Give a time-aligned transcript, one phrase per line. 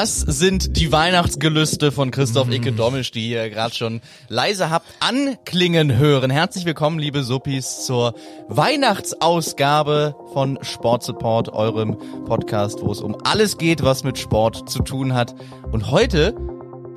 [0.00, 4.00] Das sind die Weihnachtsgelüste von Christoph Icke Domisch, die ihr gerade schon
[4.30, 6.30] leise habt anklingen hören.
[6.30, 8.14] Herzlich willkommen, liebe Suppis, zur
[8.48, 14.78] Weihnachtsausgabe von Sport Support, eurem Podcast, wo es um alles geht, was mit Sport zu
[14.78, 15.34] tun hat.
[15.70, 16.34] Und heute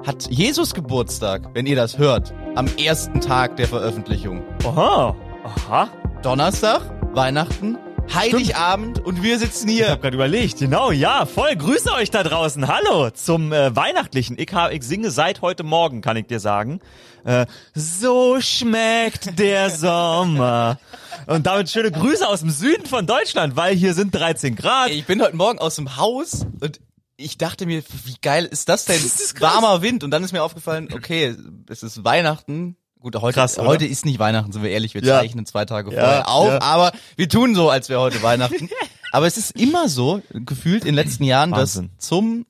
[0.07, 4.43] hat Jesus Geburtstag, wenn ihr das hört, am ersten Tag der Veröffentlichung.
[4.63, 5.89] Aha, aha.
[6.21, 6.81] Donnerstag,
[7.13, 7.77] Weihnachten,
[8.11, 9.89] Heiligabend und wir sitzen Ich hier.
[9.89, 11.55] habe gerade überlegt, genau, ja, voll.
[11.55, 12.67] Grüße euch da draußen.
[12.67, 14.37] Hallo zum äh, Weihnachtlichen.
[14.37, 16.79] Ich, hab, ich singe seit heute Morgen, kann ich dir sagen.
[17.23, 20.79] Äh, so schmeckt der Sommer.
[21.27, 24.89] Und damit schöne Grüße aus dem Süden von Deutschland, weil hier sind 13 Grad.
[24.91, 26.79] Ich bin heute Morgen aus dem Haus und
[27.15, 29.01] ich dachte mir, wie geil ist das denn?
[29.01, 29.39] Das ist.
[29.41, 31.35] Warmer Wind und dann ist mir aufgefallen, okay,
[31.69, 32.75] es ist Weihnachten.
[33.03, 35.19] Gut, heute, Krass, heute ist nicht Weihnachten, sind wir ehrlich, wir Ja.
[35.19, 36.61] zeichnen zwei Tage Ja, vorher auf, ja.
[36.61, 38.69] aber wir tun so, als wäre heute Weihnachten.
[39.11, 41.85] aber es ist immer so, gefühlt in den letzten Jahren, Wahnsinn.
[41.85, 41.89] Mhm.
[41.97, 42.45] dass zum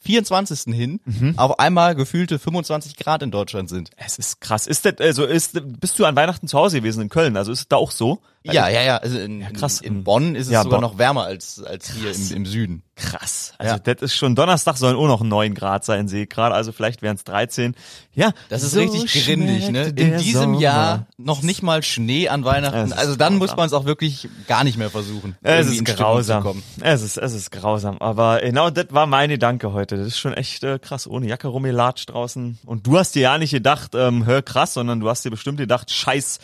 [0.00, 0.74] 24.
[0.74, 1.00] hin
[1.38, 3.88] auf einmal gefühlte 25 Grad in Deutschland sind.
[3.96, 4.66] Es ist krass.
[4.66, 7.38] Ist das, also ist, bist du an Weihnachten zu Hause gewesen in Köln?
[7.38, 8.20] Also ist es da auch so?
[8.46, 8.96] Ja, ja, ja.
[8.98, 9.80] Also in, krass.
[9.80, 10.90] in, in Bonn ist es Ja, sogar Bonn.
[10.90, 12.82] noch wärmer als, als hier im, im Süden.
[12.94, 13.54] Krass.
[13.56, 13.78] Also Ja.
[13.78, 16.54] das ist schon Donnerstag sollen auch noch 9 Grad sein, sehe ich gerade.
[16.54, 17.74] Also vielleicht wären es 13.
[18.14, 19.86] Ja, Das ist so richtig grindig, ne?
[19.96, 20.60] In diesem Sommer.
[20.60, 22.92] Jahr noch nicht mal Schnee an Weihnachten.
[22.92, 23.56] Also dann muss grausam.
[23.56, 25.36] man es auch wirklich gar nicht mehr versuchen.
[25.42, 26.62] Es ist grausam.
[26.82, 27.96] Es ist, es ist grausam.
[27.98, 29.96] Aber genau das war mein Gedanke heute.
[29.96, 31.06] Das ist schon echt äh, krass.
[31.06, 32.58] Ohne Jacke rumgelatscht draußen.
[32.66, 35.56] Und du hast dir ja nicht gedacht, ähm, hör krass, sondern du hast dir bestimmt
[35.58, 36.40] gedacht, scheiß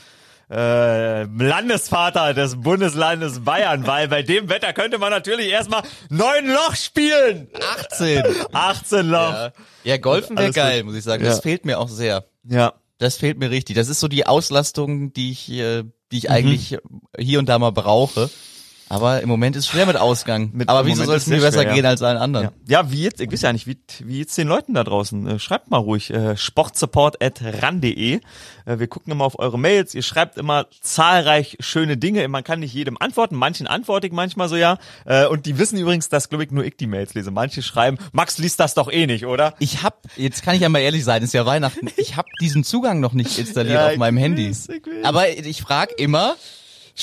[0.51, 6.75] äh, Landesvater des Bundeslandes Bayern, weil bei dem Wetter könnte man natürlich erstmal neun Loch
[6.75, 7.49] spielen.
[7.93, 8.23] 18.
[8.53, 9.33] 18 Loch.
[9.33, 9.53] ja.
[9.85, 11.23] ja, Golfen wäre geil, muss ich sagen.
[11.25, 11.31] Ja.
[11.31, 12.25] Das fehlt mir auch sehr.
[12.45, 12.75] Ja.
[12.99, 13.77] Das fehlt mir richtig.
[13.77, 16.19] Das ist so die Auslastung, die ich, äh, die Mhm.
[16.19, 16.79] ich eigentlich
[17.19, 18.29] hier und da mal brauche.
[18.91, 20.51] Aber im Moment ist schwer mit Ausgang.
[20.53, 22.51] Mit- Aber wieso soll es mir besser schwer, gehen als allen anderen?
[22.67, 22.83] Ja.
[22.83, 25.27] ja, wie jetzt, ich weiß ja nicht, wie, wie jetzt den Leuten da draußen.
[25.27, 28.15] Äh, schreibt mal ruhig, äh, sportsupport.ran.de.
[28.67, 29.95] Äh, wir gucken immer auf eure Mails.
[29.95, 32.27] Ihr schreibt immer zahlreich schöne Dinge.
[32.29, 33.37] Man kann nicht jedem antworten.
[33.37, 34.79] Manchen antworte ich manchmal so, ja.
[35.05, 37.31] Äh, und die wissen übrigens, dass, glaube ich, nur ich die Mails lese.
[37.31, 39.55] Manche schreiben, Max liest das doch eh nicht, oder?
[39.61, 41.89] Ich hab, jetzt kann ich ja mal ehrlich sein, ist ja Weihnachten.
[41.97, 44.49] Ich hab diesen Zugang noch nicht installiert Ja, auf meinem Handy.
[44.51, 45.05] weiß, ich weiß.
[45.05, 46.35] Aber ich frage immer,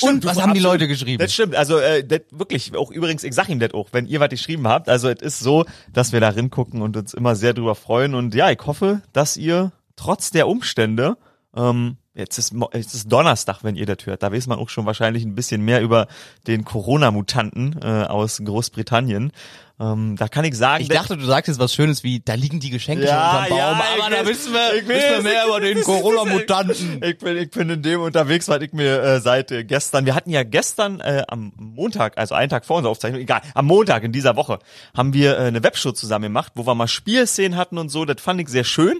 [0.02, 0.60] und du- was haben die.
[0.60, 1.18] Leute geschrieben?
[1.20, 4.20] Das stimmt, also äh, das wirklich, auch übrigens, ich sag ihm das auch, wenn ihr
[4.20, 7.54] was geschrieben habt, also es ist so, dass wir da gucken und uns immer sehr
[7.54, 11.16] drüber freuen und ja, ich hoffe, dass ihr trotz der Umstände,
[11.56, 14.86] ähm, jetzt ist, jetzt ist Donnerstag, wenn ihr das hört, da weiß man auch schon
[14.86, 16.06] wahrscheinlich ein bisschen mehr über
[16.46, 19.32] den Corona-Mutanten äh, aus Großbritannien.
[19.80, 22.58] Ähm, da kann ich sagen, Ich dachte, du sagst jetzt was Schönes wie, da liegen
[22.58, 25.42] die Geschenke Ja, schon unterm Baum, ja, aber da wissen wir, ich wissen wir mehr
[25.42, 27.00] ich- über den Corona-Mutanten.
[27.04, 30.14] Ich bin, ich bin in dem unterwegs, weil ich mir äh, seit äh, gestern, wir
[30.16, 34.02] hatten ja gestern äh, am Montag, also einen Tag vor unserer Aufzeichnung, egal, am Montag
[34.02, 34.58] in dieser Woche,
[34.96, 38.20] haben wir äh, eine Webshow zusammen gemacht, wo wir mal Spielszenen hatten und so, das
[38.20, 38.98] fand ich sehr schön.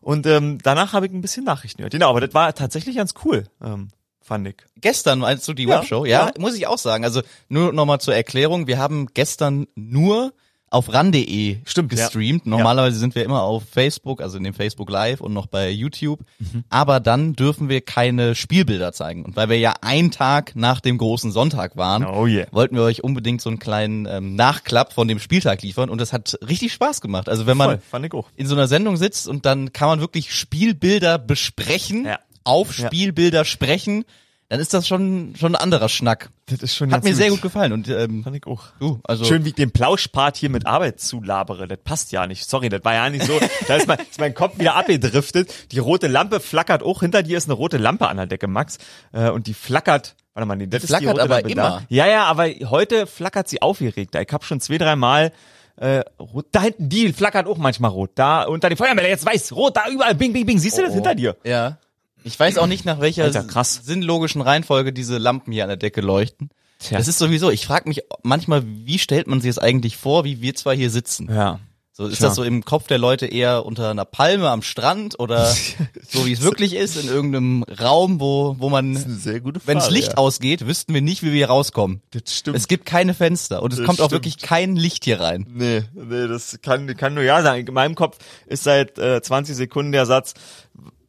[0.00, 1.92] Und ähm, danach habe ich ein bisschen Nachrichten gehört.
[1.92, 3.88] Genau, aber das war tatsächlich ganz cool, ähm,
[4.22, 4.56] fand ich.
[4.76, 6.04] Gestern meinst du die Ja, Webshow?
[6.04, 6.32] Ja, ja.
[6.38, 7.04] muss ich auch sagen.
[7.04, 10.32] Also nur nochmal zur Erklärung, wir haben gestern nur
[10.72, 12.04] auf ran.de Stimmt, ja.
[12.04, 12.46] gestreamt.
[12.46, 16.20] Normalerweise sind wir immer auf Facebook, also in dem Facebook Live und noch bei YouTube.
[16.38, 16.62] Mhm.
[16.68, 19.24] Aber dann dürfen wir keine Spielbilder zeigen.
[19.24, 22.46] Und weil wir ja einen Tag nach dem großen Sonntag waren, Oh yeah.
[22.52, 25.90] wollten wir euch unbedingt so einen kleinen ähm, Nachklapp von dem Spieltag liefern.
[25.90, 27.28] Und das hat richtig Spaß gemacht.
[27.28, 31.18] Also wenn man Voll, in so einer Sendung sitzt und dann kann man wirklich Spielbilder
[31.18, 32.20] besprechen, Ja.
[32.44, 32.72] Auf.
[32.72, 34.04] Spielbilder sprechen,
[34.48, 36.30] dann ist das schon schon ein anderer Schnack.
[36.46, 38.64] Das ist schon Hat mir sehr gut gefallen und ähm, Fand ich auch.
[38.80, 41.68] du, also Schön, wie ich den Plauschpart hier mit Arbeit zulabere.
[41.68, 42.48] Das passt ja nicht.
[42.50, 43.38] Sorry, das war ja nicht so.
[43.68, 45.70] Da ist mein, ist mein Kopf wieder abgedriftet.
[45.70, 47.00] Die rote Lampe flackert auch.
[47.00, 48.78] Hinter dir ist eine rote Lampe an der Decke, Max.
[49.12, 50.16] Äh, und die flackert.
[50.34, 51.62] Warte mal, nee, das ist die flackert rote aber Lampe immer.
[51.62, 51.82] Da.
[51.88, 54.20] Ja, ja, aber heute flackert sie aufgeregter.
[54.20, 55.30] Ich habe schon zwei, drei Mal
[55.76, 56.46] äh, rot.
[56.50, 58.10] Da hinten, die flackert auch manchmal rot.
[58.16, 60.58] Da unter dem Feuermelder, jetzt weiß, rot, da überall, bing, bing, bing.
[60.58, 61.36] Siehst du das hinter dir?
[61.44, 61.78] ja.
[62.24, 66.00] Ich weiß auch nicht, nach welcher Alter, sinnlogischen Reihenfolge diese Lampen hier an der Decke
[66.00, 66.50] leuchten.
[66.78, 66.96] Tja.
[66.96, 70.40] Das ist sowieso, ich frage mich manchmal, wie stellt man sich das eigentlich vor, wie
[70.40, 71.28] wir zwei hier sitzen?
[71.30, 71.60] Ja.
[71.92, 72.28] So ist Tja.
[72.28, 75.44] das so im Kopf der Leute eher unter einer Palme am Strand oder
[76.08, 79.88] so wie es wirklich ist in irgendeinem Raum, wo wo man sehr gute wenn das
[79.88, 80.16] Frage, Licht ja.
[80.16, 82.00] ausgeht, wüssten wir nicht, wie wir hier rauskommen.
[82.12, 82.56] Das stimmt.
[82.56, 84.24] Es gibt keine Fenster und es Das kommt auch stimmt.
[84.24, 85.46] wirklich kein Licht hier rein.
[85.52, 87.66] Nee, nee, das kann, kann nur ja sagen.
[87.66, 90.32] In meinem Kopf ist seit äh, 20 Sekunden der Satz,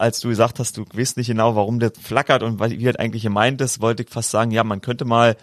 [0.01, 3.23] als du gesagt hast, du weißt nicht genau, warum das flackert und wie das eigentlich
[3.23, 5.35] gemeint ist, wollte ich fast sagen, ja, man könnte mal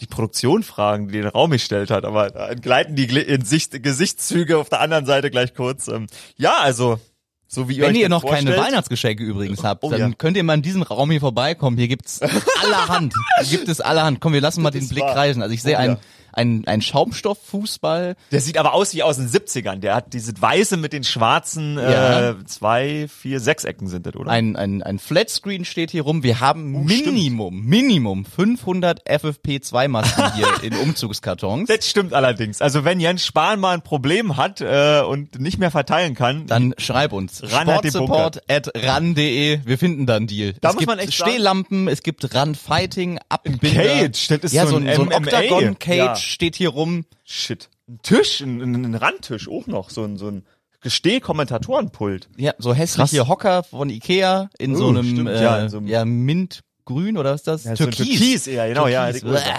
[0.00, 4.56] die Produktion fragen, die den Raum gestellt hat, aber da entgleiten die in Sicht, Gesichtszüge
[4.58, 5.88] auf der anderen Seite gleich kurz.
[5.88, 6.06] Ähm,
[6.36, 6.98] ja, also,
[7.46, 10.10] so wie ihr Wenn ihr das noch keine vorstellt- Weihnachtsgeschenke übrigens habt, Oh, dann ja.
[10.16, 11.76] könnt ihr mal in diesen Raum hier vorbeikommen.
[11.76, 12.20] Hier gibt's
[12.62, 13.12] allerhand.
[13.42, 14.20] Hier gibt es allerhand.
[14.20, 15.12] Komm, wir lassen mal den ist Blick wahr.
[15.12, 15.42] kreisen.
[15.42, 15.98] Also ich sehe Oh, ein, ja.
[16.32, 18.16] Ein, ein Schaumstofffußball.
[18.30, 19.76] Der sieht aber aus wie aus den 70ern.
[19.76, 22.30] Der hat diese weiße mit den schwarzen Ja.
[22.30, 24.30] äh, zwei, vier, sechs Ecken sind das, oder?
[24.30, 26.22] Ein, ein, ein Flatscreen steht hier rum.
[26.22, 27.06] Wir haben Oh, stimmt.
[27.14, 31.68] Minimum, Minimum 500 FFP2-Masken hier in Umzugskartons.
[31.68, 32.60] das stimmt allerdings.
[32.60, 36.74] Also wenn Jens Spahn mal ein Problem hat äh, und nicht mehr verteilen kann, Dann
[36.78, 37.42] schreib uns.
[37.46, 39.60] Sportsupport at ran.de.
[39.64, 40.54] Wir finden da einen Deal.
[40.60, 43.58] Da es muss gibt man echt sagen- Stehlampen, es gibt Run Fighting, Abbinder.
[43.70, 45.16] Cage, das ist ja, so ein, so ein MMA.
[45.16, 46.16] Octagon Cage Ja.
[46.22, 47.04] Steht hier rum.
[47.24, 47.68] shit.
[47.88, 50.44] Ein Tisch, ein, ein Randtisch auch noch, so ein, so ein
[50.82, 52.28] Gesteh-Kommentatorenpult.
[52.36, 53.28] Ja, so hässliche Krass.
[53.28, 57.18] Hocker von Ikea in so Oh, einem, stimmt, äh, ja, ja, in so einem- Mintgrün
[57.18, 57.64] oder was ist das?
[57.64, 59.10] Ja, so ein Türkis eher, genau, ja.
[59.12, 59.22] Türkis.
[59.42, 59.50] Bäh.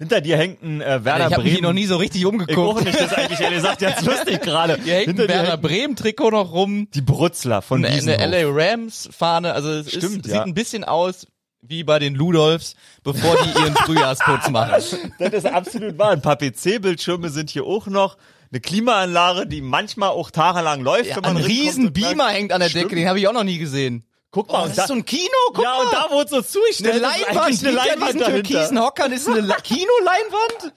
[0.00, 1.64] Hinter dir hängt ein äh, Werner ich habe mich Bremen.
[1.64, 2.84] noch nie so richtig ich umgeguckt.
[2.84, 4.78] nicht, das eigentlich ehrlich gesagt jetzt lustig gerade.
[4.84, 6.88] Hier hängt Hinter ein hängt Bremen Trikot noch rum.
[6.94, 8.20] die Brutzler von Eine, Wiesenhof.
[8.20, 10.38] eine LA Rams Fahne, also es Stimmt, ist, ja.
[10.38, 11.26] sieht ein bisschen aus
[11.60, 14.72] wie bei den Ludolfs, bevor die ihren Frühjahrsputz machen.
[15.18, 16.10] Das ist absolut wahr.
[16.10, 18.16] Ein paar PC-Bildschirme sind hier auch noch.
[18.50, 22.60] Eine Klimaanlage, die manchmal auch tagelang läuft, Ja, wenn man ein riesen Beamer hängt an
[22.60, 22.84] der Stimmt.
[22.86, 24.04] Decke, den habe ich auch noch nie gesehen.
[24.30, 25.22] Guck mal, Oh, das da, ist so ein Kino,
[25.52, 25.84] guck ja, mal.
[25.84, 26.94] und da wurde so zugestellt.
[26.94, 28.48] eine Leinwand, eine hinter Leinwand diesen dahinter.
[28.48, 30.72] türkisen Hockern ist eine La Kinoleinwand?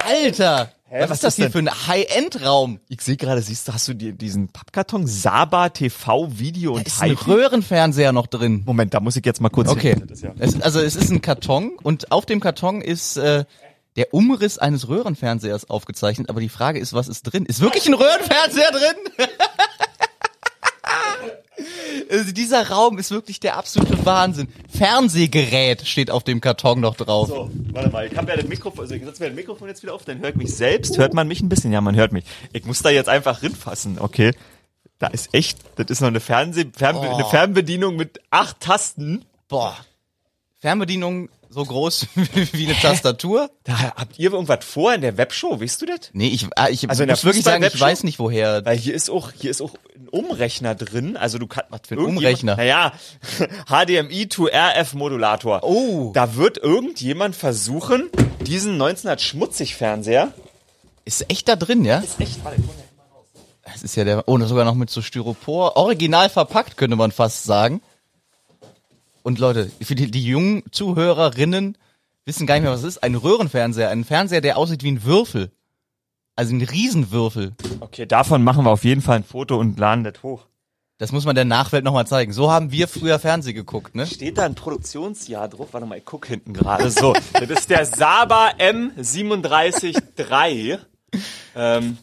[0.00, 1.52] Alter, was, was ist das ist hier denn?
[1.52, 2.80] für ein High-End-Raum?
[2.88, 7.02] Ich sehe gerade, siehst du, hast du dir diesen Pappkarton Saba TV Video und Ist
[7.02, 7.12] ein?
[7.12, 8.62] Röhrenfernseher noch drin.
[8.64, 9.96] Moment, da muss ich jetzt mal kurz Okay.
[10.06, 13.44] Das Es, also es ist ein Karton und auf dem Karton ist äh,
[13.96, 17.44] der Umriss eines Röhrenfernsehers aufgezeichnet, aber die Frage ist, was ist drin?
[17.46, 19.28] Ist wirklich ein Röhrenfernseher drin?
[22.10, 24.48] also dieser Raum ist wirklich der absolute Wahnsinn.
[24.68, 27.28] Fernsehgerät steht auf dem Karton noch drauf.
[27.28, 29.82] So, warte mal, ich habe ja das Mikrofon, also ich setze mir das Mikrofon jetzt
[29.82, 31.72] wieder auf, dann hört mich selbst, hört man mich ein bisschen?
[31.72, 32.24] Ja, man hört mich.
[32.52, 34.32] Ich muss da jetzt einfach rinfassen, okay?
[34.98, 37.14] Da ist echt, das ist noch eine Fernseh, Fernbe Oh.
[37.14, 39.24] eine Fernbedienung mit acht Tasten.
[39.48, 39.76] Boah.
[40.58, 42.06] Fernbedienung so groß
[42.52, 43.50] wie eine Tastatur?
[43.64, 46.10] Da habt ihr irgendwas vor in der Webshow, weißt du das?
[46.12, 48.64] Nee, ich, ah, ich Also muss wirklich sagen, ich weiß nicht woher.
[48.64, 51.94] Weil hier ist auch, hier ist auch ein Umrechner drin, also du kannst, was für
[51.94, 52.56] ein Umrechner?
[52.56, 52.92] Naja,
[53.66, 55.62] HDMI to RF Modulator.
[55.62, 56.12] Oh.
[56.14, 58.10] Da wird irgendjemand versuchen,
[58.40, 60.32] diesen 1900 schmutzig Fernseher,
[61.04, 61.98] Ist echt da drin, ja?
[61.98, 62.62] ist echt, warte.
[63.64, 67.44] Das ist ja der, oh, sogar noch mit so Styropor, original verpackt, könnte man fast
[67.44, 67.82] sagen.
[69.28, 71.76] Und Leute, für die, die jungen Zuhörerinnen
[72.24, 73.02] wissen gar nicht mehr, was es ist.
[73.02, 75.50] Ein Röhrenfernseher, ein Fernseher, der aussieht wie ein Würfel.
[76.34, 77.52] Also ein Riesenwürfel.
[77.80, 80.46] Okay, davon machen wir auf jeden Fall ein Foto und laden das hoch.
[80.96, 82.32] Das muss man der Nachwelt nochmal zeigen.
[82.32, 84.06] So haben wir früher Fernsehen geguckt, ne?
[84.06, 85.68] Steht da ein Produktionsjahr drauf?
[85.72, 86.90] Warte mal, ich guck hinten gerade.
[86.90, 90.78] So, das ist der Saba M373.
[91.54, 91.98] ähm,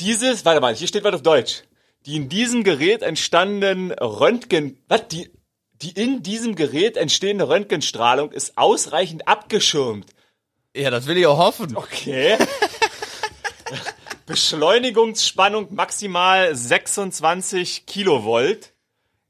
[0.00, 1.62] dieses, warte mal, hier steht was auf Deutsch.
[2.04, 5.30] Die in diesem Gerät entstandenen Röntgen, was, die,
[5.82, 10.06] die in diesem Gerät entstehende Röntgenstrahlung ist ausreichend abgeschirmt.
[10.74, 11.76] Ja, das will ich auch hoffen.
[11.76, 12.38] Okay.
[14.26, 18.72] Beschleunigungsspannung maximal 26 Kilovolt.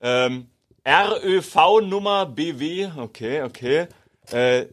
[0.00, 0.48] Ähm,
[0.86, 3.86] RÖV-Nummer BW, okay, okay.
[4.30, 4.66] Äh,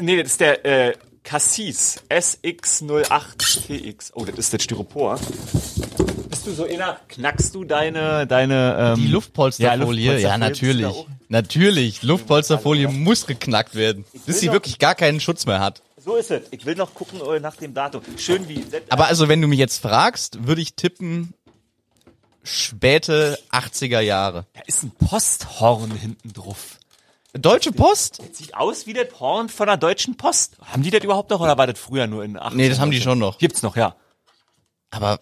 [0.00, 4.12] nee, das ist der äh, Cassis SX08TX.
[4.14, 5.20] Oh, das ist das Styropor.
[6.36, 7.00] Bist du so inner?
[7.08, 10.82] Knackst du deine, deine, ähm, Die Luftpolsterfolie, ja, Luftpolsterfolie, natürlich.
[10.82, 11.06] da auch?
[11.28, 15.82] Natürlich, Luftpolsterfolie muss geknackt werden, bis sie wirklich gar keinen Schutz mehr hat.
[15.96, 16.42] So ist es.
[16.50, 18.02] Ich will noch gucken äh, nach dem Datum.
[18.18, 18.62] Schön wie.
[18.90, 21.32] Aber also, wenn du mich jetzt fragst, würde ich tippen,
[22.44, 24.44] späte 80er Jahre.
[24.52, 26.78] Da ist ein Posthorn hinten drauf.
[27.32, 28.20] Deutsche Post?
[28.34, 30.58] Sieht aus wie das Horn von der Deutschen Post.
[30.60, 32.54] Haben die das überhaupt noch oder war das früher nur in den 80ern?
[32.56, 33.38] Nee, das haben die schon noch.
[33.38, 33.96] Gibt's noch, ja.
[34.90, 35.18] Aber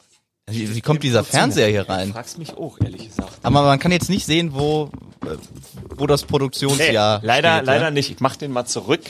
[0.47, 2.13] wie, wie kommt dieser Fernseher hier rein?
[2.13, 3.39] Fragst mich auch, ehrlich gesagt.
[3.43, 4.91] Aber man kann jetzt nicht sehen, wo,
[5.25, 5.37] äh,
[5.97, 7.91] wo das Produktionsjahr leider, steht, leider ja?
[7.91, 8.11] nicht.
[8.11, 9.01] Ich mach den mal zurück.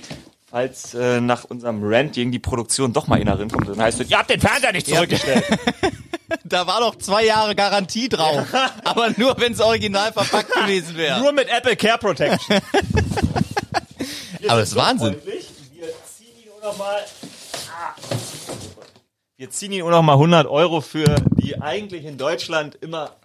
[0.50, 4.11] Falls äh, nach unserem Rant gegen die Produktion doch mal einer rinkommt, dann heißt es,
[4.11, 5.45] ihr habt den Fernseher nicht zurückgestellt.
[6.43, 8.47] Da war doch zwei Jahre Garantie drauf.
[8.85, 11.21] Aber nur, wenn es original verpackt gewesen wäre.
[11.21, 12.61] Nur mit Apple Care Protection.
[14.49, 15.17] Aber das ist Wahnsinn.
[15.25, 16.97] Wir ziehen ihn auch noch mal.
[16.97, 17.24] Ah.
[19.37, 23.17] Wir ziehen ihn auch noch mal 100 Euro für die eigentlich in Deutschland immer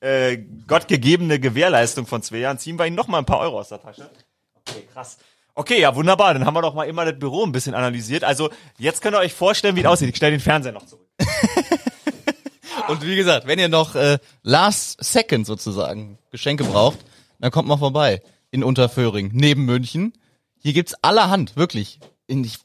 [0.00, 2.58] äh, gottgegebene Gewährleistung von zwei Jahren.
[2.58, 4.10] Ziehen wir ihn noch mal ein paar Euro aus der Tasche.
[4.54, 5.18] Okay, krass.
[5.54, 6.34] Okay, ja, wunderbar.
[6.34, 8.24] Dann haben wir doch mal immer das Büro ein bisschen analysiert.
[8.24, 10.08] Also, jetzt könnt ihr euch vorstellen, wie es aussieht.
[10.08, 11.06] Ich stelle den Fernseher noch zurück.
[12.88, 16.98] Und wie gesagt, wenn ihr noch äh, Last Second sozusagen Geschenke braucht,
[17.38, 20.12] dann kommt mal vorbei in Unterföhring, neben München.
[20.58, 22.00] Hier gibt's allerhand, wirklich.
[22.26, 22.58] In, ich,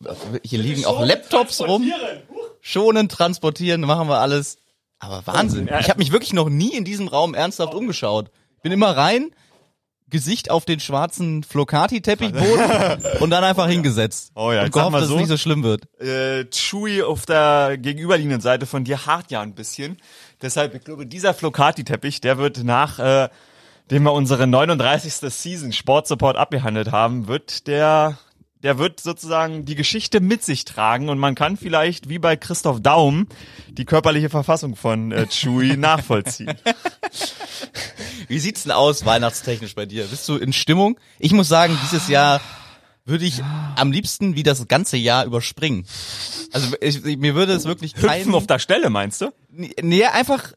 [0.43, 1.91] hier liegen auch Laptops rum.
[2.61, 4.57] Schonend transportieren, machen wir alles.
[4.99, 5.67] Aber Wahnsinn.
[5.79, 8.29] Ich habe mich wirklich noch nie in diesem Raum ernsthaft umgeschaut.
[8.61, 9.31] Bin immer rein,
[10.11, 14.31] Gesicht auf den schwarzen Flocati-Teppichboden und dann einfach hingesetzt.
[14.35, 15.15] Oh ja, und gehofft, dass so.
[15.15, 15.87] es nicht so schlimm wird.
[15.99, 19.97] äh, Chewy auf der gegenüberliegenden Seite von dir hart ja ein bisschen.
[20.41, 23.29] Deshalb, ich glaube, dieser Flocati-Teppich, der wird nach, äh,
[23.89, 25.13] dem wir unsere 39.
[25.31, 28.17] Season Sportsupport abgehandelt haben, wird der,
[28.63, 32.79] der wird sozusagen die Geschichte mit sich tragen und man kann vielleicht, wie bei Christoph
[32.81, 33.27] Daum,
[33.69, 36.53] die körperliche Verfassung von äh, Chewy nachvollziehen.
[38.27, 40.05] Wie sieht's denn aus, weihnachtstechnisch bei dir?
[40.05, 40.99] Bist du in Stimmung?
[41.19, 42.39] Ich muss sagen, dieses Jahr
[43.03, 43.41] würde ich
[43.75, 45.85] am liebsten wie das ganze Jahr überspringen.
[46.51, 48.19] Also ich, mir würde es wirklich kein...
[48.19, 49.33] Hüpfen auf der Stelle, meinst du?
[49.49, 50.53] Nee, einfach,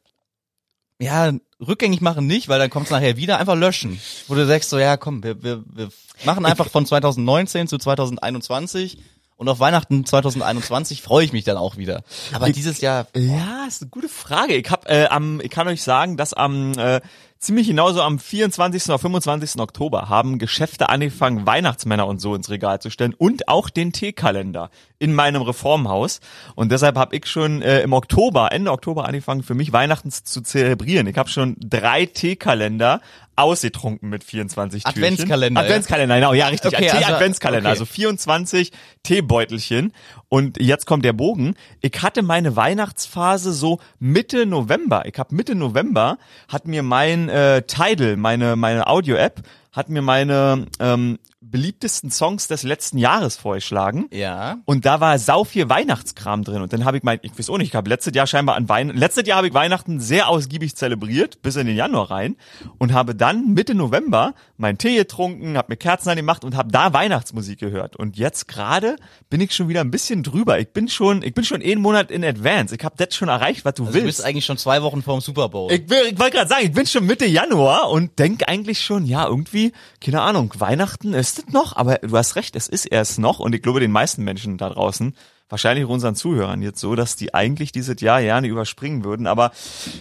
[1.00, 4.00] ja, rückgängig machen nicht, weil dann kommt's nachher wieder, einfach löschen.
[4.28, 5.88] Wo du sagst so, ja komm, wir, wir, wir
[6.24, 8.98] machen einfach von 2019 zu 2021
[9.36, 12.04] und auf Weihnachten 2021 freue ich mich dann auch wieder.
[12.32, 14.54] Aber dieses Jahr, Ja, ist eine gute Frage.
[14.54, 17.00] Ich hab äh, am, ich kann euch sagen, dass am äh,
[17.38, 18.84] ziemlich genauso am 24.
[18.86, 19.60] oder 25.
[19.60, 24.70] Oktober haben Geschäfte angefangen, Weihnachtsmänner und so ins Regal zu stellen und auch den Teekalender
[25.04, 26.20] in meinem Reformhaus.
[26.54, 30.42] Und deshalb habe ich schon äh, im Oktober, Ende Oktober angefangen, für mich Weihnachten zu
[30.42, 31.06] zelebrieren.
[31.06, 33.02] Ich habe schon drei Teekalender
[33.36, 35.02] ausgetrunken mit 24 Türchen.
[35.02, 35.66] Adventskalender, ja?
[35.66, 36.74] Adventskalender, genau, ja richtig.
[36.74, 37.78] Okay, also- Adventskalender, okay.
[37.80, 39.92] also 24 Teebeutelchen.
[40.28, 41.54] Und jetzt kommt der Bogen.
[41.80, 45.04] Ich hatte meine Weihnachtsphase so Mitte November.
[45.06, 46.16] Ich habe Mitte November
[46.48, 49.42] hat mir mein äh, Tidal, meine meine Audio-App,
[49.74, 54.06] hat mir meine ähm, beliebtesten Songs des letzten Jahres vorgeschlagen.
[54.10, 56.62] ja, Und da war sau viel Weihnachtskram drin.
[56.62, 58.68] Und dann habe ich mein, ich weiß auch nicht, ich habe letztes Jahr scheinbar an
[58.68, 62.36] Weihnachten, letztes Jahr habe ich Weihnachten sehr ausgiebig zelebriert, bis in den Januar rein.
[62.78, 66.92] Und habe dann Mitte November meinen Tee getrunken, habe mir Kerzen angemacht und habe da
[66.94, 67.96] Weihnachtsmusik gehört.
[67.96, 68.96] Und jetzt gerade
[69.28, 70.58] bin ich schon wieder ein bisschen drüber.
[70.60, 72.74] Ich bin schon, ich bin schon einen Monat in Advance.
[72.74, 74.18] Ich habe das schon erreicht, was du also du willst.
[74.18, 75.70] bist eigentlich schon zwei Wochen vorm Super Bowl.
[75.70, 79.04] Ich, will- ich wollte gerade sagen, ich bin schon Mitte Januar und denk eigentlich schon,
[79.04, 79.63] ja, irgendwie,
[80.00, 83.54] keine Ahnung, Weihnachten ist es noch, aber du hast recht, es ist erst noch und
[83.54, 85.14] ich glaube den meisten Menschen da draußen,
[85.48, 89.52] wahrscheinlich auch unseren Zuhörern jetzt so, dass die eigentlich dieses Jahr gerne überspringen würden, aber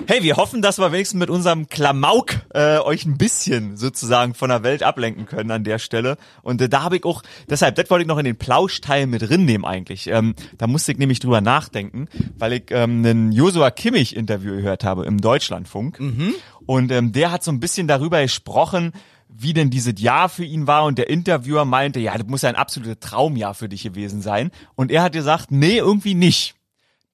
[0.08, 4.50] hey, wir hoffen, dass wir wenigstens mit unserem Klamauk äh, euch ein bisschen sozusagen von
[4.50, 6.18] der Welt ablenken können an der Stelle.
[6.42, 9.22] Und äh, da habe ich auch, deshalb, das wollte ich noch in den Plauschteil mit
[9.22, 13.70] drin nehmen eigentlich, ähm, da musste ich nämlich drüber nachdenken, weil ich ähm, einen Joshua
[13.70, 16.00] Kimmich Interview gehört habe im Deutschlandfunk.
[16.66, 18.94] Und ähm, der hat so ein bisschen darüber gesprochen,
[19.36, 22.50] wie denn dieses Jahr für ihn war und der Interviewer meinte, ja, das muss ja
[22.50, 24.52] ein absolutes Traumjahr für dich gewesen sein.
[24.76, 26.56] Und er hat gesagt, nee, irgendwie nicht.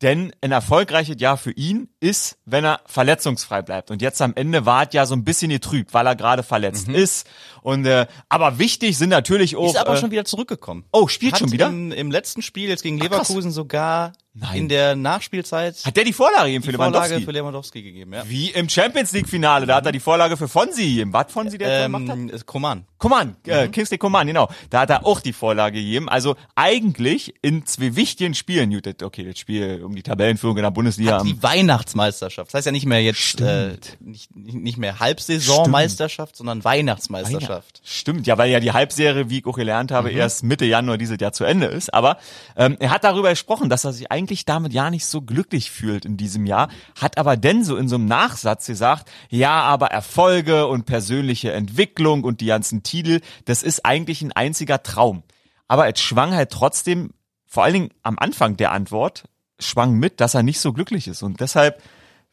[0.02, 3.92] Denn ein erfolgreiches Jahr für ihn ist, wenn er verletzungsfrei bleibt.
[3.92, 6.88] Und jetzt am Ende war es ja so ein bisschen getrübt, weil er gerade verletzt
[6.88, 7.28] ist.
[7.62, 9.70] Und äh, aber wichtig sind natürlich auch.
[9.70, 10.86] ist aber äh, schon wieder zurückgekommen.
[10.94, 11.68] oh, spielt Hat schon wieder?
[11.68, 12.98] Im, Im letzten Spiel jetzt gegen.
[12.98, 14.58] Leverkusen sogar Nein.
[14.58, 17.25] in der Nachspielzeit Hat der die Vorlage eben für die Vorlage Lewandowski?
[17.25, 18.24] für Lewandowski gegeben, ja.
[18.27, 21.13] Wie im Champions League Finale, da hat er die Vorlage für Fonsi gegeben.
[21.13, 22.17] Was Fonsi der gemacht hat?
[22.17, 22.86] Ähm, Coman.
[22.98, 23.72] Coman, äh, Mhm.
[23.72, 24.50] Kingsley Coman, genau.
[24.69, 26.10] Da hat er auch die Vorlage gegeben.
[26.10, 31.17] Also eigentlich in zwei wichtigen Spielen, okay, das Spiel um die Tabellenführung in der Bundesliga.
[31.19, 32.50] am- Die Weihnachtsmeisterschaft.
[32.50, 37.81] Das heißt ja nicht mehr jetzt äh, nicht, nicht mehr Halbsaisonmeisterschaft, sondern Weihnachtsmeisterschaft.
[37.84, 39.96] Stimmt, ja, weil ja die Halbserie, wie ich auch gelernt Mhm.
[39.96, 41.93] habe, erst Mitte Januar dieses Jahr zu Ende ist.
[41.93, 42.17] Aber
[42.55, 46.06] ähm, er hat darüber gesprochen, dass er sich eigentlich damit ja nicht so glücklich fühlt
[46.06, 46.70] in diesem Jahr,
[47.00, 52.24] hat aber denn so in so einem Nachsatz gesagt, ja, aber Erfolge und persönliche Entwicklung
[52.24, 55.24] und die ganzen Titel, das ist eigentlich ein einziger Traum.
[55.68, 57.12] Aber es schwang halt trotzdem,
[57.46, 59.24] vor allen Dingen am Anfang der Antwort,
[59.60, 61.24] schwang mit, dass er nicht so glücklich ist.
[61.24, 61.82] Und deshalb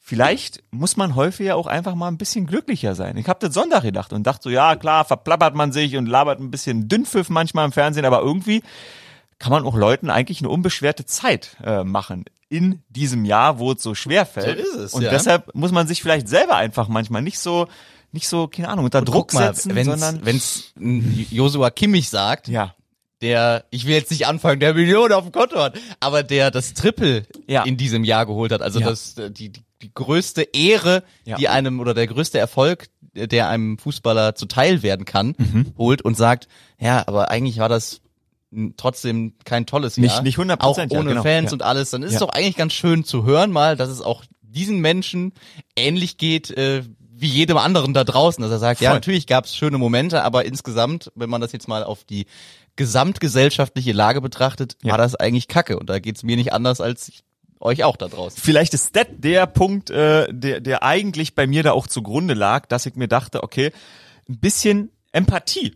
[0.09, 3.17] Vielleicht muss man häufiger auch einfach mal ein bisschen glücklicher sein.
[3.17, 6.39] Ich habe das Sonntag gedacht und dachte so, ja klar, verplappert man sich und labert
[6.39, 8.63] ein bisschen Dünnpfiff manchmal im Fernsehen, aber irgendwie
[9.39, 13.83] kann man auch Leuten eigentlich eine unbeschwerte Zeit äh, machen in diesem Jahr, wo es
[13.83, 14.59] so schwer fällt.
[14.59, 15.11] So ist es, und ja.
[15.11, 17.67] deshalb muss man sich vielleicht selber einfach manchmal nicht so,
[18.13, 22.09] nicht so, keine Ahnung, unter Druck Guck mal, setzen, wenn's, sondern wenn's ein Joshua Kimmich
[22.09, 22.75] sagt, ja,
[23.21, 26.75] der, ich will jetzt nicht anfangen, der Millionen auf dem Konto hat, aber der das
[26.75, 27.65] Triple Ja.
[27.65, 28.87] in diesem Jahr geholt hat, also Ja.
[28.91, 31.37] das, äh, die, die, die größte Ehre, Ja.
[31.37, 35.73] die einem, oder der größte Erfolg, der einem Fußballer zuteil werden kann, Mhm.
[35.79, 36.47] holt und sagt,
[36.79, 38.03] ja, aber eigentlich war das
[38.77, 40.23] trotzdem kein tolles Nicht- Jahr.
[40.23, 40.61] nicht 100%,
[40.93, 41.53] Auch ja, ohne genau, Fans ja.
[41.55, 42.27] und alles, dann ist es Ja.
[42.27, 45.33] doch eigentlich ganz schön zu hören mal, dass es auch diesen Menschen
[45.77, 46.83] ähnlich geht, äh,
[47.19, 48.97] wie jedem anderen da draußen, dass er sagt, ja, Voll.
[48.99, 52.27] natürlich gab es schöne Momente, aber insgesamt, wenn man das jetzt mal auf die
[52.77, 54.93] gesamtgesellschaftliche Lage betrachtet, Ja.
[54.93, 55.79] war das eigentlich Kacke.
[55.79, 57.13] Und da geht's mir nicht anders als
[57.61, 58.41] euch auch da draußen.
[58.43, 62.67] vielleicht ist das der Punkt, äh, der, der eigentlich bei mir da auch zugrunde lag,
[62.67, 63.73] dass ich mir dachte, okay,
[64.29, 65.75] ein bisschen Empathie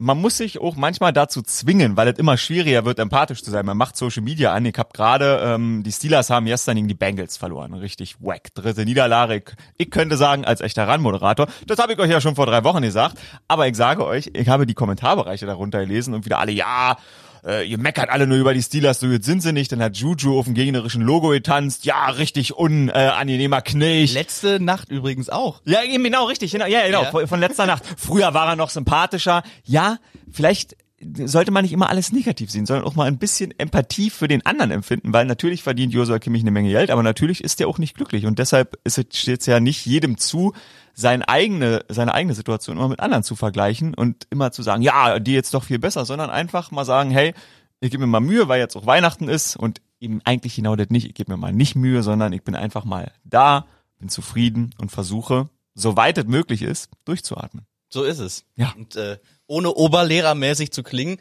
[0.00, 3.66] man muss sich auch manchmal dazu zwingen, weil es immer schwieriger wird, empathisch zu sein.
[3.66, 4.64] Man macht Social Media an.
[4.64, 7.74] Ich habe gerade, ähm, die Steelers haben gestern gegen die Bengals verloren.
[7.74, 8.54] Richtig wack.
[8.54, 9.42] Dritte Niederlage.
[9.76, 12.80] Ich, könnte sagen, als echter Run-Moderator, das habe ich euch ja schon vor drei Wochen
[12.80, 13.18] gesagt.
[13.46, 16.96] Aber ich sage euch, ich habe die Kommentarbereiche darunter gelesen und wieder alle, ja,
[17.44, 19.72] äh, ihr meckert alle nur über die Steelers, so jetzt sind sie nicht.
[19.72, 21.84] Dann hat Juju auf dem gegnerischen Logo getanzt.
[21.84, 24.12] Ja, richtig unangenehmer Knilch.
[24.12, 25.60] Letzte Nacht übrigens auch.
[25.64, 26.52] Ja, genau, richtig.
[26.52, 27.10] Genau, ja, genau, Ja.
[27.10, 27.84] Von, von letzter Nacht.
[27.96, 29.42] Früher war er noch sympathischer.
[29.64, 29.98] Ja,
[30.30, 30.76] vielleicht
[31.24, 34.44] sollte man nicht immer alles negativ sehen, sondern auch mal ein bisschen Empathie für den
[34.44, 37.78] anderen empfinden, weil natürlich verdient Joshua Kimmich eine Menge Geld, aber natürlich ist er auch
[37.78, 40.52] nicht glücklich und deshalb ist es steht ja nicht jedem zu,
[41.00, 45.18] seine eigene, seine eigene Situation immer mit anderen zu vergleichen und immer zu sagen, ja,
[45.18, 47.34] die jetzt doch viel besser, sondern einfach mal sagen, hey,
[47.80, 50.90] ich gebe mir mal Mühe, weil jetzt auch Weihnachten ist und eben eigentlich genau das
[50.90, 53.66] nicht, ich gebe mir mal nicht Mühe, sondern ich bin einfach mal da,
[53.98, 57.66] bin zufrieden und versuche, soweit es möglich ist, durchzuatmen.
[57.88, 58.44] So ist es.
[58.56, 58.72] Ja.
[58.76, 61.18] Und äh, ohne oberlehrermäßig zu klingen,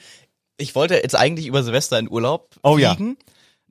[0.57, 2.97] ich wollte jetzt eigentlich über Silvester in Urlaub Oh ja.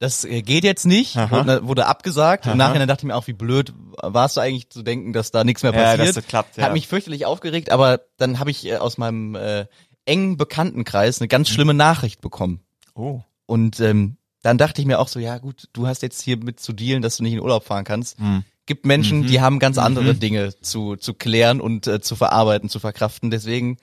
[0.00, 2.44] Das äh, geht jetzt nicht, wurde, wurde abgesagt.
[2.46, 2.52] Aha.
[2.52, 5.42] Im Nachhinein dachte ich mir auch, wie blöd warst du eigentlich zu denken, dass da
[5.44, 6.08] nichts mehr Ja, passiert.
[6.08, 6.64] dass das klappt, ja.
[6.64, 9.66] Hat mich fürchterlich aufgeregt, aber dann habe ich äh, aus meinem äh,
[10.04, 12.60] engen Bekanntenkreis eine ganz schlimme Nachricht bekommen.
[12.94, 13.20] Oh.
[13.46, 16.60] Und ähm, dann dachte ich mir auch so, ja gut, du hast jetzt hier mit
[16.60, 18.18] zu dealen, dass du nicht in Urlaub fahren kannst.
[18.18, 18.44] Hm.
[18.66, 19.26] Gibt Menschen, Mhm.
[19.26, 23.30] die haben ganz andere Dinge zu, zu klären und äh, zu verarbeiten, zu verkraften.
[23.30, 23.78] Deswegen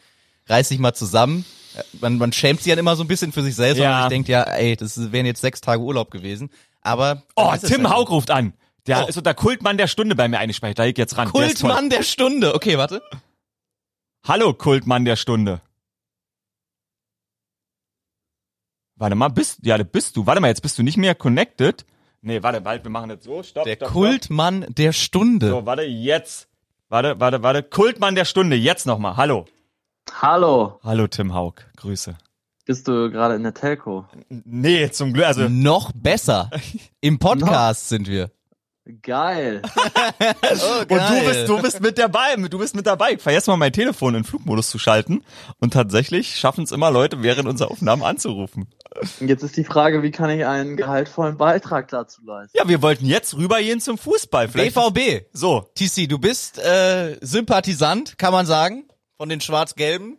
[0.48, 1.44] reiß dich mal zusammen.
[1.76, 4.00] Äh, Man, man schämt sich dann immer so ein bisschen für sich selbst, Ja.
[4.00, 6.50] und ich denkt ja, ey, das wären jetzt sechs Tage Urlaub gewesen.
[6.82, 8.54] Aber Oh, Tim halt Haug ruft an.
[8.88, 9.08] Der Oh.
[9.08, 10.78] ist so der Kultmann der Stunde bei mir eingespeichert.
[10.80, 11.28] Da ich jetzt ran.
[11.28, 11.34] so.
[11.40, 11.48] Der.
[11.48, 12.54] Kultmann der Stunde.
[12.54, 13.02] Okay, warte.
[14.28, 15.62] Hallo, Kultmann der Stunde.
[18.98, 20.26] Warte mal, bist, ja, bist du.
[20.26, 21.86] Warte mal, jetzt bist du nicht mehr connected.
[22.22, 23.44] Nee, warte, bald, wir machen das so.
[23.44, 25.48] Stopp, Der stopp, Kultmann der Stunde.
[25.48, 25.62] Stopp.
[25.62, 26.48] So, warte, jetzt.
[26.90, 27.62] Warte, warte, warte.
[27.64, 29.18] Kultmann der Stunde, jetzt nochmal.
[29.18, 29.46] Hallo.
[30.22, 31.56] Hallo, Hallo, Tim Haug.
[31.76, 32.16] Grüße.
[32.66, 34.06] bist du gerade in der Telco?
[34.30, 36.50] Nee, zum Glück, also, Noch besser.
[37.02, 38.32] Im Podcast sind wir.
[39.02, 39.62] Geil.
[40.22, 43.14] Oh, Und du bist, du bist mit dabei, du bist mit dabei.
[43.14, 45.24] Ich vergesse mal mein Telefon in Flugmodus zu schalten.
[45.60, 48.68] Und tatsächlich schaffen es immer Leute, während unserer Aufnahmen anzurufen.
[49.20, 52.58] Jetzt ist die Frage, wie kann ich einen gehaltvollen Beitrag dazu leisten?
[52.58, 54.48] Ja, wir wollten jetzt rübergehen zum Fußball.
[54.48, 55.26] Vielleicht BVB.
[55.34, 55.68] So.
[55.76, 58.86] TC, du bist äh, Sympathisant, kann man sagen,
[59.18, 60.18] von den Schwarz-Gelben.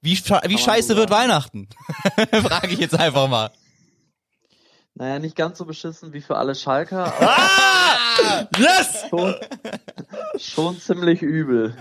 [0.00, 1.10] Wie, wie scheiße wird.
[1.10, 1.68] Weihnachten?
[2.32, 3.52] Frage ich jetzt einfach mal.
[5.02, 8.46] Naja, nicht ganz so beschissen wie für alle Schalker, aber Ah!
[8.56, 9.04] Yes!
[9.10, 9.34] schon,
[10.38, 11.74] schon ziemlich übel.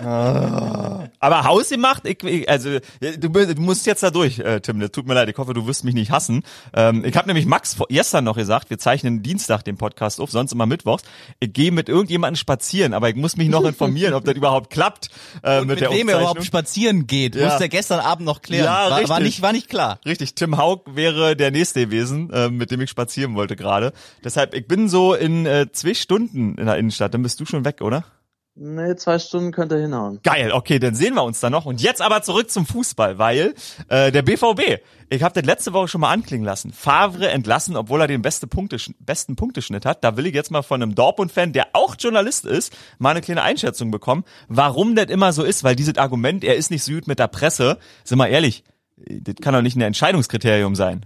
[1.20, 4.80] Aber hausgemacht, ich, ich, also du, bist- du musst jetzt da durch, äh, Tim.
[4.80, 5.30] Das tut mir leid.
[5.30, 6.42] Ich hoffe, du wirst mich nicht hassen.
[6.74, 10.32] Ähm, ich habe nämlich Max vor, gestern noch gesagt, wir zeichnen Dienstag den Podcast auf,
[10.32, 11.04] sonst immer mittwochs.
[11.40, 15.10] Ich gehe mit irgendjemandem spazieren, aber ich muss mich noch informieren, ob das überhaupt klappt
[15.44, 17.46] äh, Und mit, mit, der wem er überhaupt spazieren geht, Ja.
[17.50, 18.66] musste er gestern Abend noch klären.
[18.66, 20.00] Ja, war, war, nicht, war nicht klar.
[20.06, 23.94] Richtig, Tim Haug wäre der nächste gewesen, äh, mit dem ich spazieren wollte gerade.
[24.24, 27.14] Deshalb, ich bin so in äh, zwei Stunden in der Innenstadt.
[27.14, 28.06] Dann bist du schon weg, oder?
[28.54, 30.20] Nee, zwei Stunden könnte hinhauen.
[30.24, 31.66] Geil, okay, dann sehen wir uns da noch.
[31.66, 33.56] Und jetzt aber zurück zum Fußball, weil
[33.88, 38.02] äh, der BVB, ich habe das letzte Woche schon mal anklingen lassen, Favre entlassen, obwohl
[38.02, 40.04] er den beste Punkte, besten Punkteschnitt hat.
[40.04, 43.42] Da will ich jetzt mal von einem Dortmund-Fan, der auch Journalist ist, mal eine kleine
[43.42, 47.08] Einschätzung bekommen, warum das immer so ist, weil dieses Argument, er ist nicht so gut
[47.08, 48.66] mit der Presse, sind wir ehrlich,
[48.98, 51.06] das kann doch nicht ein Entscheidungskriterium sein.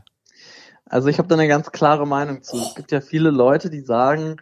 [0.86, 2.58] Also ich habe da eine ganz klare Meinung zu.
[2.58, 4.38] Es gibt ja viele Leute, die sagen,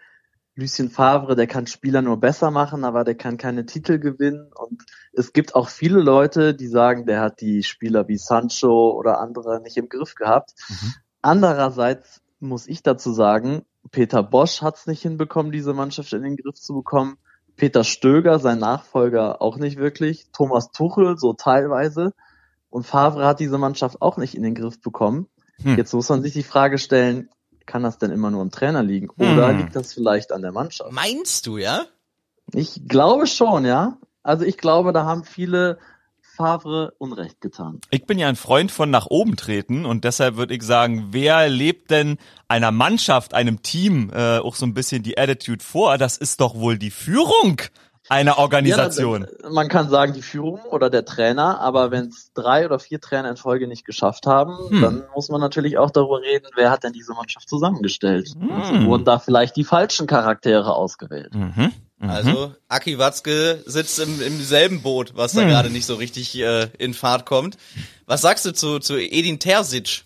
[0.55, 4.51] Lucien Favre, der kann Spieler nur besser machen, aber der kann keine Titel gewinnen.
[4.53, 9.19] Und es gibt auch viele Leute, die sagen, der hat die Spieler wie Sancho oder
[9.19, 10.53] andere nicht im Griff gehabt.
[10.69, 10.93] Mhm.
[11.21, 16.37] Andererseits muss ich dazu sagen, Peter Bosch hat es nicht hinbekommen, diese Mannschaft in den
[16.37, 17.17] Griff zu bekommen.
[17.55, 20.27] Peter Stöger, sein Nachfolger, auch nicht wirklich.
[20.33, 22.13] Thomas Tuchel, so teilweise.
[22.69, 25.27] Und Favre hat diese Mannschaft auch nicht in den Griff bekommen.
[25.63, 25.77] Hm.
[25.77, 27.29] Jetzt muss man sich die Frage stellen,
[27.65, 29.09] kann das denn immer nur am Trainer liegen?
[29.17, 29.57] Oder Hm.
[29.59, 30.91] liegt das vielleicht an der Mannschaft?
[30.91, 31.85] Meinst du, ja?
[32.53, 33.97] Ich glaube schon, ja.
[34.21, 35.79] Also ich glaube, da haben viele
[36.35, 37.79] Favre Unrecht getan.
[37.91, 41.47] Ich bin ja ein Freund von nach oben treten und deshalb würde ich sagen, wer
[41.47, 45.97] lebt denn einer Mannschaft, einem Team äh, auch so ein bisschen die Attitude vor?
[45.97, 47.61] Das ist doch wohl die Führung
[48.13, 49.27] einer Organisation.
[49.43, 53.01] Ja, man kann sagen, die Führung oder der Trainer, aber wenn es drei oder vier
[53.01, 54.81] Trainer in Folge nicht geschafft haben, Hm.
[54.81, 58.29] dann muss man natürlich auch darüber reden, wer hat denn diese Mannschaft zusammengestellt?
[58.39, 58.85] Hm.
[58.85, 61.33] Wurden da vielleicht die falschen Charaktere ausgewählt?
[61.33, 61.71] Mhm.
[61.99, 62.09] Mhm.
[62.09, 65.47] Also, Aki Watzke sitzt im, im selben Boot, was da Hm.
[65.49, 67.57] gerade nicht so richtig äh, in Fahrt kommt.
[68.05, 70.03] Was sagst du zu, zu Edin Terzic?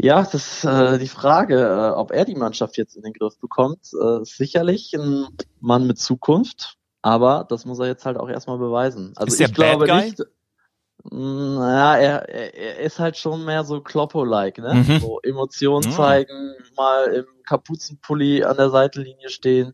[0.00, 3.38] Ja, das ist äh, die Frage, äh, ob er die Mannschaft jetzt in den Griff
[3.40, 3.90] bekommt.
[4.00, 5.26] Äh, ist sicherlich ein
[5.60, 9.12] Mann mit Zukunft, aber das muss er jetzt halt auch erstmal beweisen.
[9.16, 10.04] Also Ist ich glaube Bad Guy?
[10.10, 10.22] nicht.
[11.10, 14.74] Naja, er, er, ist halt schon mehr so Kloppo-like, ne?
[14.74, 15.00] Mhm.
[15.00, 15.92] So Emotionen Mhm.
[15.92, 19.72] zeigen, mal im Kapuzenpulli an der Seitenlinie stehen.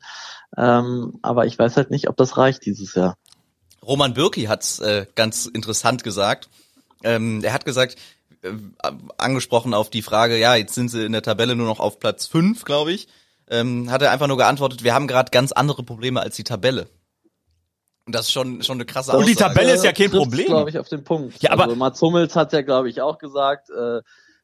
[0.56, 3.16] Ähm, aber ich weiß halt nicht, ob das reicht dieses Jahr.
[3.82, 6.48] Roman Bürki hat's äh, ganz interessant gesagt.
[7.02, 7.96] Ähm, er hat gesagt, äh,
[9.18, 12.26] angesprochen auf die Frage, ja, jetzt sind sie in der Tabelle nur noch auf Platz
[12.26, 13.08] fünf, glaube ich,
[13.48, 16.88] ähm, hat er einfach nur geantwortet, wir haben gerade ganz andere Probleme als die Tabelle.
[18.06, 19.54] Und das ist schon, schon eine krasse Und die Aussage.
[19.54, 20.46] Tabelle ist ja kein Problem.
[20.46, 21.42] glaube ich, auf den Punkt.
[21.42, 24.02] Ja, aber- also Mats Hummels hat ja, glaube ich, auch gesagt, äh,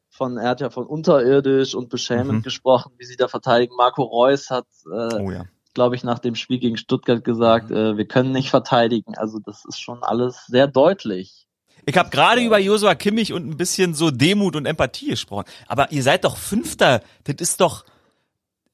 [0.09, 2.41] von, er hat ja von unterirdisch und beschämend Mhm.
[2.41, 3.75] gesprochen, wie sie da verteidigen.
[3.75, 5.45] Marco Reus hat, äh, Oh ja.
[5.73, 7.75] glaube ich, nach dem Spiel gegen Stuttgart gesagt, Mhm.
[7.77, 9.15] äh, wir können nicht verteidigen.
[9.17, 11.47] Also das ist schon alles sehr deutlich.
[11.85, 15.45] Ich habe gerade über Josua Kimmich und ein bisschen so Demut und Empathie gesprochen.
[15.67, 17.01] Aber ihr seid doch Fünfter.
[17.23, 17.85] Das ist doch,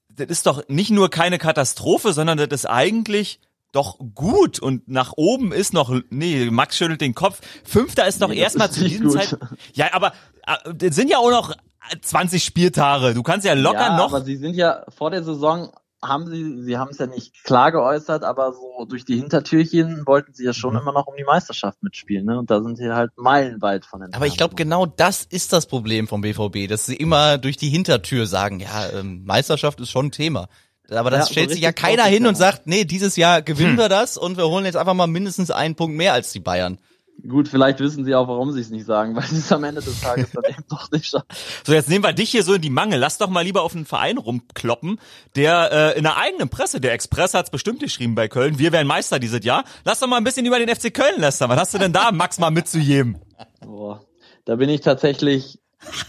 [0.09, 3.39] das ist doch nicht nur keine Katastrophe, sondern das ist eigentlich
[3.71, 4.59] doch gut.
[4.59, 7.39] Und nach oben ist noch, nee, Max schüttelt den Kopf.
[7.63, 9.09] Fünfter ist doch Nee, erstmal zu diesem.
[9.09, 9.45] Zeitpunkt.
[9.73, 10.13] Ja, aber
[10.45, 11.53] äh, das sind ja auch noch
[12.01, 13.13] 20 Spieltage.
[13.13, 14.13] Du kannst ja locker ja, noch.
[14.13, 15.71] aber sie sind ja vor der Saison
[16.07, 20.33] haben sie, sie haben es ja nicht klar geäußert, aber so durch die Hintertürchen wollten
[20.33, 20.79] sie ja schon Mhm.
[20.81, 22.37] immer noch um die Meisterschaft mitspielen, ne?
[22.39, 24.15] Und da sind sie halt meilenweit von entfernt.
[24.15, 27.69] Aber ich glaube, genau das ist das Problem vom BVB, dass sie immer durch die
[27.69, 30.47] Hintertür sagen, ja, ähm, Meisterschaft ist schon ein Thema.
[30.89, 33.71] Aber das Ja, so stellt sich ja keiner hin und sagt, nee, dieses Jahr gewinnen
[33.71, 33.77] Hm.
[33.77, 36.77] wir das und wir holen jetzt einfach mal mindestens einen Punkt mehr als die Bayern.
[37.27, 39.81] Gut, vielleicht wissen sie auch, warum sie es nicht sagen, weil sie es am Ende
[39.81, 41.25] des Tages dann eben doch nicht schaffen.
[41.65, 42.99] So, jetzt nehmen wir dich hier so in die Mangel.
[42.99, 44.99] Lass doch mal lieber auf einen Verein rumkloppen,
[45.35, 48.87] der äh, in der eigenen Presse, der Express hat's bestimmt geschrieben bei Köln, wir werden
[48.87, 49.63] Meister dieses Jahr.
[49.83, 51.49] Lass doch mal ein bisschen über den FC Köln lästern.
[51.49, 53.17] Was hast du denn da, Max, mal mitzugeben?
[53.61, 54.01] Boah,
[54.45, 55.59] da bin ich tatsächlich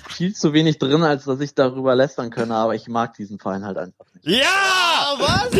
[0.08, 3.64] viel zu wenig drin, als dass ich darüber lästern könne, aber ich mag diesen Verein
[3.64, 4.26] halt einfach nicht.
[4.26, 4.78] Ja!
[5.18, 5.50] was?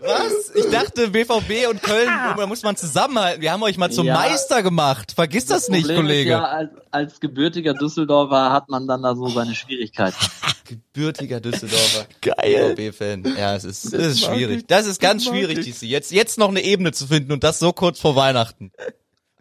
[0.00, 0.54] Was?
[0.54, 3.40] Ich dachte, BVB und Köln, da muss man zusammenhalten.
[3.42, 4.14] Wir haben euch mal zum Ja.
[4.14, 5.12] Meister gemacht.
[5.14, 6.30] Vergiss das, nicht, Problem Kollege.
[6.30, 10.16] Ist ja, als, als gebürtiger Düsseldorfer hat man dann da so seine Schwierigkeiten.
[10.64, 12.06] Gebürtiger Düsseldorfer.
[12.20, 12.74] Geil.
[12.74, 13.36] BVB-Fan.
[13.38, 14.66] Ja, es ist, es ist schwierig.
[14.68, 15.64] Das ist ganz Das schwierig.
[15.64, 15.82] DC.
[15.82, 18.72] Jetzt, jetzt noch eine Ebene zu finden und das so kurz vor Weihnachten.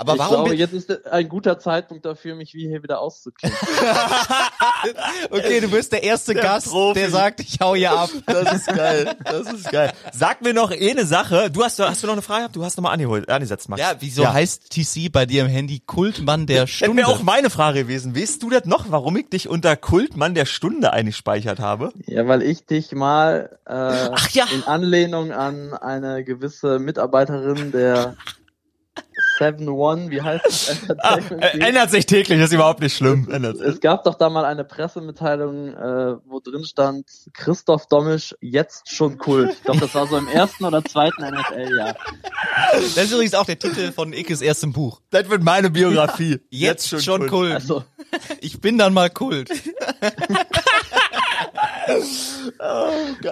[0.02, 3.58] Aber ich warum glaube, jetzt ist ein guter Zeitpunkt dafür, mich wie hier wieder auszuklinken.
[5.30, 7.00] Okay, du bist der erste Der Gast, Profi.
[7.00, 8.10] der sagt, ich hau hier ab.
[8.26, 9.16] Das ist geil.
[9.24, 9.92] Das ist geil.
[10.12, 11.50] Sag mir noch eh eine Sache.
[11.52, 12.42] Du hast, hast du noch eine Frage?
[12.42, 12.56] gehabt?
[12.56, 13.80] Du hast noch mal angeholt, angesetzt, Max.
[13.82, 14.34] Ja, wieso Ja.
[14.34, 16.98] heißt TC bei dir im Handy Kultmann der Das Stunde?
[16.98, 18.16] wäre auch meine Frage gewesen.
[18.16, 21.92] Weißt du das noch, warum ich dich unter Kultmann der Stunde eingespeichert habe?
[22.08, 24.46] ja, weil ich dich mal äh, Ach ja.
[24.54, 28.16] in Anlehnung an eine gewisse Mitarbeiterin der
[29.41, 30.77] 7-One, wie heißt es?
[31.04, 33.27] Ah, äh, ändert sich täglich, das ist überhaupt nicht schlimm.
[33.32, 33.60] Ändert.
[33.60, 39.17] Es gab doch da mal eine Pressemitteilung, äh, wo drin stand, Christoph Dommisch jetzt schon
[39.17, 39.51] Kult.
[39.54, 41.95] Ich glaube, das war so im ersten oder zweiten NFL-Jahr.
[42.73, 45.01] Das ist übrigens auch der Titel von Ikes erstem Buch.
[45.10, 46.39] Das wird meine Biografie.
[46.49, 47.54] Jetzt, schon, Kult.
[47.54, 47.84] Also,
[48.41, 49.49] Ich bin dann mal Kult.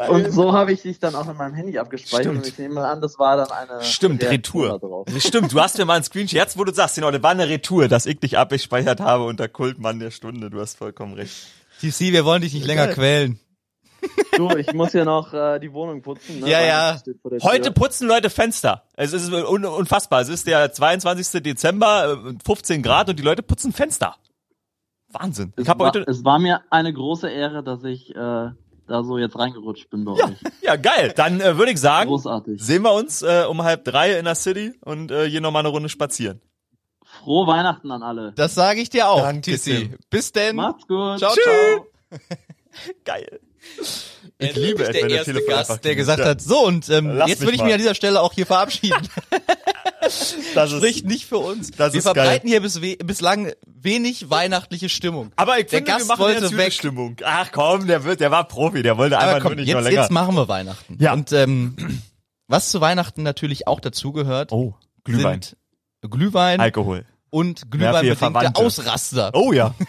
[0.09, 2.37] und so habe ich dich dann auch in meinem Handy abgespeichert Stimmt.
[2.37, 4.79] und ich nehme mal an, das war dann eine Stimmt, Retour.
[5.17, 7.47] Stimmt, du hast mir mal einen Screenshot, jetzt wo du sagst, genau, das war eine
[7.49, 10.49] Retour, dass ich dich abgespeichert habe unter Kultmann der Stunde.
[10.49, 11.47] Du hast vollkommen recht.
[11.81, 12.95] TC, wir wollen dich nicht länger Geil.
[12.95, 13.39] quälen.
[14.37, 16.39] Du, ich muss hier noch äh, die Wohnung putzen.
[16.39, 16.49] Ne?
[16.49, 17.01] Ja, Weil ja.
[17.41, 18.83] Heute putzen Leute Fenster.
[18.95, 20.21] Es ist un unfassbar.
[20.21, 21.43] Es ist der 22.
[21.43, 24.15] Dezember, äh, 15 Grad und die Leute putzen Fenster.
[25.11, 25.53] Wahnsinn.
[25.55, 29.37] es, war, heute es war mir eine große Ehre, dass ich äh, da so jetzt
[29.37, 30.37] reingerutscht bin bei Ja, euch.
[30.61, 31.13] ja geil.
[31.15, 32.61] Dann äh, würde ich sagen, Großartig.
[32.63, 35.69] sehen wir uns äh, um halb drei in der City und äh, hier nochmal eine
[35.69, 36.41] Runde spazieren.
[37.23, 38.33] Frohe Weihnachten an alle.
[38.35, 39.63] Das sage ich dir auch, Danke, TC.
[39.63, 39.95] Tim.
[40.11, 40.55] Bis denn.
[40.57, 41.17] Macht's gut.
[41.17, 41.43] Ciao, Tschüss.
[41.43, 41.87] ciao.
[43.03, 43.39] Geil.
[44.37, 46.25] Ich liebe es, der wenn der erste Telefon Gast, der gesagt Ja.
[46.27, 47.65] hat, so und ähm, Lass jetzt würde ich mal.
[47.65, 48.95] mich an dieser Stelle auch hier verabschieden.
[50.55, 51.71] Das Spricht nicht für uns.
[51.71, 55.31] das wir ist verbreiten hier bis we bislang wenig weihnachtliche Stimmung.
[55.35, 56.73] Aber ich Der finde, Gast wir machen wollte weg.
[56.73, 57.15] Stimmung.
[57.23, 60.01] Ach komm, der wird, der war Profi, der wollte einfach komm, nur nicht jetzt, länger.
[60.01, 60.97] jetzt machen wir Weihnachten.
[60.99, 61.13] Ja.
[61.13, 61.75] Und ähm,
[62.47, 65.55] was zu Weihnachten natürlich auch dazugehört, oh, Glühwein, sind
[66.09, 67.05] Glühwein Alkohol.
[67.29, 68.59] und Glühweinbedingte Verwandte.
[68.61, 69.31] Ausraster.
[69.33, 69.73] Oh ja.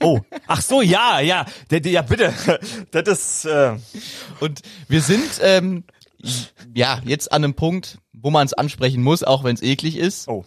[0.00, 0.20] Oh.
[0.48, 1.46] Ach so, ja, ja.
[1.70, 2.34] Ja, bitte.
[2.90, 3.74] Das ist, äh,
[4.40, 5.84] Und wir sind ähm,
[6.74, 10.28] ja jetzt an einem Punkt, wo man es ansprechen muss, auch wenn es eklig ist.
[10.28, 10.44] oh.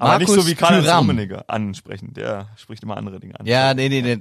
[0.00, 0.88] Aber Markus nicht so wie Karl.
[0.88, 2.14] Rummenigge ansprechen.
[2.14, 3.46] Der spricht immer andere Dinge an.
[3.46, 4.16] Ja, nee, nee, nee.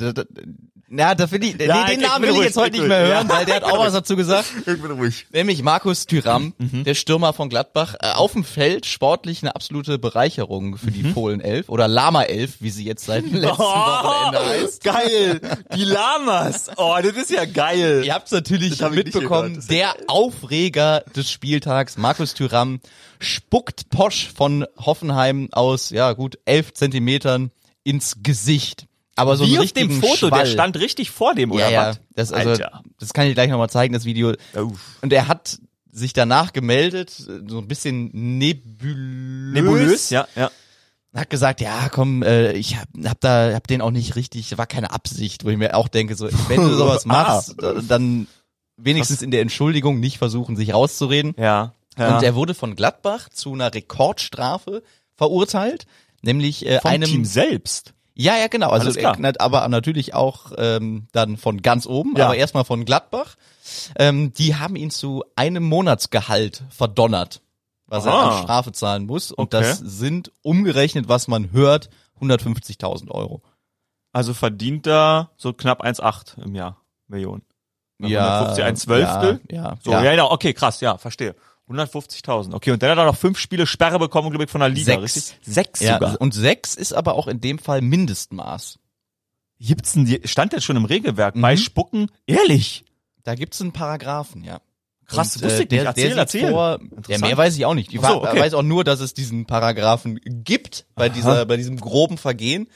[0.90, 2.82] Na, da finde ich, Ja, nee, den ich Namen will ich ruhig, jetzt heute ich
[2.82, 4.46] nicht mehr hören, weil der hat auch was dazu gesagt.
[4.66, 5.28] Ich bin ruhig.
[5.34, 6.86] Nämlich Markus Thüram, Mhm.
[6.86, 11.14] der Stürmer von Gladbach, äh, auf dem Feld sportlich eine absolute Bereicherung für die Mhm.
[11.14, 14.84] Fohlen 11 oder Lama 11, wie sie jetzt seit dem letzten Oh, Wochenende heißt.
[14.84, 15.42] geil.
[15.76, 16.70] Die Lamas.
[16.78, 18.04] Oh, das ist ja geil.
[18.06, 22.80] Ihr habt es natürlich ich mitbekommen, der Aufreger des Spieltags, Markus Thüram,
[23.20, 27.52] spuckt Posch von Hoffenheim aus, ja gut, elf Zentimetern
[27.84, 28.86] ins Gesicht.
[29.18, 30.40] Aber so Wie auf dem Foto, Schwall.
[30.44, 32.00] der stand richtig vor dem, oder ja, ja, was?
[32.16, 32.84] das, also, Alter.
[33.00, 34.34] das kann ich gleich nochmal zeigen, das Video.
[34.54, 34.80] Uff.
[35.02, 35.60] Und er hat
[35.92, 39.54] sich danach gemeldet, so ein bisschen nebulös.
[39.54, 40.52] Nebulös, ja, ja.
[41.16, 44.68] Hat gesagt, ja, komm, äh, ich hab, hab da, hab den auch nicht richtig, war
[44.68, 47.08] keine Absicht, wo ich mir auch denke, so, wenn du sowas Ah.
[47.08, 47.56] machst,
[47.88, 48.28] dann
[48.78, 51.34] wenigstens in der Entschuldigung nicht versuchen, sich rauszureden.
[51.38, 51.74] Ja.
[51.98, 52.16] ja.
[52.16, 54.84] Und er wurde von Gladbach zu einer Rekordstrafe
[55.16, 55.88] verurteilt,
[56.22, 57.94] nämlich äh, Vom einem Team selbst.
[58.18, 58.70] Ja, ja, genau.
[58.70, 62.26] Also, äh, aber natürlich auch ähm, dann von ganz oben, Ja.
[62.26, 63.36] aber erstmal von Gladbach.
[63.98, 67.42] Ähm, die haben ihn zu einem Monatsgehalt verdonnert,
[67.86, 68.38] was er Ah.
[68.38, 69.32] an Strafe zahlen muss.
[69.32, 69.62] Und Okay.
[69.64, 73.42] das sind umgerechnet, was man hört, 150.000 Euro.
[74.14, 76.78] Also verdient er so knapp 1,8 im Jahr.
[77.08, 77.44] Millionen.
[78.00, 79.42] Ja, 150, ein Zwölftel?
[79.52, 80.04] Ja, ja, So, ja.
[80.04, 80.32] ja, genau.
[80.32, 81.36] Okay, krass, ja, verstehe.
[81.70, 82.54] 150.000.
[82.54, 85.00] Okay, und dann hat er noch fünf Spiele Sperre bekommen, glaube ich, von der Liga.
[85.00, 85.04] Sechs.
[85.04, 85.40] Richtig?
[85.42, 86.22] Sechs ja, sogar.
[86.22, 88.80] und sechs ist aber auch in dem Fall Mindestmaß.
[89.60, 91.42] Gibt's denn die, stand jetzt schon im Regelwerk Mhm.
[91.42, 92.10] bei Spucken?
[92.26, 92.86] Ehrlich?
[93.24, 94.62] Da gibt's einen Paragraphen, ja.
[95.08, 95.88] Krass, Und, wusste ich der, nicht.
[95.88, 96.52] Erzähl, der sieht erzähl.
[96.52, 97.94] Vor, ja, mehr weiß ich auch nicht.
[97.94, 98.40] Ich so, okay.
[98.40, 102.68] weiß auch nur, dass es diesen Paragraphen gibt bei dieser, bei diesem groben Vergehen.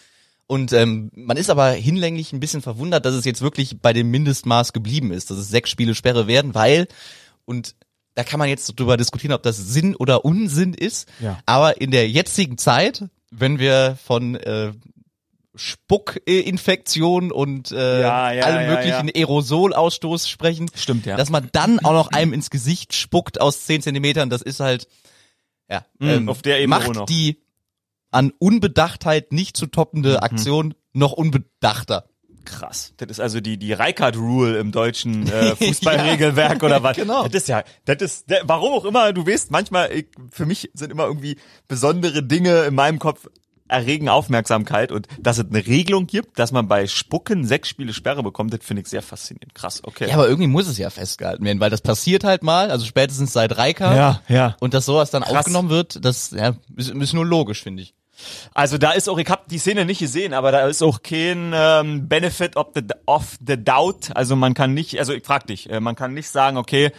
[0.48, 4.12] Und ähm, man ist aber hinlänglich ein bisschen verwundert, dass es jetzt wirklich bei dem
[4.12, 6.88] Mindestmaß geblieben ist, dass es sechs Spiele Sperre werden, weil
[7.46, 7.76] und
[8.14, 11.08] da kann man jetzt drüber diskutieren, ob das Sinn oder Unsinn ist.
[11.20, 11.40] Ja.
[11.46, 14.74] Aber in der jetzigen Zeit, wenn wir von äh,
[15.56, 21.18] Spuckinfektion und äh, Ja, ja, allem ja, möglichen Aerosolausstoß sprechen, Stimmt, ja.
[21.18, 24.88] dass man dann auch noch einem ins Gesicht spuckt aus 10 Zentimetern, das ist halt,
[25.70, 27.42] ja, Mm, auf der Ebene macht die
[28.12, 30.18] an Unbedachtheit nicht zu toppende Mhm.
[30.18, 32.10] Aktion noch unbedachter.
[32.46, 32.94] Krass.
[32.98, 36.98] Das ist also die, die Reikart-Rule im deutschen äh, Fußballregelwerk oder was?
[36.98, 37.24] genau.
[37.28, 40.92] Das ist ja, das ist, warum auch immer, du weißt, manchmal, ich, für mich sind
[40.92, 43.28] immer irgendwie besondere Dinge in meinem Kopf
[43.72, 48.22] erregen Aufmerksamkeit und dass es eine Regelung gibt, dass man bei Spucken sechs Spiele Sperre
[48.22, 49.56] bekommt, das finde ich sehr faszinierend.
[49.56, 50.10] Krass, okay.
[50.10, 53.34] Ja, aber irgendwie muss es ja festgehalten werden, weil das passiert halt mal, also spätestens
[53.34, 53.96] seit Reika.
[53.96, 54.22] ja.
[54.28, 54.58] ja.
[54.60, 55.38] Und dass sowas dann Krass.
[55.38, 57.96] aufgenommen wird, das ja, ist, ist nur logisch, finde ich.
[58.54, 61.52] Also da ist auch, ich habe die Szene nicht gesehen, aber da ist auch kein
[61.54, 64.16] ähm, Benefit of the, of the doubt.
[64.16, 66.92] Also man kann nicht, also ich frag dich, äh, man kann nicht sagen, okay,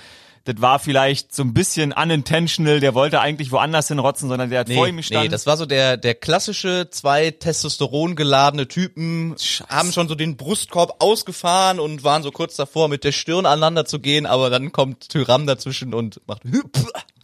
[0.44, 4.72] das war vielleicht so ein bisschen unintentional, der wollte eigentlich woanders hinrotzen, sondern der hat
[4.72, 5.26] vor ihm gestanden.
[5.26, 9.36] nee, das war so der, der klassische zwei Testosteron geladene Typen,
[9.68, 13.84] haben schon so den Brustkorb ausgefahren und waren so kurz davor, mit der Stirn aneinander
[13.84, 16.42] zu gehen, aber dann kommt Tyram dazwischen und macht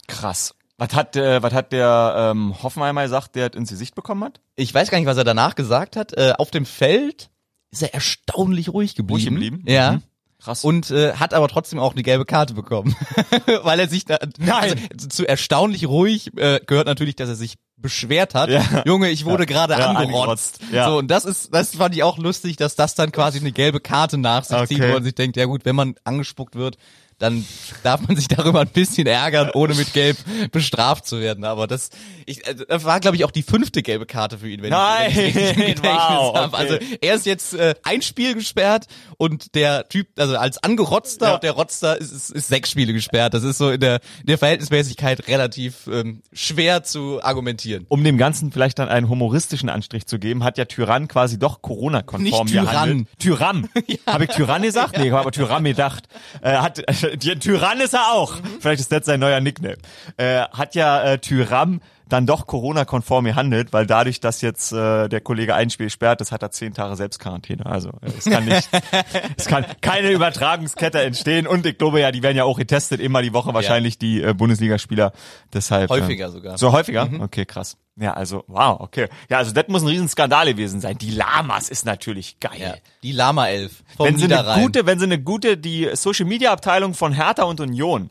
[0.07, 0.55] krass.
[0.79, 4.39] Was hat, äh, was hat der ähm, Hoffenheimer gesagt, der ins Gesicht bekommen hat?
[4.55, 6.13] Ich weiß gar nicht, was er danach gesagt hat.
[6.17, 7.29] Äh, auf dem Feld
[7.71, 9.35] ist er erstaunlich ruhig geblieben.
[9.37, 9.63] Ruhig geblieben?
[9.67, 9.91] Ja.
[9.93, 10.03] Mhm.
[10.41, 10.63] Krass.
[10.63, 12.95] Und äh, hat aber trotzdem auch eine gelbe Karte bekommen,
[13.63, 14.79] weil er sich da Nein.
[14.93, 18.49] Also, zu erstaunlich ruhig äh, gehört natürlich, dass er sich beschwert hat.
[18.49, 18.63] Ja.
[18.85, 19.47] Junge, ich wurde Ja.
[19.47, 20.61] gerade Ja, angerotzt.
[20.71, 20.87] Ja.
[20.89, 23.81] So und das ist, das fand ich auch lustig, dass das dann quasi eine gelbe
[23.81, 24.89] Karte nach sich zieht, Okay.
[24.89, 26.77] wo man sich denkt, ja gut, wenn man angespuckt wird,
[27.19, 27.45] dann
[27.83, 30.17] darf man sich darüber ein bisschen ärgern, ohne mit Gelb
[30.51, 31.43] bestraft zu werden.
[31.43, 31.89] Aber das,
[32.25, 35.11] ich, also, das war, glaube ich, auch die fünfte gelbe Karte für ihn, wenn Nein,
[35.11, 36.55] ich wenn ich Gedächtnis wow, habe.
[36.55, 36.55] okay.
[36.55, 38.85] Also er ist jetzt äh, ein Spiel gesperrt
[39.17, 41.33] und der Typ, also als Angerotzter Ja.
[41.35, 43.33] und der Rotzter ist, ist, ist sechs Spiele gesperrt.
[43.33, 47.85] Das ist so in der, in der Verhältnismäßigkeit relativ ähm, schwer zu argumentieren.
[47.89, 51.61] um dem Ganzen vielleicht dann einen humoristischen Anstrich zu geben, hat ja Tyrann quasi doch
[51.61, 52.65] Corona-konform Nicht Tyrann.
[52.71, 53.07] gehandelt.
[53.19, 53.69] Tyrann.
[54.07, 54.97] Habe ich Tyrann gesagt?
[54.97, 56.05] Nee, ich habe aber Tyrann gedacht.
[56.41, 58.35] Äh, hat, äh, Tyrann ist er auch.
[58.59, 59.77] Vielleicht ist das sein neuer Nickname.
[60.17, 65.21] Äh, hat ja äh, Tyrann dann doch Corona-konform gehandelt, weil dadurch, dass jetzt äh, der
[65.21, 67.65] Kollege ein Spiel sperrt ist, hat er zehn Tage Selbstquarantäne.
[67.65, 68.69] Also äh, es kann nicht,
[69.37, 73.21] es kann keine Übertragungskette entstehen und ich glaube ja, die werden ja auch getestet, immer
[73.21, 75.13] die Woche wahrscheinlich die äh, Bundesligaspieler.
[75.53, 76.57] Deshalb äh, Häufiger sogar.
[76.57, 77.09] so häufiger?
[77.19, 77.77] Okay, krass.
[77.99, 79.09] Ja, also, wow, okay.
[79.29, 80.97] Ja, also das muss ein Riesenskandal gewesen sein.
[80.97, 82.51] Die Lamas ist natürlich geil.
[82.57, 82.75] Ja.
[83.03, 86.53] Die Lama 11 vom Wenn sie eine gute, wenn sie eine gute, die Social Media
[86.53, 88.09] Abteilung von Hertha und Union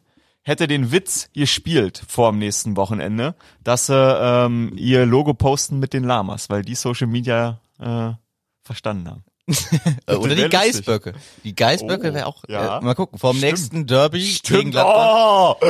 [0.49, 5.93] hätte den Witz gespielt vor dem nächsten Wochenende, dass sie ähm, ihr Logo posten mit
[5.93, 8.11] den Lamas, weil die Social Media äh,
[8.65, 9.25] verstanden haben.
[10.07, 10.47] Äh, Oder die.
[10.49, 11.15] Geißböcke.
[11.43, 12.79] Die Geißböcke Oh, wäre auch, ja.
[12.81, 13.51] äh, mal gucken, vom Stimmt.
[13.53, 15.57] nächsten Derby gegen Gladbach.
[15.63, 15.67] Oh!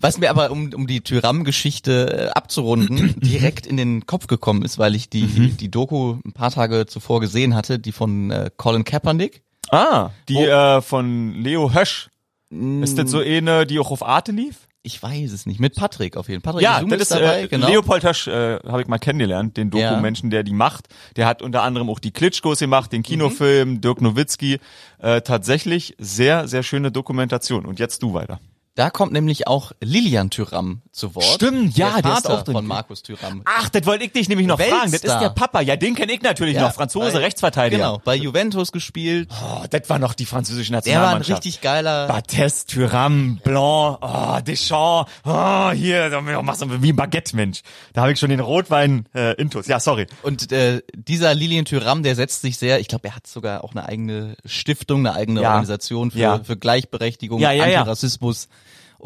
[0.00, 4.78] Was mir aber, um, um die Tyram-Geschichte äh, abzurunden, direkt in den Kopf gekommen ist,
[4.78, 5.56] weil ich die, Mhm.
[5.56, 9.42] die Doku ein paar Tage zuvor gesehen hatte, die von äh, Colin Kaepernick.
[9.70, 10.42] Ah, die Oh.
[10.78, 12.10] äh, von Leo Hösch.
[12.50, 14.68] Ist das so eine, die auch auf Arte lief?
[14.82, 15.58] Ich weiß es nicht.
[15.58, 16.52] Mit Patrick auf jeden Fall.
[16.52, 17.66] Patrick Ja, Zoom das ist dabei, äh, genau.
[17.66, 19.90] Leopold Hösch, äh, habe ich mal kennengelernt, den Ja.
[19.90, 20.86] Doku-Menschen, der die macht.
[21.16, 24.60] Der hat unter anderem auch die Klitschkos gemacht, den Kinofilm, Dirk Nowitzki.
[24.98, 27.66] Äh, tatsächlich sehr, sehr schöne Dokumentation.
[27.66, 28.38] Und jetzt du weiter.
[28.76, 31.24] Da kommt nämlich auch Lilian Tyram zu Wort.
[31.24, 32.54] Stimmt, ja, der der ist auch drin.
[32.54, 33.40] von Markus Tyram.
[33.46, 34.70] Ach, das wollte ich dich nämlich noch fragen.
[34.84, 35.20] Das ist Weltstar.
[35.20, 35.60] der Papa.
[35.62, 36.72] Ja, den kenne ich natürlich noch.
[36.74, 37.82] Franzose, bei- Rechtsverteidiger.
[37.82, 39.30] Genau, bei Juventus gespielt.
[39.32, 41.44] Oh, das war noch die französische Der war ein Nationalmannschaft.
[41.46, 42.06] richtig geiler.
[42.06, 47.62] Bates, Thuram, Blanc, oh, Deschamps, oh, hier, machst du wie ein Baguette, Mensch.
[47.94, 49.66] Da habe ich schon den Rotwein äh, intus.
[49.68, 50.06] Ja, sorry.
[50.22, 53.70] Und äh, dieser Lilian Tyram, der setzt sich sehr, ich glaube, er hat sogar auch
[53.72, 55.48] eine eigene Stiftung, eine eigene Ja.
[55.52, 56.40] Organisation für, Ja.
[56.44, 57.78] für Gleichberechtigung, Ja, ja, ja.
[57.80, 58.48] Antirassismus.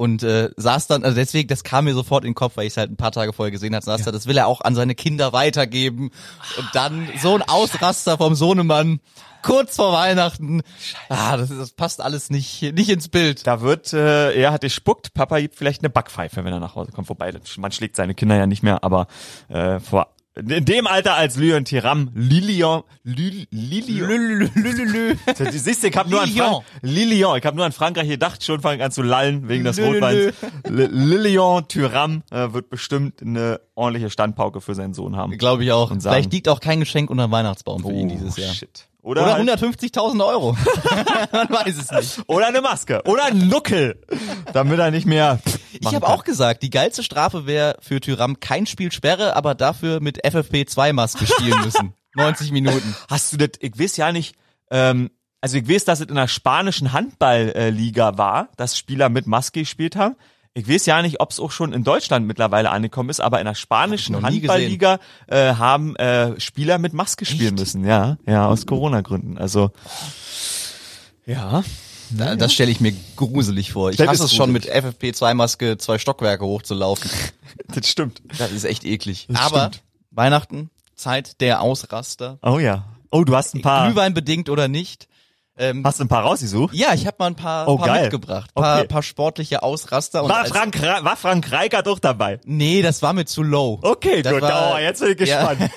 [0.01, 2.73] Und äh, saß dann, also deswegen, das kam mir sofort in den Kopf, weil ich
[2.73, 4.75] es halt ein paar Tage vorher gesehen hatte, saß da, das will er auch an
[4.75, 6.11] seine Kinder weitergeben.
[6.57, 9.01] Und dann so ein Ausraster vom Sohnemann,
[9.43, 10.63] kurz vor Weihnachten.
[11.11, 13.47] Ah, das, das passt alles nicht, nicht ins Bild.
[13.47, 16.93] Da wird, äh, er hat gespuckt, Papa gibt vielleicht eine Backpfeife, wenn er nach Hause
[16.93, 17.07] kommt.
[17.07, 19.07] Vorbei, man schlägt seine Kinder ja nicht mehr, aber
[19.51, 26.09] äh, vor in dem Alter als Lyon Tiram, Lilian, Lil- Lilian, Du siehst, ich habe
[26.09, 26.31] nur an.
[26.31, 29.65] Frank Lilian, ich habe nur an Frankreich gedacht, schon fange ich an zu lallen wegen
[29.65, 30.33] des Rotweins.
[30.69, 35.37] Li- Lilian Thuram äh, wird bestimmt eine ordentliche Standpauke für seinen Sohn haben.
[35.37, 35.91] Glaube ich auch.
[36.01, 38.51] Vielleicht liegt auch kein Geschenk unter dem Weihnachtsbaum für ihn dieses Jahr.
[38.51, 38.87] Oh, Shit.
[39.03, 40.57] Oder, Oder halt- 150.000 Euro.
[41.33, 42.29] Man weiß es nicht.
[42.29, 43.99] oder eine Maske oder ein Nuckel,
[44.53, 45.41] damit er nicht mehr.
[45.73, 50.01] Ich habe auch gesagt, die geilste Strafe wäre für Tyram kein Spiel Sperre, aber dafür
[50.01, 51.95] mit FFP2-Maske spielen müssen.
[52.15, 52.97] 90 Minuten.
[53.09, 53.51] Hast du das?
[53.61, 54.35] Ich weiß ja nicht.
[54.71, 59.61] Ähm, also ich weiß, dass es in der spanischen Handballliga war, dass Spieler mit Maske
[59.61, 60.17] gespielt haben.
[60.53, 63.47] Ich weiß ja nicht, ob es auch schon in Deutschland mittlerweile angekommen ist, aber in
[63.47, 67.85] der spanischen Hab Handballliga äh, haben äh, Spieler mit Maske spielen müssen.
[67.87, 69.39] Ja, ja, aus Corona-Gründen.
[69.39, 69.71] Also
[71.25, 71.63] ja.
[72.11, 73.91] Da, das stelle ich mir gruselig vor.
[73.91, 74.95] Ich Das hasse es schon mit gruselig.
[74.97, 77.11] FFP2-Maske zwei Stockwerke hochzulaufen.
[77.67, 78.23] Das stimmt.
[78.39, 79.27] Das ist echt eklig.
[79.29, 79.83] Das aber stimmt.
[80.13, 82.39] Weihnachten, Zeit der Ausraster.
[82.43, 82.85] Oh ja.
[83.11, 85.09] Oh, du hast ein paar, Glühwein bedingt oder nicht.
[85.61, 86.75] Ähm, hast du ein paar rausgesucht?
[86.75, 88.03] ja, ich habe mal ein paar, Oh, paar geil.
[88.03, 88.55] mitgebracht.
[88.55, 88.89] Paar, Okay.
[88.89, 90.29] paar sportliche Ausraster.
[90.29, 92.41] War Frank, Ra- war Frank Reichardt auch dabei?
[92.45, 93.79] Nee, das war mir zu low.
[93.83, 94.43] Okay, Das gut.
[94.43, 95.53] war- oh, jetzt bin ich Ja.
[95.55, 95.71] gespannt.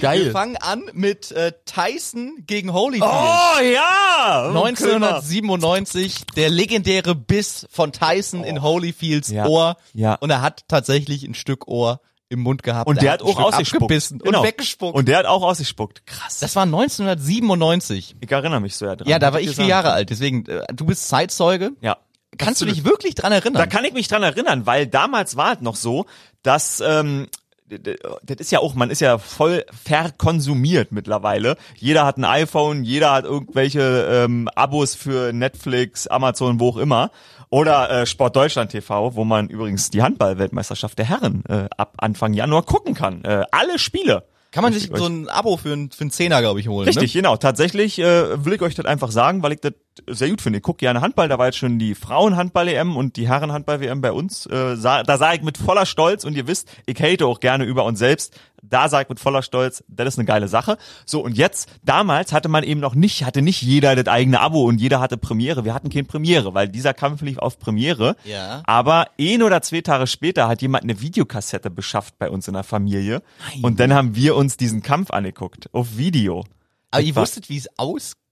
[0.00, 3.04] Wir fangen an mit äh, Tyson gegen Holyfield.
[3.10, 4.48] Oh ja!
[4.48, 9.34] 1997, der legendäre Biss von Tyson in Holyfields Oh.
[9.34, 9.46] Ja.
[9.46, 9.76] Ohr.
[9.94, 10.14] Ja.
[10.14, 12.88] Und er hat tatsächlich ein Stück Ohr im Mund gehabt.
[12.88, 13.90] Und Er der hat hat auch ausgespuckt.
[13.90, 14.40] Genau.
[14.40, 14.94] und weggespuckt.
[14.94, 16.06] Und der hat auch ausgespuckt.
[16.06, 16.40] Krass.
[16.40, 18.16] das war 1997.
[18.20, 19.08] Ich erinnere mich so ja dran.
[19.08, 20.10] Ja, da war ich vier Jahre alt.
[20.10, 21.72] Deswegen, äh, du bist Zeitzeuge.
[21.80, 21.96] Ja.
[22.36, 23.54] Kannst du dich wirklich dran erinnern?
[23.54, 26.04] Da kann ich mich dran erinnern, weil damals war es noch so,
[26.42, 27.28] dass ähm,
[27.68, 31.56] das ist ja auch, man ist ja voll verkonsumiert mittlerweile.
[31.76, 37.10] Jeder hat ein iPhone, jeder hat irgendwelche ähm, Abos für Netflix, Amazon, wo auch immer.
[37.50, 42.34] Oder äh, Sport Deutschland TV, wo man übrigens die Handball-Weltmeisterschaft der Herren äh, ab Anfang
[42.34, 43.24] Januar gucken kann.
[43.24, 44.24] Äh, alle Spiele.
[44.50, 46.86] kann man sich ich so ein Abo für einen für einen Zehner, glaube ich, holen.
[46.86, 47.36] Richtig, genau.
[47.36, 49.72] Tatsächlich äh, will ich euch das einfach sagen, weil ich das
[50.06, 50.58] sehr gut finde.
[50.58, 54.46] Ich gucke gerne Handball, da war jetzt schon die Frauenhandball-EM und die Herrenhandball-WM bei uns.
[54.46, 57.64] Äh, sah, da sage ich mit voller Stolz, und ihr wisst, ich hate auch gerne
[57.64, 60.78] über uns selbst, da sage ich mit voller Stolz, das ist eine geile Sache.
[61.06, 64.64] So, und jetzt, damals hatte man eben noch nicht, hatte nicht jeder das eigene Abo
[64.64, 65.64] und jeder hatte Premiere.
[65.64, 68.16] Wir hatten kein Premiere, weil dieser Kampf lief auf Premiere.
[68.24, 68.62] Ja.
[68.64, 72.64] Aber ein oder zwei Tage später hat jemand eine Videokassette beschafft bei uns in der
[72.64, 73.22] Familie.
[73.62, 76.44] Und dann haben wir uns diesen Kampf angeguckt, auf Video.
[76.90, 77.68] Aber ihr wusstet, wie es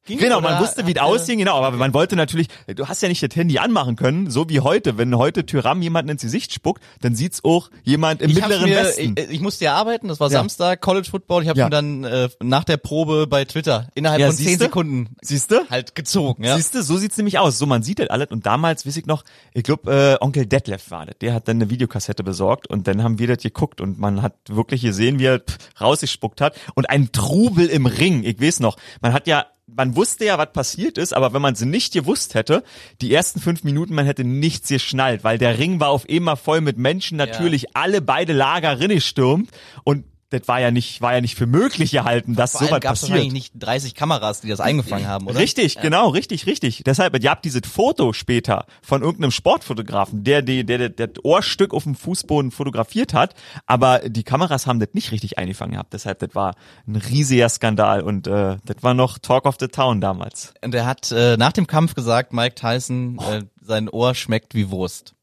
[0.06, 0.18] ausging?
[0.18, 3.22] Genau, man wusste, wie es aussehen, genau, aber man wollte natürlich, du hast ja nicht
[3.22, 4.98] das Handy anmachen können, so wie heute.
[4.98, 8.76] Wenn heute Tyram jemanden ins Gesicht spuckt, dann sieht's auch jemand im Ich, mittleren mir,
[8.76, 9.14] Westen.
[9.18, 10.38] ich, ich musste ja arbeiten, das war Ja.
[10.38, 11.42] Samstag, College Football.
[11.42, 11.66] Ich habe Ja.
[11.66, 14.64] mir dann äh, nach der Probe bei Twitter innerhalb Ja, von zehn siehste?
[14.64, 15.68] Sekunden Siehst du?
[15.70, 16.44] halt gezogen.
[16.44, 16.56] Ja.
[16.56, 17.58] Siehst du, so sieht's nämlich aus.
[17.58, 18.28] So, man sieht das alles.
[18.30, 21.16] Und damals, weiß ich noch, ich glaube, äh, Onkel Detlef war das.
[21.20, 24.34] Der hat dann eine Videokassette besorgt und dann haben wir das geguckt und man hat
[24.48, 26.54] wirklich gesehen, wie er pff, rausgespuckt hat.
[26.74, 28.22] Und ein Trubel im Ring.
[28.24, 31.55] Ich weiß noch, man hat ja man wusste ja, was passiert ist, aber wenn man
[31.55, 32.62] es nicht gewusst hätte,
[33.00, 36.61] die ersten fünf Minuten, man hätte nichts geschnallt, weil der Ring war auf einmal voll
[36.61, 39.50] mit Menschen, natürlich alle beide Lager rinne stürmt
[39.85, 43.00] und das war ja nicht, war ja nicht für möglich gehalten, dass Vor sowas gab's
[43.00, 43.10] passiert.
[43.10, 45.38] wahrscheinlich nicht 30 Kameras, die das eingefangen haben, oder?
[45.38, 46.82] Richtig, genau, richtig, richtig.
[46.84, 51.72] Deshalb, ihr habt dieses Foto später von irgendeinem Sportfotografen, der die, der, der das Ohrstück
[51.72, 53.34] auf dem Fußboden fotografiert hat,
[53.66, 55.92] aber die Kameras haben das nicht richtig eingefangen gehabt.
[55.92, 56.54] Deshalb, das war
[56.86, 60.54] ein riesiger Skandal und äh, das war noch Talk of the Town damals.
[60.62, 64.70] Und er hat äh, nach dem Kampf gesagt, Mike Tyson, äh, sein Ohr schmeckt wie
[64.70, 65.14] Wurst.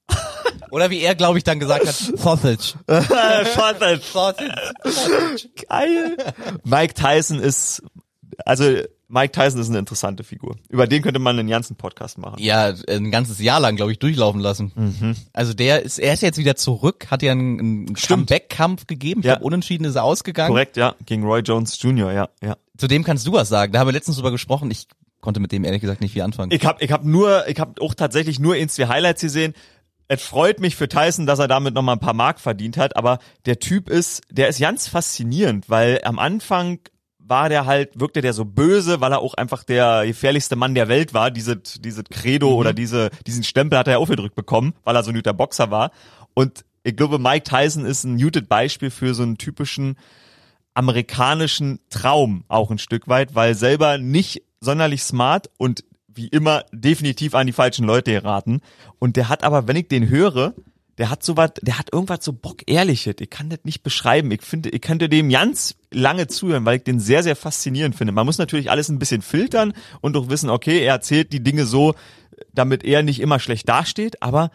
[0.74, 2.74] Oder wie er, glaube ich, dann gesagt hat, Sausage.
[2.88, 4.02] Sausage.
[4.12, 5.50] Sausage.
[5.70, 6.18] Geil.
[6.64, 7.84] Mike Tyson ist,
[8.46, 8.66] also
[9.08, 10.56] Mike Tyson ist eine interessante Figur.
[10.70, 12.38] Über den könnte man einen ganzen Podcast machen.
[12.42, 15.16] Ja, ein ganzes Jahr lang, glaube ich, durchlaufen lassen.
[15.34, 19.20] Also der ist, er ist jetzt wieder zurück, hat ja einen, einen Comeback-Kampf gegeben.
[19.20, 19.34] Ich Ja.
[19.34, 20.50] glaube, unentschieden ist er ausgegangen.
[20.50, 22.58] Korrekt, ja, gegen Roy Jones Jr., ja, ja.
[22.76, 23.72] Zu dem kannst du was sagen.
[23.72, 24.72] Da haben wir letztens drüber gesprochen.
[24.72, 24.88] Ich
[25.22, 26.52] konnte mit dem ehrlich gesagt nicht viel anfangen.
[26.52, 29.54] Ich hab, ich hab nur, ich hab auch tatsächlich nur ins zwei Highlights gesehen.
[30.08, 33.20] Es freut mich für Tyson, dass er damit nochmal ein paar Mark verdient hat, aber
[33.46, 36.80] der Typ ist, der ist ganz faszinierend, weil am Anfang
[37.26, 40.90] war der halt, wirkte der so böse, weil er auch einfach der gefährlichste Mann der
[40.90, 41.32] Welt war.
[41.32, 45.12] Diese, diese Credo oder diese, diesen Stempel hat er ja aufgedrückt bekommen, weil er so
[45.12, 45.92] ein guter Boxer war.
[46.34, 49.96] Und ich glaube, Mike Tyson ist ein muted Beispiel für so einen typischen
[50.74, 55.84] amerikanischen Traum auch ein Stück weit, weil selber nicht sonderlich smart und
[56.16, 58.62] wie immer definitiv an die falschen Leute geraten.
[59.00, 60.54] Und der hat aber, wenn ich den höre,
[60.98, 63.16] der hat so was, der hat irgendwas so Bock ehrliches.
[63.20, 64.32] Ich kann das nicht beschreiben.
[64.32, 68.14] Ich finde, ich könnte dem ganz lange zuhören, weil ich den sehr, sehr faszinierend finde.
[68.14, 71.66] Man muss natürlich alles ein bisschen filtern und doch wissen, okay, er erzählt die Dinge
[71.66, 71.96] so,
[72.54, 74.52] damit er nicht immer schlecht dasteht, aber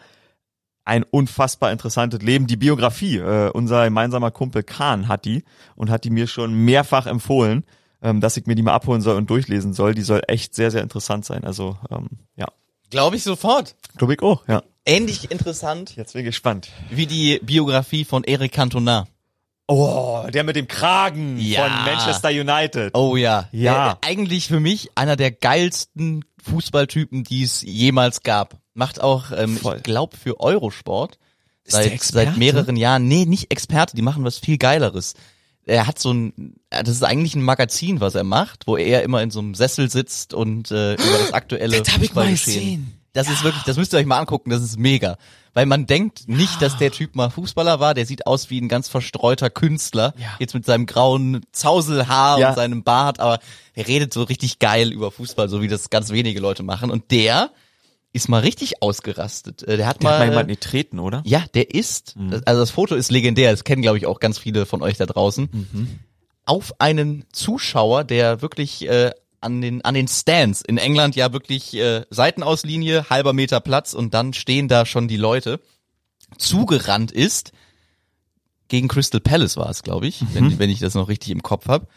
[0.85, 2.47] ein unfassbar interessantes Leben.
[2.47, 5.43] Die Biografie, äh, unser gemeinsamer Kumpel Kahn hat die
[5.75, 7.63] und hat die mir schon mehrfach empfohlen,
[8.01, 9.93] ähm, dass ich mir die mal abholen soll und durchlesen soll.
[9.93, 11.43] Die soll echt sehr, sehr interessant sein.
[11.43, 12.47] Also, ähm, ja.
[12.89, 13.75] Glaube ich sofort.
[13.97, 14.63] Glaube ich auch, ja.
[14.85, 16.69] Ähnlich interessant Jetzt bin ich gespannt.
[16.89, 19.05] wie die Biografie von Eric Cantona.
[19.67, 21.63] Oh, der mit dem Kragen Ja.
[21.65, 22.95] von Manchester United.
[22.97, 23.47] Oh ja.
[23.51, 23.91] Ja.
[24.01, 28.57] Äh, eigentlich für mich einer der geilsten Fußballtypen, die es jemals gab.
[28.73, 29.77] Macht auch, ähm, Voll.
[29.77, 31.19] ich glaube, für Eurosport
[31.67, 33.07] der seit, seit mehreren Jahren.
[33.07, 35.13] Nee, nicht Experte, die machen was viel Geileres.
[35.69, 39.21] Er hat so ein, das ist eigentlich ein Magazin, was er macht, wo er immer
[39.21, 42.55] in so einem Sessel sitzt und äh, über das aktuelle Das hab ich mal Fußballgeschehen.
[42.85, 42.95] gesehen.
[43.13, 45.17] Das ist wirklich, das müsst ihr euch mal angucken, das ist mega.
[45.55, 48.67] Weil man denkt nicht, dass der Typ mal Fußballer war, der sieht aus wie ein
[48.69, 50.27] ganz verstreuter Künstler, Ja.
[50.39, 52.49] jetzt mit seinem grauen Zauselhaar Ja.
[52.49, 53.39] und seinem Bart, aber
[53.73, 56.91] er redet so richtig geil über Fußball, so wie das ganz wenige Leute machen.
[56.91, 57.49] Und der
[58.11, 59.63] ist mal richtig ausgerastet.
[59.63, 61.21] Äh, Der hat Der mal, hat mal jemanden getreten, oder?
[61.25, 64.37] ja, der ist, das- also das Foto ist legendär, das kennen glaube ich auch ganz
[64.39, 65.97] viele von euch da draußen,
[66.45, 71.73] auf einen Zuschauer, der wirklich äh, an den an den Stands in England ja wirklich
[71.75, 75.59] äh, Seitenauslinie, halber Meter Platz und dann stehen da schon die Leute
[76.37, 77.51] zugerannt ist.
[78.67, 81.67] Gegen Crystal Palace war es, glaube ich, wenn, wenn ich das noch richtig im Kopf
[81.67, 81.87] habe.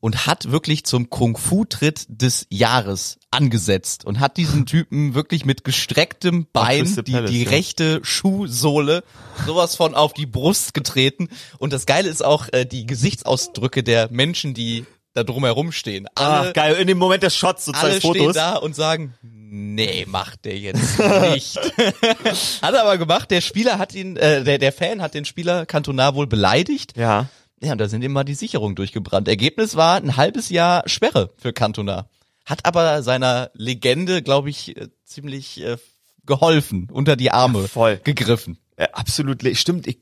[0.00, 6.46] Und hat wirklich zum Kung-Fu-Tritt des Jahres angesetzt und hat diesen Typen wirklich mit gestrecktem
[6.52, 7.50] Bein die, Palace, die ja.
[7.50, 9.04] rechte Schuhsohle
[9.46, 11.28] sowas von auf die Brust getreten.
[11.58, 16.06] Und das Geile ist auch äh, die Gesichtsausdrücke der Menschen, die da drumherum stehen.
[16.14, 16.76] Alle, Ah, geil.
[16.76, 18.34] In dem Moment des Shots sozusagen alle stehen Fotos.
[18.34, 20.98] da und sagen, nee, macht der jetzt
[21.32, 21.56] nicht.
[22.62, 25.66] hat er aber gemacht, der Spieler hat ihn, äh, der, der Fan hat den Spieler
[25.66, 26.96] Cantona wohl beleidigt.
[26.96, 27.28] Ja.
[27.62, 29.28] Ja, und da sind immer die Sicherungen durchgebrannt.
[29.28, 32.08] Ergebnis war ein halbes Jahr Sperre für Cantona.
[32.46, 35.76] Hat aber seiner Legende, glaube ich, äh, ziemlich äh,
[36.24, 38.00] geholfen, unter die Arme voll.
[38.02, 38.58] gegriffen.
[38.76, 39.86] Äh, absolut, stimmt.
[39.86, 39.98] Ich,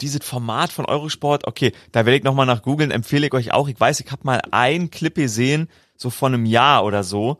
[0.00, 3.68] dieses Format von Eurosport, okay, da werde ich nochmal nach googeln, empfehle ich euch auch.
[3.68, 7.38] Ich weiß, ich habe mal ein Clip gesehen, so von einem Jahr oder so.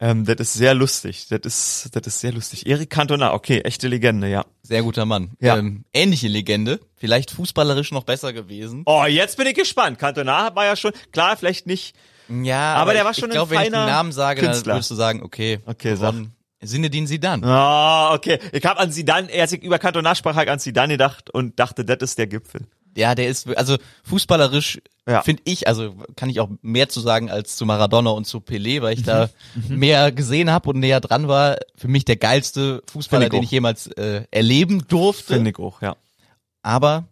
[0.00, 1.28] Ähm, das ist sehr lustig.
[1.28, 2.66] Das ist, das ist sehr lustig.
[2.66, 4.44] Erik Cantona, okay, echte Legende, ja.
[4.62, 5.30] Sehr guter Mann.
[5.40, 5.56] Ja.
[5.56, 8.82] Ähm, ähnliche Legende, vielleicht fußballerisch noch besser gewesen.
[8.86, 9.98] Oh, jetzt bin ich gespannt.
[9.98, 11.94] Cantona war ja schon, klar, vielleicht nicht.
[12.28, 14.40] Ja, Aber der ich, war schon ich ein glaub, wenn ich feiner den Namen sage,
[14.40, 14.62] Künstler.
[14.64, 16.32] dann würdest du sagen, okay, Okay, gewonnen.
[16.62, 17.42] Sinedin Sidan.
[17.44, 18.38] Oh, okay.
[18.52, 21.58] Ich habe an Zidane, als ich über Cantona sprach, hab ich an Zidane gedacht und
[21.60, 22.62] dachte, das ist der Gipfel.
[22.96, 25.20] Ja, der ist, also fußballerisch Ja.
[25.22, 28.80] finde ich, also kann ich auch mehr zu sagen als zu Maradona und zu Pelé,
[28.80, 29.76] weil ich da Mhm.
[29.78, 31.58] mehr gesehen habe und näher dran war.
[31.76, 35.34] Für mich der geilste Fußballer, ich den ich jemals äh, erleben durfte.
[35.34, 35.96] Finde ich auch, ja.
[36.62, 37.04] Aber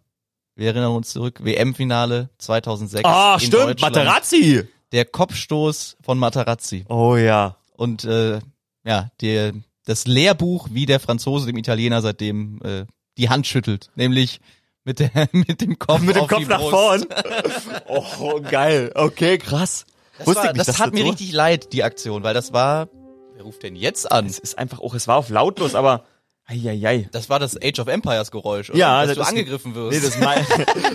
[0.55, 3.81] wir erinnern uns zurück, WM-Finale 2006 Ah, in stimmt.
[3.81, 4.63] Materazzi.
[4.93, 6.85] Der Kopfstoß von Materazzi.
[6.87, 7.57] Oh ja.
[7.75, 8.39] Und äh,
[8.85, 9.53] ja, der,
[9.85, 12.85] das Lehrbuch, wie der Franzose dem Italiener seitdem äh,
[13.17, 14.39] die Hand schüttelt, nämlich
[14.85, 17.05] mit, der, mit dem Kopf Mit dem Kopf nach vorn.
[17.87, 18.91] Oh, geil.
[18.95, 19.85] Okay, krass.
[20.19, 22.33] Das, Wusste war, ich nicht, das dass hat mir so- richtig leid, die Aktion, weil
[22.35, 22.87] das war,
[23.33, 24.25] wer ruft denn jetzt an?
[24.27, 26.05] Es ist einfach auch, es war auf lautlos, aber
[26.45, 27.07] Eieiei.
[27.11, 28.77] Das war das Age of Empires Geräusch, oder?
[28.77, 29.97] Ja, dass das du angegriffen wirst.
[29.97, 30.45] Nee, das ist mein,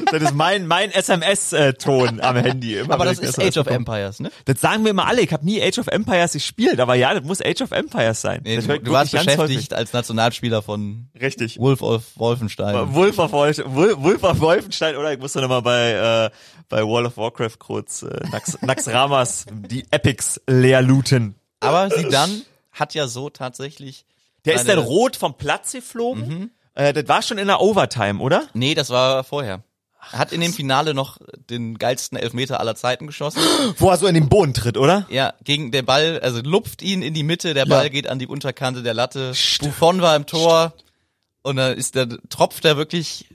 [0.13, 2.77] das ist mein, mein SMS-Ton am Handy.
[2.79, 3.67] Immer aber das ist Age of.
[3.67, 4.31] Empires, ne?
[4.45, 5.23] Das sagen wir immer alle.
[5.23, 8.41] Ich habe nie Age of Empires gespielt, aber ja, das muss Age of Empires sein.
[8.45, 11.23] Nee, das du, du warst beschäftigt als Nationalspieler von häufig.
[11.23, 11.59] Richtig.
[11.59, 12.95] Wolf of Wolfenstein.
[12.95, 16.31] Wolf of, Wolf, Wolf of Wolfenstein oder ich musste nochmal bei, äh,
[16.69, 21.35] bei World of Warcraft kurz äh, Nax, Nax Ramas die Epics leer looten.
[21.61, 22.43] Aber sie dann
[22.73, 24.05] hat ja so tatsächlich.
[24.49, 26.51] Der ist dann rot vom Platz geflogen.
[26.75, 28.47] Äh, das war schon in der Overtime, oder?
[28.55, 29.63] Nee, das war vorher.
[30.13, 31.19] Er hat in dem Finale noch
[31.51, 33.43] den geilsten Elfmeter aller Zeiten geschossen.
[33.79, 35.07] Wo er so in den Boden tritt, oder?
[35.11, 38.27] Ja, gegen der Ball, also lupft ihn in die Mitte, der Ball geht an die
[38.29, 39.33] Unterkante der Latte.
[39.61, 40.73] Buffon war im Tor
[41.43, 43.27] und dann ist der, tropft er wirklich,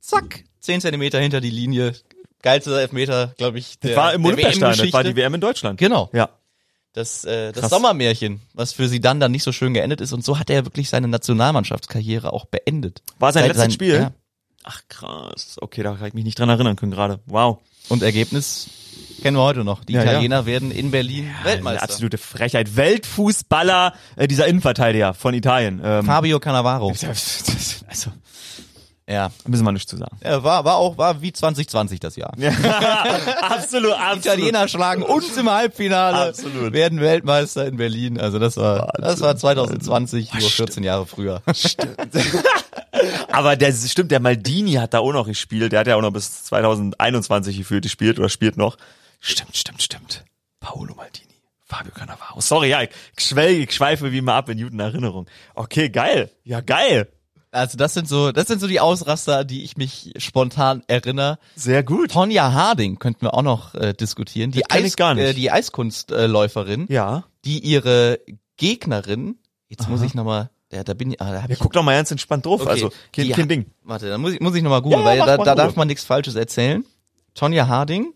[0.00, 1.94] zack, zehn Zentimeter hinter die Linie.
[2.42, 3.78] Geilster Elfmeter, glaube ich.
[3.80, 5.78] Der, Das war im Olympiastadion, das war die WM in Deutschland.
[5.78, 6.10] Genau.
[6.12, 6.30] Ja.
[6.98, 7.70] Das, äh, das Krass.
[7.70, 10.12] Sommermärchen, was für sie dann dann nicht so schön geendet ist.
[10.12, 13.02] Und so hat er wirklich seine Nationalmannschaftskarriere auch beendet.
[13.20, 13.94] War sein Seit- letztes sein- Spiel?
[13.94, 14.12] Ja.
[14.64, 15.56] Ach krass.
[15.60, 17.20] Okay, da kann ich mich nicht dran erinnern können gerade.
[17.26, 17.58] Wow.
[17.88, 18.68] Und Ergebnis
[19.22, 19.84] kennen wir heute noch.
[19.84, 20.10] Die Ja, ja.
[20.10, 21.82] Italiener werden in Berlin Eine Weltmeister.
[21.84, 22.76] absolute Frechheit.
[22.76, 25.80] Weltfußballer, äh, dieser Innenverteidiger von Italien.
[25.82, 26.88] Ähm, Fabio Cannavaro.
[27.88, 28.10] also,
[29.08, 29.30] Ja.
[29.46, 30.18] müssen wir nichts zu sagen.
[30.22, 30.44] ja.
[30.44, 32.32] War, war auch, war wie 2020 das Jahr.
[33.40, 34.18] absolut, absolut.
[34.18, 36.74] Italiener schlagen uns im Halbfinale, Absolut.
[36.74, 38.20] werden Weltmeister in Berlin.
[38.20, 40.68] Also das war, das war 2020, nur stimmt.
[40.68, 41.42] 14 Jahre früher.
[43.32, 45.72] Aber der stimmt, der Maldini hat da auch noch gespielt.
[45.72, 48.76] Der hat ja auch noch bis 2021 gefühlt gespielt oder spielt noch.
[49.20, 50.24] Stimmt, stimmt, stimmt.
[50.60, 51.26] Paolo Maldini.
[51.64, 52.40] Fabio Cannavaro.
[52.40, 55.26] Sorry, ja, ich schweife wie immer ab in Newton Erinnerung.
[55.54, 56.30] Okay, geil.
[56.44, 57.08] Ja, geil.
[57.50, 61.38] Also das sind so, das sind so die Ausraster, die ich mich spontan erinnere.
[61.56, 62.10] Sehr gut.
[62.10, 64.50] Tonja Harding könnten wir auch noch äh, diskutieren.
[64.50, 65.00] Die, nicht.
[65.18, 67.24] Äh, die Eiskunstläuferin, Ja.
[67.44, 68.20] die ihre
[68.56, 69.36] Gegnerin,
[69.68, 71.82] jetzt muss ich nochmal, ja, da bin ich, ah, da hab Ja, ich, guck doch
[71.82, 72.60] mal ganz entspannt drauf.
[72.62, 72.70] Okay.
[72.70, 73.66] Also, kein, kein Ding.
[73.84, 76.04] warte, da muss ich, muss ich nochmal googeln, Ja, weil da, da darf man nichts
[76.04, 76.84] Falsches erzählen.
[77.34, 78.12] Tonja Harding,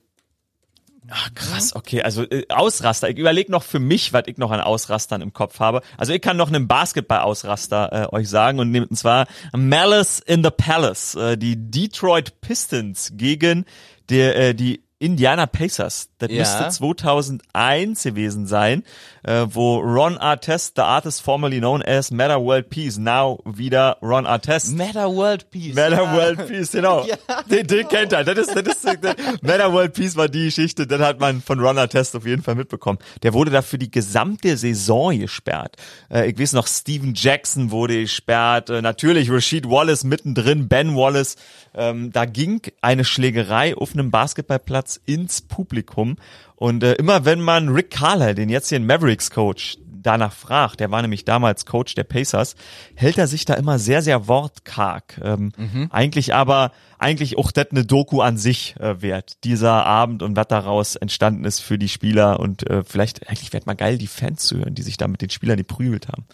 [1.10, 2.02] Ach, krass, okay.
[2.02, 3.10] Also äh, Ausraster.
[3.10, 5.82] Ich überlege noch für mich, was ich noch an Ausrastern im Kopf habe.
[5.96, 10.44] Also ich kann noch einen Basketball-Ausraster äh, euch sagen und, nehm- und zwar Malice in
[10.44, 11.14] the Palace.
[11.16, 13.64] Äh, die Detroit Pistons gegen
[14.10, 16.10] der, äh, die Indiana Pacers.
[16.18, 16.38] Das Ja.
[16.38, 18.84] müsste 2001 gewesen sein,
[19.24, 24.26] äh, wo Ron Artest, the artist formerly known as Meta World Peace, now wieder Ron
[24.26, 24.76] Artest.
[24.76, 25.74] Meta World Peace.
[25.74, 26.12] Meta Ja.
[26.16, 27.04] World Peace, genau.
[27.06, 27.16] Ja.
[27.50, 28.22] Den, den kennt er.
[28.24, 31.58] Das ist, das ist, das, Meta World Peace war die Geschichte, das hat man von
[31.58, 32.98] Runner Test auf jeden Fall mitbekommen.
[33.22, 35.76] Der wurde dafür die gesamte Saison gesperrt.
[36.12, 41.34] Äh, ich weiß noch, Steven Jackson wurde gesperrt, äh, natürlich Rashid Wallace mittendrin, Ben Wallace.
[41.74, 46.16] Ähm, da ging eine Schlägerei auf einem Basketballplatz ins Publikum.
[46.56, 51.24] Und äh, immer wenn man Rick Carlisle, den jetzigen Mavericks-Coach, danach fragt, der war nämlich
[51.24, 52.56] damals Coach der Pacers,
[52.94, 55.20] hält er sich da immer sehr, sehr wortkarg.
[55.22, 55.52] Ähm,
[55.90, 56.72] Eigentlich aber,
[57.02, 61.44] eigentlich auch das eine Doku an sich äh, wert, dieser Abend und was daraus entstanden
[61.44, 64.74] ist für die Spieler und äh, vielleicht, eigentlich wäre mal geil, die Fans zu hören,
[64.74, 66.24] die sich da mit den Spielern geprügelt haben.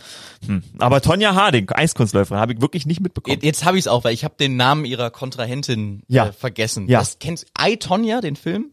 [0.47, 0.63] Hm.
[0.79, 3.39] Aber Tonja Harding, Eiskunstläuferin, habe ich wirklich nicht mitbekommen.
[3.43, 6.29] Jetzt, habe ich es auch, weil ich habe den Namen ihrer Kontrahentin Ja.
[6.29, 6.87] äh, vergessen.
[6.89, 7.01] Ja.
[7.01, 8.67] Das kennst I, Tonya, den Film?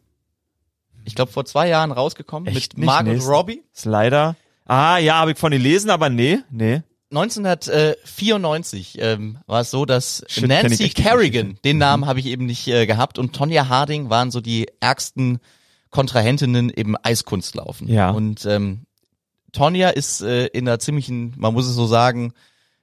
[1.06, 2.88] Ich glaube, vor zwei Jahren rausgekommen Echt mit?
[2.88, 3.64] Margot Robbie.
[3.74, 4.36] Ist leider.
[4.66, 6.82] Ah, ja, habe ich von ihr gelesen, aber nee, nee.
[7.12, 10.90] 1994 ähm, war es so, dass Shit, Nancy.
[10.90, 14.68] Kerrigan, den Namen habe ich eben nicht äh, gehabt, und Tonja Harding waren so die
[14.80, 15.40] ärgsten
[15.92, 17.88] Kontrahentinnen im Eiskunstlaufen.
[17.88, 18.10] Ja.
[18.10, 18.86] Und ähm,
[19.52, 22.34] Tonja ist äh, in einer ziemlichen, man muss es so sagen,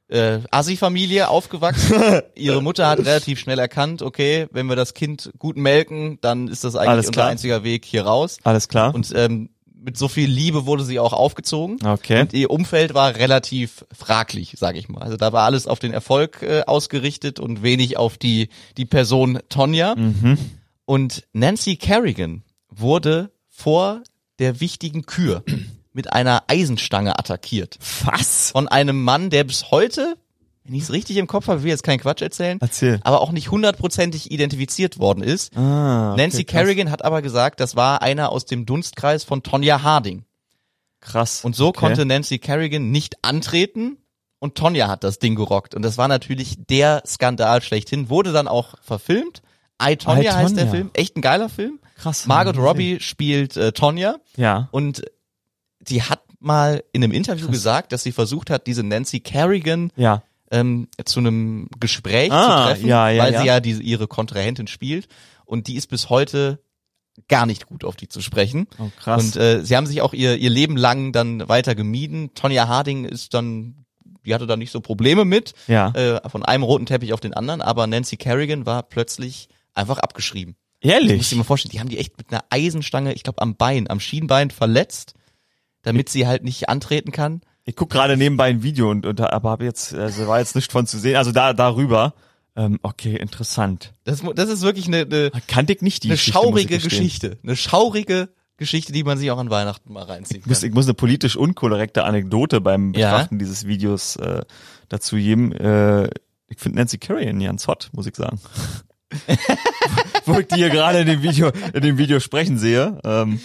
[0.08, 2.22] äh, Assi-Familie aufgewachsen.
[2.34, 6.64] Ihre Mutter hat relativ schnell erkannt, okay, wenn wir das Kind gut melken, dann ist
[6.64, 7.28] das eigentlich Alles unser klar.
[7.28, 8.38] einziger Weg hier raus.
[8.44, 8.94] Alles klar.
[8.94, 9.50] Und ähm,
[9.84, 11.78] mit so viel Liebe wurde sie auch aufgezogen.
[11.84, 12.20] Okay.
[12.20, 15.02] Und ihr Umfeld war relativ fraglich, sage ich mal.
[15.02, 19.40] Also da war alles auf den Erfolg äh, ausgerichtet und wenig auf die die Person
[19.48, 19.94] Tonja.
[19.96, 20.38] Mhm.
[20.84, 24.02] Und Nancy Kerrigan wurde vor
[24.38, 25.44] der wichtigen Kür
[25.92, 28.50] mit einer Eisenstange attackiert Was?
[28.50, 30.16] von einem Mann, der bis heute,
[30.64, 33.00] wenn ich es richtig im Kopf habe, will jetzt keinen Quatsch erzählen, Erzähl.
[33.02, 35.56] aber auch nicht hundertprozentig identifiziert worden ist.
[35.56, 36.52] Ah, okay, Nancy krass.
[36.62, 40.24] Kerrigan hat aber gesagt, das war einer aus dem Dunstkreis von Tonja Harding.
[41.00, 41.44] Krass.
[41.44, 41.80] Und so okay.
[41.80, 43.96] konnte Nancy Kerrigan nicht antreten
[44.38, 45.74] und Tonja hat das Ding gerockt.
[45.74, 48.08] Und das war natürlich der Skandal schlechthin.
[48.08, 49.42] Wurde dann auch verfilmt.
[49.82, 50.70] I, Tonja I, heißt der Tonya.
[50.70, 50.90] Film.
[50.94, 51.80] Echt ein geiler Film.
[51.96, 52.26] Krass.
[52.26, 54.68] Margot Robbie spielt äh, Tonja Ja.
[54.70, 55.02] und
[55.80, 57.52] die hat mal in einem Interview Krass.
[57.54, 60.22] gesagt, dass sie versucht hat, diese Nancy Kerrigan Ja.
[60.52, 63.40] Ähm, zu einem Gespräch Ah, zu treffen, ja, ja, weil ja.
[63.40, 65.08] sie ja diese, ihre Kontrahentin spielt
[65.44, 66.60] und die ist bis heute
[67.28, 68.68] gar nicht gut auf die zu sprechen.
[68.78, 69.22] Oh, krass.
[69.24, 72.32] Und äh, sie haben sich auch ihr, ihr Leben lang dann weiter gemieden.
[72.34, 73.84] Tonja Harding ist dann
[74.24, 75.90] die hatte da nicht so Probleme mit, Ja.
[75.94, 80.54] äh, von einem roten Teppich auf den anderen, aber Nancy Kerrigan war plötzlich einfach abgeschrieben.
[80.80, 81.28] Du musst Ehrlich?
[81.28, 83.98] dir mal vorstellen, die haben die echt mit einer Eisenstange, ich glaube am Bein, am
[84.00, 85.14] Schienbein verletzt,
[85.82, 87.40] damit sie halt nicht antreten kann.
[87.64, 90.72] Ich guck gerade nebenbei ein Video und, und aber habe jetzt, also war jetzt nicht
[90.72, 91.16] von zu sehen.
[91.16, 92.14] Also da darüber.
[92.54, 93.92] Ähm, okay, interessant.
[94.04, 96.78] Das, das ist wirklich eine, eine, Kannte ich nicht die eine Geschichte, schaurige.
[96.78, 97.38] Geschichte.
[97.42, 100.68] Eine schaurige Geschichte, die man sich auch an Weihnachten mal reinziehen Ich muss, kann.
[100.68, 103.10] ich muss eine politisch unkorrekte Anekdote beim Ja.
[103.12, 104.42] Betrachten dieses Videos äh,
[104.88, 105.52] dazu geben.
[105.52, 106.10] Äh,
[106.48, 108.38] ich finde Nancy Kerrigan ganz hot, muss ich sagen.
[110.26, 112.98] Wo ich die hier gerade in dem Video, in dem Video sprechen sehe.
[113.04, 113.40] Ähm,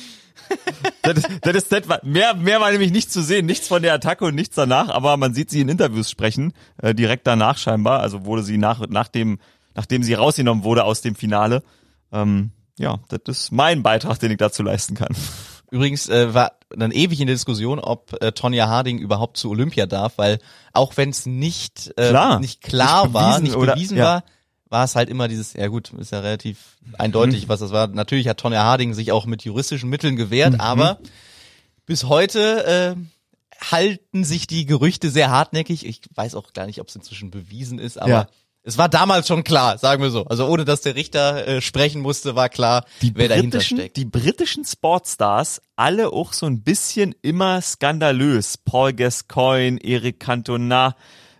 [1.02, 3.82] das ist, das ist, das war, mehr, mehr war nämlich nicht zu sehen, nichts von
[3.82, 7.58] der Attacke und nichts danach, aber man sieht sie in Interviews sprechen, äh, direkt danach
[7.58, 9.39] scheinbar, also wurde sie nach, nach dem,
[9.76, 11.64] nachdem sie rausgenommen wurde aus dem Finale.
[12.12, 15.16] Ähm, ja, das ist mein Beitrag, den ich dazu leisten kann.
[15.70, 19.86] Übrigens äh, war dann ewig in der Diskussion, ob äh, Tonja Harding überhaupt zu Olympia
[19.86, 20.39] darf, weil
[20.74, 22.39] auch wenn es nicht äh, Klar.
[22.39, 24.04] nicht klar Nicht war, nicht bewiesen ja.
[24.06, 24.24] war,
[24.70, 27.88] war es halt immer dieses, ja gut, ist ja relativ eindeutig, was das war.
[27.88, 30.59] Natürlich hat Tonja Harding sich auch mit juristischen Mitteln gewehrt, Mhm.
[30.61, 30.99] aber
[31.86, 32.95] bis heute äh,
[33.72, 35.86] halten sich die Gerüchte sehr hartnäckig.
[35.86, 38.28] Ich weiß auch gar nicht, ob es inzwischen bewiesen ist, aber Ja.
[38.63, 40.26] es war damals schon klar, sagen wir so.
[40.26, 43.97] Also ohne dass der Richter äh, sprechen musste, war klar, wer dahinter steckt.
[43.97, 48.57] Die britischen Sportstars, alle auch so ein bisschen immer skandalös.
[48.57, 50.95] Paul Gascoigne, Eric Cantona,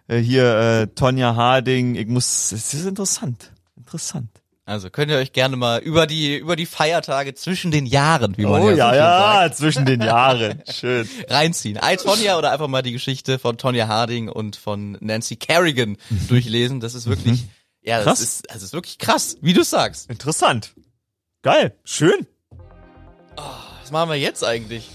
[0.08, 1.95] äh, hier äh, Tonja Harding.
[1.95, 3.51] Ich muss, es ist interessant.
[3.76, 4.30] Interessant.
[4.66, 8.43] Also könnt ihr euch gerne mal über die über die Feiertage zwischen den Jahren, wie
[8.45, 10.62] man Oh ja, so ja, ja, zwischen den Jahren.
[10.70, 11.08] Schön.
[11.30, 11.78] reinziehen.
[11.78, 15.95] Ein Tonja oder einfach mal die Geschichte von Tonja Harding und von Nancy Kerrigan
[16.28, 16.82] durchlesen.
[16.82, 17.45] Das ist wirklich,
[17.82, 18.03] ja, Mhm.
[18.03, 18.20] Krass.
[18.20, 20.10] das ist, das ist wirklich krass, wie du sagst.
[20.10, 20.74] Interessant.
[21.43, 21.74] Geil.
[21.86, 22.28] Schön.
[23.82, 24.89] Was machen wir jetzt eigentlich?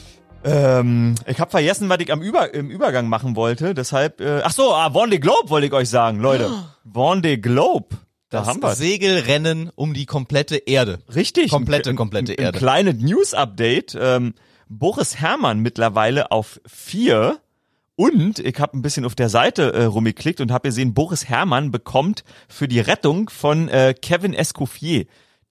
[0.45, 3.75] Ähm, ich habe vergessen, was ich am Über im Übergang machen wollte.
[3.75, 6.51] Deshalb, äh, ach so, ah, Vendée Globe wollte ich euch sagen, Leute.
[6.85, 7.97] Vendée Globe.
[8.29, 11.01] Da Das haben wir Segelrennen um die komplette Erde.
[11.15, 11.51] Richtig.
[11.51, 12.59] Komplette, komplette ein, ein Erde.
[12.59, 13.97] kleines News-Update.
[14.01, 14.35] Ähm,
[14.69, 17.39] Boris Herrmann mittlerweile auf vier.
[17.95, 21.71] Und ich habe ein bisschen auf der Seite äh, rumgeklickt und habe gesehen, Boris Herrmann
[21.71, 25.05] bekommt für die Rettung von äh, Kevin Escoffier,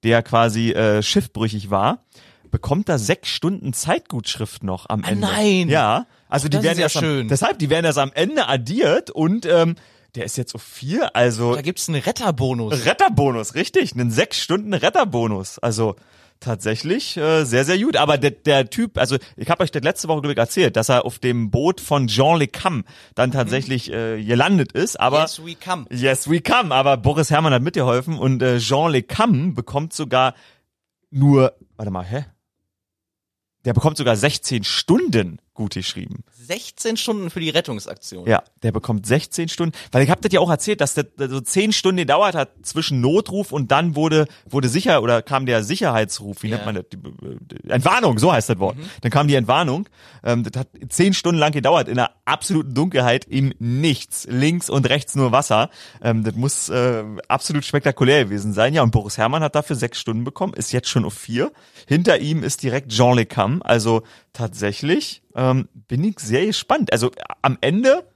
[0.03, 2.03] der quasi äh, schiffbrüchig war,
[2.51, 5.27] bekommt da sechs Stunden Zeitgutschrift noch am Ende.
[5.27, 5.69] Ah, nein.
[5.69, 7.27] Ja, also die das werden ja erst am, schön.
[7.27, 9.75] deshalb, die werden erst am Ende addiert und ähm,
[10.15, 12.85] der ist jetzt auf vier, also Da gibt's einen Retterbonus.
[12.85, 15.57] Retterbonus, richtig, einen sechs Stunden Retterbonus.
[15.59, 15.95] Also
[16.41, 17.95] tatsächlich äh, sehr, sehr gut.
[17.95, 20.89] Aber der, der Typ, also ich habe euch das letzte Woche glaube ich erzählt, dass
[20.89, 22.83] er auf dem Boot von Jean Le Cam
[23.15, 24.99] dann tatsächlich äh, gelandet ist.
[24.99, 25.85] Aber yes, we come.
[25.91, 26.73] Yes, we come.
[26.73, 30.33] Aber Boris Herrmann hat mitgeholfen und äh, Jean Le Cam bekommt sogar
[31.11, 32.25] nur, warte mal, hä?
[33.66, 36.24] Der bekommt sogar 16 Stunden gut geschrieben.
[36.51, 38.27] 16 Stunden für die Rettungsaktion.
[38.27, 41.39] Ja, der bekommt 16 Stunden, weil ich habe das ja auch erzählt, dass das so
[41.39, 46.43] 10 Stunden gedauert hat zwischen Notruf und dann wurde wurde sicher oder kam der Sicherheitsruf,
[46.43, 46.57] wie Ja.
[46.57, 46.85] nennt man das?
[46.91, 48.75] Die Entwarnung, so heißt das Wort.
[48.99, 49.87] Dann kam die Entwarnung.
[50.25, 54.89] Ähm, das hat 10 Stunden lang gedauert in einer absoluten Dunkelheit im Nichts, links und
[54.89, 55.69] rechts nur Wasser.
[56.03, 58.73] Ähm, das muss äh, absolut spektakulär gewesen sein.
[58.73, 61.49] Ja, und Boris Herrmann hat dafür 6 Stunden bekommen, ist jetzt schon auf 4.
[61.87, 64.03] Hinter ihm ist direkt Jean Le Cam, also
[64.34, 66.91] tatsächlich ähm, bin ich sehr gespannt.
[66.91, 67.11] Also
[67.41, 68.07] am Ende,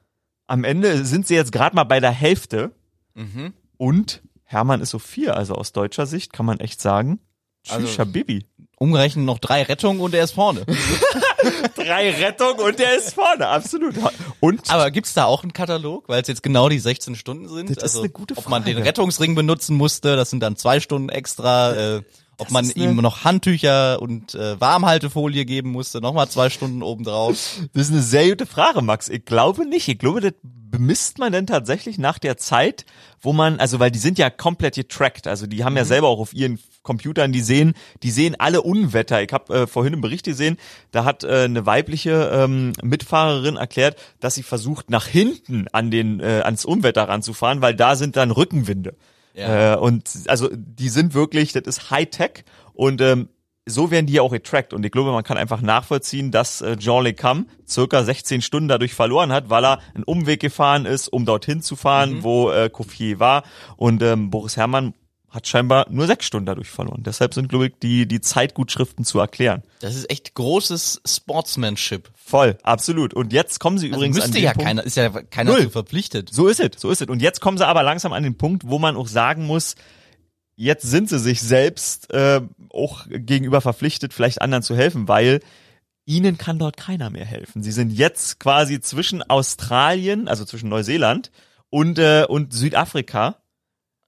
[0.48, 2.72] am Ende sind sie jetzt gerade mal bei der Hälfte
[3.14, 3.54] Mhm.
[3.78, 5.36] und Hermann ist so vier.
[5.38, 7.20] Also aus deutscher Sicht kann man echt sagen,
[7.64, 8.46] tschüss, Also- Habibi.
[8.78, 10.66] Umgerechnet noch drei Rettungen und er ist vorne.
[11.76, 13.96] Drei Rettung und der ist vorne, absolut.
[14.42, 17.70] Und Aber gibt's da auch einen Katalog, weil es jetzt genau die 16 Stunden sind?
[17.70, 18.88] Das ist also, eine gute Ob man den Frage.
[18.88, 21.74] Rettungsring benutzen musste, das sind dann zwei Stunden extra.
[21.98, 22.02] Äh,
[22.38, 27.60] ob Das man ihm noch Handtücher und äh, Warmhaltefolie geben musste, nochmal zwei Stunden obendrauf.
[27.74, 29.10] das ist eine sehr gute Frage, Max.
[29.10, 29.88] Ich glaube nicht.
[29.88, 32.86] Ich glaube, das bemisst man denn tatsächlich nach der Zeit,
[33.22, 35.28] wo man, also weil die sind ja komplett getrackt.
[35.28, 37.74] Also die haben ja selber auch auf ihren Computern, die sehen,
[38.04, 39.22] die sehen alle Unwetter.
[39.22, 40.58] Ich habe äh, vorhin einen Bericht gesehen,
[40.92, 46.20] da hat äh, eine weibliche ähm, Mitfahrerin erklärt, dass sie versucht, nach hinten an den
[46.20, 48.96] äh, ans Unwetter ranzufahren, weil da sind dann Rückenwinde.
[49.36, 49.74] Ja.
[49.74, 53.30] Äh, und also die sind wirklich, das ist Hightech und ähm,
[53.68, 54.74] so werden die ja auch getrackt.
[54.74, 58.68] Und ich glaube, man kann einfach nachvollziehen, dass äh, Jean Le Cam circa 16 Stunden
[58.68, 62.70] dadurch verloren hat, weil er einen Umweg gefahren ist, um dorthin zu fahren, wo äh,
[62.70, 63.44] Kofier war.
[63.76, 64.94] Und ähm, Boris Herrmann
[65.36, 67.04] hat scheinbar nur sechs Stunden dadurch verloren.
[67.04, 69.62] Deshalb sind, glaube ich, die, die Zeitgutschriften zu erklären.
[69.82, 72.10] Das ist echt großes Sportsmanship.
[72.16, 73.14] Voll, absolut.
[73.14, 75.52] Und jetzt kommen sie Also übrigens an müsste den ja Punkt, keiner, ist ja keiner
[75.52, 75.64] Null.
[75.64, 76.34] zu verpflichtet.
[76.34, 77.08] So ist es, so ist es.
[77.08, 79.76] Und jetzt kommen sie aber langsam an den Punkt, wo man auch sagen muss,
[80.56, 85.42] jetzt sind sie sich selbst äh, auch gegenüber verpflichtet, vielleicht anderen zu helfen, weil
[86.06, 87.62] ihnen kann dort keiner mehr helfen.
[87.62, 91.32] Sie sind jetzt quasi zwischen Australien, also zwischen Neuseeland
[91.70, 93.42] und, äh, und Südafrika.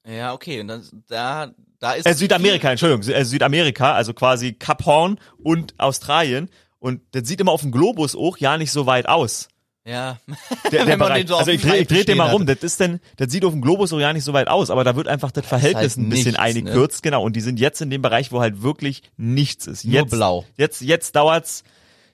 [0.08, 0.62] Ja, okay.
[0.62, 5.74] Und dann, da, da ist Äh, Südamerika, Entschuldigung, äh, Südamerika, also quasi Kap Horn und
[5.78, 6.50] Australien.
[6.80, 9.50] Und das sieht immer auf dem Globus auch ja nicht so weit aus.
[9.86, 10.18] Ja.
[10.72, 11.28] Der, der Bereich.
[11.28, 12.42] so also ich dreh, ich dreh den mal rum.
[12.42, 12.50] hat.
[12.50, 14.84] Das ist denn, das sieht auf dem Globus auch ja nicht so weit aus, aber
[14.84, 17.24] da wird einfach das Verhältnis halt ein bisschen nichts, eingekürzt, genau.
[17.24, 19.86] Und die sind jetzt in dem Bereich, wo halt wirklich nichts ist.
[19.86, 20.46] Nur Jetzt, blau.
[20.58, 21.64] Jetzt, jetzt dauert's,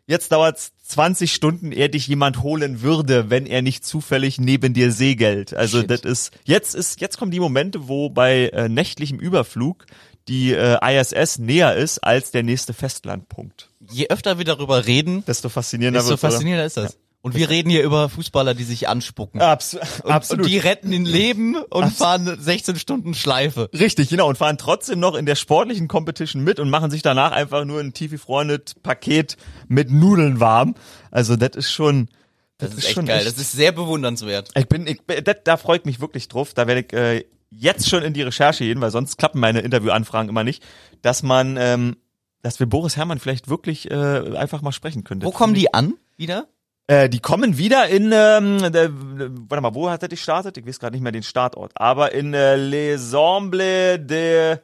[0.08, 4.92] jetzt dauert's 20 Stunden, ehe dich jemand holen würde, wenn er nicht zufällig neben dir
[4.92, 5.54] segelt.
[5.54, 5.90] Also Shit.
[5.90, 9.86] das ist, jetzt ist, jetzt kommen die Momente, wo bei äh, nächtlichem Überflug
[10.28, 13.70] die äh, ISS näher ist als der nächste Festlandpunkt.
[13.92, 16.98] Je öfter wir darüber reden, Desto faszinierender desto faszinierender ist das.
[17.24, 19.40] Und wir reden hier über Fußballer, die sich anspucken.
[19.40, 20.44] Abs Und, absolut.
[20.44, 23.70] Und die retten in Leben und fahren 16 Stunden Schleife.
[23.74, 24.28] Richtig, genau.
[24.28, 27.80] Und fahren trotzdem noch in der sportlichen Competition mit und machen sich danach einfach nur
[27.80, 29.38] ein tiefgefrorenes Paket
[29.70, 30.76] mit Nudeln warm.
[31.12, 32.10] Also das ist schon,
[32.58, 33.24] Das, ist, echt schon geil.
[33.24, 34.50] Das ist sehr bewundernswert.
[34.54, 36.54] ich bin, ich, das, da freue ich mich wirklich drauf.
[36.54, 40.28] Da werde ich äh, jetzt schon in die Recherche gehen, weil sonst klappen meine Interviewanfragen
[40.28, 40.62] immer nicht,
[41.02, 41.96] dass man, ähm,
[42.42, 45.24] dass wir Boris Herrmann vielleicht wirklich äh, einfach mal sprechen können.
[45.24, 45.94] Wo Das kommen die an?
[46.18, 46.50] Wieder?
[46.88, 50.58] Äh, die kommen wieder in, ähm, der, warte mal, wo hat er gestartet?
[50.58, 51.72] Ich weiß gerade nicht mehr den Startort.
[51.76, 54.58] Aber in äh, Les Embles de,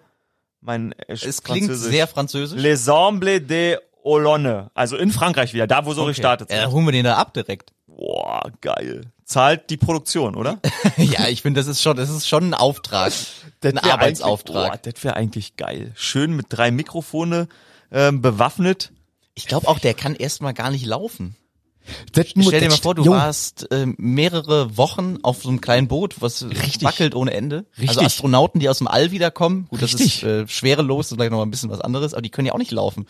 [0.61, 2.61] mein äh, Es klingt sehr französisch.
[2.61, 4.69] Les Embles de Olonne.
[4.73, 6.11] Also in Frankreich wieder, da wo so Okay.
[6.11, 7.71] gestartet Ja, dann holen wir den da ab direkt.
[7.87, 9.11] Boah, geil.
[9.25, 10.59] Zahlt die Produktion, oder?
[10.97, 13.13] ja, ich finde, das ist schon, das ist schon ein Auftrag.
[13.63, 14.73] ein Arbeitsauftrag.
[14.73, 15.91] Oh, das wäre eigentlich geil.
[15.95, 17.47] Schön mit drei Mikrofone
[17.91, 18.91] ähm, bewaffnet.
[19.35, 21.35] Ich glaube auch, der kann erstmal gar nicht laufen.
[22.13, 23.11] Das Stell dir mal vor, du Jo.
[23.11, 26.83] warst ähm, mehrere Wochen auf so einem kleinen Boot, was Richtig.
[26.83, 27.65] wackelt ohne Ende.
[27.77, 27.89] Richtig.
[27.89, 29.67] Also Astronauten, die aus dem All wiederkommen.
[29.69, 30.23] Gut, das Richtig.
[30.23, 32.53] ist äh, schwerelos, das ist vielleicht noch ein bisschen was anderes, aber die können ja
[32.53, 33.07] auch nicht laufen.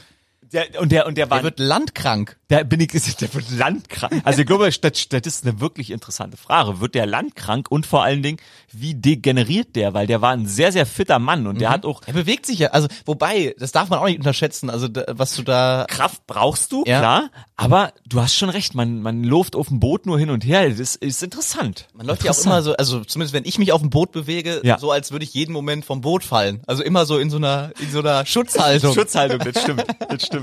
[0.52, 2.38] Der, und der, und der war, Der wird landkrank.
[2.48, 2.88] Da bin ich,
[3.18, 4.22] der wird landkrank.
[4.26, 4.80] Also ich glaube, das,
[5.10, 6.80] das ist eine wirklich interessante Frage.
[6.82, 8.38] Wird der landkrank und vor allen Dingen,
[8.72, 9.94] wie degeneriert der?
[9.94, 11.60] Weil der war ein sehr, sehr fitter Mann und Mhm.
[11.60, 14.70] der hat auch Er bewegt sich ja, also wobei, das darf man auch nicht unterschätzen,
[14.72, 17.00] also da, was du da Kraft brauchst du, Ja.
[17.00, 17.30] klar.
[17.56, 20.70] Aber du hast schon recht, man, man läuft auf dem Boot nur hin und her.
[20.70, 21.88] Das ist interessant.
[21.94, 24.62] Man läuft ja auch immer so, also zumindest wenn ich mich auf dem Boot bewege,
[24.64, 24.80] Ja.
[24.80, 26.62] so als würde ich jeden Moment vom Boot fallen.
[26.68, 28.94] Also immer so in so einer, in so einer Schutzhaltung.
[28.96, 30.39] Schutzhaltung, das stimmt, das stimmt.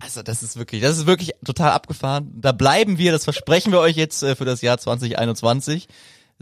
[0.00, 2.32] Also das ist wirklich, das ist wirklich total abgefahren.
[2.34, 5.88] Da bleiben wir, das versprechen wir euch jetzt äh, für das Jahr 2021.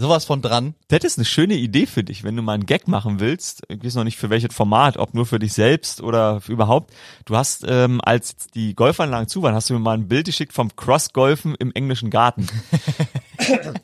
[0.01, 0.75] Sowas von dran.
[0.87, 3.63] Das ist eine schöne Idee für dich, wenn du mal einen Gag machen willst.
[3.69, 6.95] Ich weiß noch nicht für welches Format, ob nur für dich selbst oder überhaupt.
[7.25, 10.53] Du hast, ähm, als die Golfanlagen zu waren, hast du mir mal ein Bild geschickt
[10.53, 12.47] vom Cross-Golfen im englischen Garten.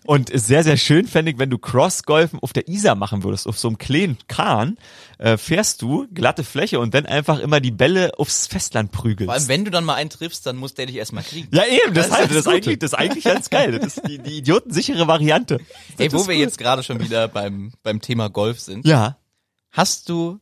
[0.04, 3.46] Und ist sehr, sehr schön fände ich, wenn du Cross-Golfen auf der Isar machen würdest,
[3.46, 4.76] auf so einem kleinen Kahn,
[5.18, 9.26] äh, fährst du, glatte Fläche und dann einfach immer die Bälle aufs Festland prügelst.
[9.26, 11.48] Vor allem, wenn du dann mal einen triffst, dann muss der dich erstmal kriegen.
[11.54, 13.78] ja, eben, Das deshalb, ist das, das ist eigentlich, das ist eigentlich ganz geil.
[13.78, 15.60] Das ist die, die idiotensichere Variante.
[15.98, 16.42] Ey, Das wo wir gut.
[16.44, 18.86] jetzt gerade schon wieder beim, beim Thema Golf sind.
[18.86, 19.16] Ja.
[19.70, 20.38] Hast du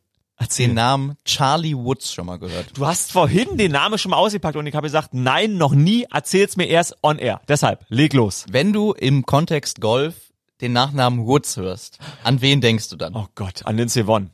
[0.48, 2.76] den Namen Charlie Woods schon mal gehört?
[2.76, 6.06] Du hast vorhin den Namen schon mal ausgepackt und ich habe gesagt, nein, noch nie,
[6.12, 7.40] erzähl's mir erst on air.
[7.48, 8.44] Deshalb, leg los.
[8.50, 10.14] Wenn du im Kontext Golf
[10.60, 13.14] den Nachnamen Woods hörst, an wen denkst du dann?
[13.14, 14.30] Oh Gott, an Lindsay Vonn.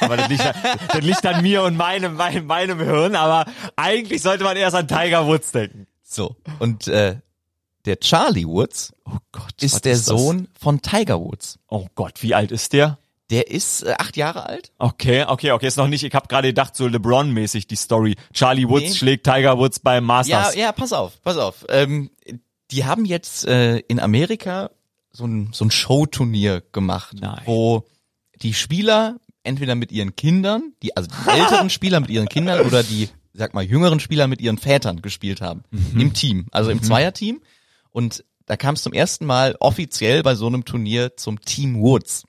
[0.00, 0.54] aber das liegt, an-
[0.88, 4.88] das liegt an mir und meinem, meinem, meinem Hirn, aber eigentlich sollte man erst an
[4.88, 5.86] Tiger Woods denken.
[6.02, 6.36] So.
[6.58, 7.16] Und äh,
[7.84, 9.62] der Charlie Woods Oh Gott.
[9.62, 10.04] ist der das?
[10.06, 11.58] Sohn von Tiger Woods.
[11.68, 12.98] Oh Gott, wie alt ist der?
[13.30, 14.72] Der ist äh, acht Jahre alt.
[14.78, 18.16] Okay, okay, okay, ist noch nicht, ich habe gerade gedacht, so LeBron-mäßig die Story.
[18.32, 18.94] Charlie Woods Nee.
[18.94, 20.54] schlägt Tiger Woods beim Ja, Masters.
[20.54, 21.66] ja, pass auf, pass auf.
[21.68, 22.10] Ähm,
[22.70, 24.70] die haben jetzt äh, in Amerika
[25.12, 27.42] so ein, so ein Showturnier gemacht, Nein.
[27.44, 27.84] wo
[28.40, 32.82] die Spieler entweder mit ihren Kindern, die also die älteren Spieler mit ihren Kindern oder
[32.82, 35.64] die, sag mal, jüngeren Spieler mit ihren Vätern gespielt haben
[35.94, 37.40] im Team, also im Zweierteam.
[37.90, 42.24] Und da kam es zum ersten Mal offiziell bei so einem Turnier zum Team Woods.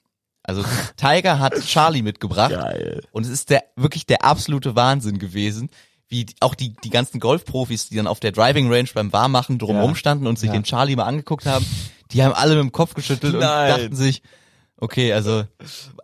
[0.49, 0.63] Also
[0.97, 2.51] Tiger hat Charlie mitgebracht.
[2.51, 3.01] Geil.
[3.11, 5.69] Und es ist der wirklich der absolute Wahnsinn gewesen,
[6.07, 9.91] wie auch die die ganzen Golfprofis, die dann auf der Driving Range beim Warmachen drumherum
[9.91, 9.95] Ja.
[9.95, 10.53] standen und sich Ja.
[10.53, 11.65] den Charlie mal angeguckt haben,
[12.11, 13.69] die haben alle mit dem Kopf geschüttelt und Nein.
[13.69, 14.23] dachten sich,
[14.79, 15.43] okay, also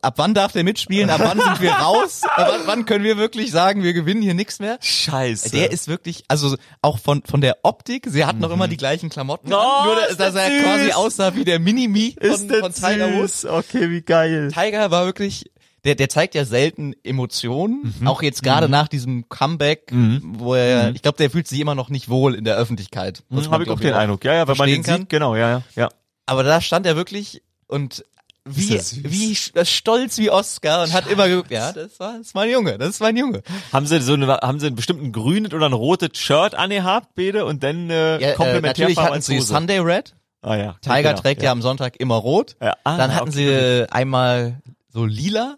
[0.02, 1.10] ab wann darf der mitspielen?
[1.10, 2.22] Ab wann sind wir raus?
[2.24, 4.78] Ab wann, wann können wir wirklich sagen, wir gewinnen hier nichts mehr?
[4.82, 5.52] Scheiße.
[5.52, 9.10] Der ist wirklich, also auch von von der Optik, sie hatten noch immer die gleichen
[9.10, 9.54] Klamotten, Mhm.
[9.56, 10.64] Oh, an, nur dass das er süß.
[10.64, 13.46] quasi aussah wie der Mini-Me von, von Tiger Woods.
[13.46, 14.52] Okay, wie geil.
[14.54, 15.46] Tiger war wirklich,
[15.86, 18.08] der, der zeigt ja selten Emotionen, Mhm.
[18.08, 19.92] auch jetzt gerade nach diesem Comeback,
[20.24, 23.24] wo er, ich glaube, der fühlt sich immer noch nicht wohl in der Öffentlichkeit.
[23.30, 23.64] man, Habe Mhm.
[23.64, 24.24] ich auch den Eindruck.
[24.26, 25.62] Ja, ja, wenn man den verstehen sieht, genau, ja, ja.
[25.76, 25.90] ja.
[26.26, 28.04] Aber da stand er wirklich und
[28.48, 32.28] wie, das wie sch- stolz wie Oscar und hat immer geguckt, ja, das war, das
[32.28, 33.42] ist mein Junge, das ist mein Junge.
[33.74, 37.46] Haben sie so eine, haben sie einen bestimmten grünes oder ein rotes Shirt angehabt, beide,
[37.46, 39.48] und dann äh, Ja, äh, natürlich hatten sie Hose.
[39.48, 40.16] Sunday Red.
[40.42, 40.76] Ah ja.
[40.82, 41.52] Tiger genau, trägt ja.
[41.52, 42.56] am Sonntag immer rot.
[42.62, 43.38] Ja, ah, Dann hatten okay.
[43.38, 45.58] sie äh, einmal so lila.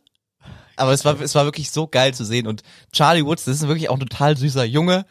[0.77, 2.47] Aber es war, es war wirklich so geil zu sehen.
[2.47, 2.61] Und
[2.93, 5.05] Charlie Woods, das ist wirklich auch ein total süßer Junge.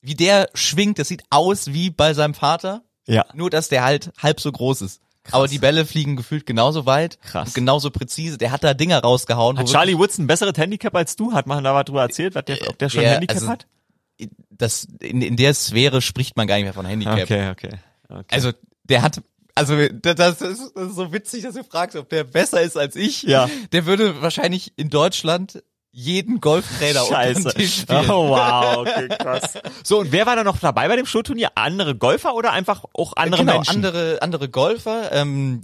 [0.00, 2.82] Wie der schwingt, das sieht aus wie bei seinem Vater.
[3.06, 3.26] Ja.
[3.34, 5.02] Nur, dass der halt halb so groß ist.
[5.32, 7.20] Aber die Bälle fliegen gefühlt genauso weit.
[7.22, 7.54] Krass.
[7.54, 8.38] Genauso präzise.
[8.38, 9.58] Der hat da Dinger rausgehauen.
[9.58, 11.32] Hat Charlie Woods ein besseres Handicap als du?
[11.32, 13.66] Hat man da was drüber erzählt, was der, ob der schon der- Handicap also, hat?
[14.50, 17.22] Das, in, in der Sphäre spricht man gar nicht mehr von Handicap.
[17.22, 17.70] Okay, okay.
[18.08, 18.24] okay.
[18.30, 18.52] Also,
[18.84, 19.20] der hat,
[19.54, 22.76] also, das das ist, das ist so witzig, dass du fragst, ob der besser ist
[22.76, 23.22] als ich.
[23.22, 23.48] Ja.
[23.72, 27.52] Der würde wahrscheinlich in Deutschland jeden Golftrainer Scheiße.
[27.88, 29.54] Oh, wow, okay, krass.
[29.84, 31.50] So, und wer war da noch dabei bei dem Showturnier?
[31.54, 33.76] Andere Golfer oder einfach auch andere genau, Menschen?
[33.76, 35.10] andere, andere Golfer.
[35.12, 35.62] Ähm,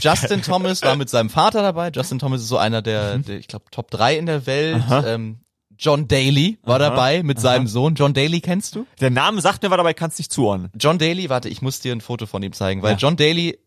[0.00, 1.90] Justin Thomas war mit seinem Vater dabei.
[1.94, 4.76] Justin Thomas ist so einer der, der ich glaube, Top 3 in der Welt.
[4.76, 4.82] Mhm.
[4.82, 5.06] Aha.
[5.06, 5.38] Ähm,
[5.78, 6.88] John Daly war Aha.
[6.90, 7.94] dabei mit seinem Sohn.
[7.96, 8.86] John Daly kennst du?
[9.00, 10.70] Der Name sagt mir was, aber ich kann es nicht zuordnen.
[10.78, 12.96] John Daly, warte, ich muss dir ein Foto von ihm zeigen, weil Ja.
[12.96, 13.58] John Daly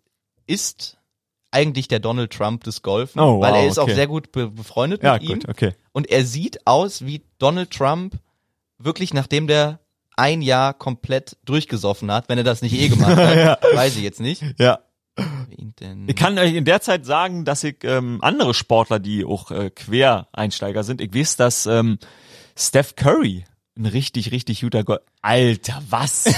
[0.48, 0.98] ist
[1.52, 3.96] eigentlich der Donald Trump des Golfen, Oh, weil wow, er ist auch okay.
[3.96, 5.40] sehr gut be befreundet Ja, mit ihm.
[5.40, 5.74] gut, okay.
[5.92, 8.16] Und er sieht aus wie Donald Trump,
[8.78, 9.80] wirklich nachdem der
[10.16, 13.36] ein Jahr komplett durchgesoffen hat, wenn er das nicht eh gemacht hat.
[13.36, 13.58] Ja.
[13.74, 14.44] Weiß ich jetzt nicht.
[14.60, 14.80] Ja.
[16.08, 19.70] Ich kann euch in der Zeit sagen, dass ich ähm, andere Sportler, die auch äh,
[19.70, 22.00] Quereinsteiger sind, ich weiß, dass ähm,
[22.58, 23.44] Steph Curry
[23.80, 26.26] ein richtig, richtig guter Gol Alter, was?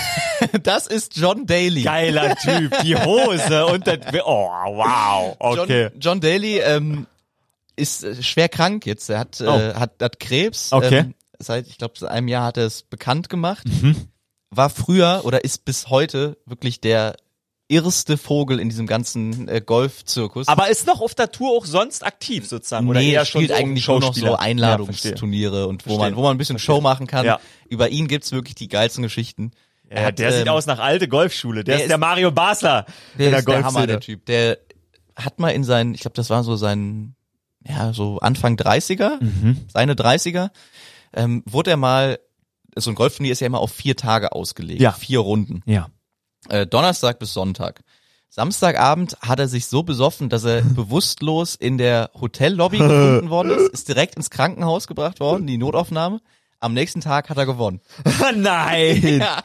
[0.63, 1.83] Das ist John Daly.
[1.83, 2.75] Geiler Typ.
[2.83, 3.99] Die Hose und das...
[4.25, 5.35] Oh, wow.
[5.37, 5.83] Okay.
[5.83, 7.05] John, John Daly ähm,
[7.75, 9.07] ist äh, schwer krank jetzt.
[9.09, 9.45] Er hat, Oh.
[9.45, 10.73] äh, hat, hat Krebs.
[10.73, 10.97] Okay.
[10.99, 13.67] Ähm, seit, ich glaube, seit einem Jahr hat er es bekannt gemacht.
[13.67, 13.95] Mhm.
[14.49, 17.15] War früher oder ist bis heute wirklich der
[17.71, 20.47] irrste Vogel in diesem ganzen äh, Golfzirkus.
[20.47, 22.87] Aber ist noch auf der Tour auch sonst aktiv sozusagen?
[22.89, 25.91] Oder nee, eher er schon spielt so eigentlich nur noch so Ja, Einladungsturniere und wo
[25.93, 26.15] man, Verstehe.
[26.17, 27.25] wo man ein bisschen Show machen kann.
[27.25, 27.39] Ja.
[27.69, 29.51] Über ihn gibt's wirklich die geilsten Geschichten.
[29.87, 30.03] verstehe.
[30.03, 31.63] Ja, der sieht ähm, aus nach alte Golfschule.
[31.63, 32.85] Der, der ist der ist- Mario Basler
[33.17, 33.87] Der in der ist der Hammer, Golfszene.
[33.87, 34.25] der Typ.
[34.25, 34.57] Der
[35.15, 37.15] hat mal in seinen, ich glaube, das war so sein,
[37.67, 39.57] ja, so Anfang 30er, Mhm.
[39.71, 40.49] seine 30er,
[41.13, 42.19] ähm, wurde er mal,
[42.77, 44.81] so ein Golfturnier ist ja immer auf vier Tage ausgelegt.
[44.81, 44.93] Ja.
[44.93, 45.61] Vier Runden.
[45.65, 45.87] Ja.
[46.49, 47.81] Äh, Donnerstag bis Sonntag.
[48.29, 53.69] Samstagabend hat er sich so besoffen, dass er bewusstlos in der Hotellobby gefunden worden ist,
[53.69, 56.21] ist direkt ins Krankenhaus gebracht worden, die Notaufnahme.
[56.61, 57.81] Am nächsten Tag hat er gewonnen.
[58.35, 59.01] Nein.
[59.21, 59.43] Ja.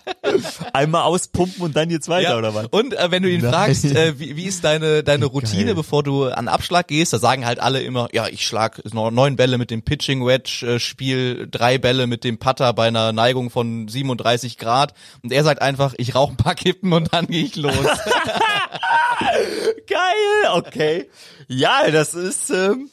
[0.72, 2.38] Einmal auspumpen und dann geht's weiter, Ja.
[2.38, 2.66] oder was?
[2.70, 3.52] Und äh, wenn du ihn Nein.
[3.52, 5.74] fragst, äh, wie, wie ist deine deine Routine, Geil.
[5.74, 9.56] bevor du an Abschlag gehst, da sagen halt alle immer, ja, ich schlag neun Bälle
[9.58, 13.88] mit dem Pitching Wedge, äh, spiel drei Bälle mit dem Putter bei einer Neigung von
[13.88, 14.92] 37 Grad
[15.22, 17.74] und er sagt einfach, ich rauche ein paar Kippen und dann gehe ich los.
[19.88, 21.08] Geil, okay.
[21.48, 22.90] Ja, das ist, ähm,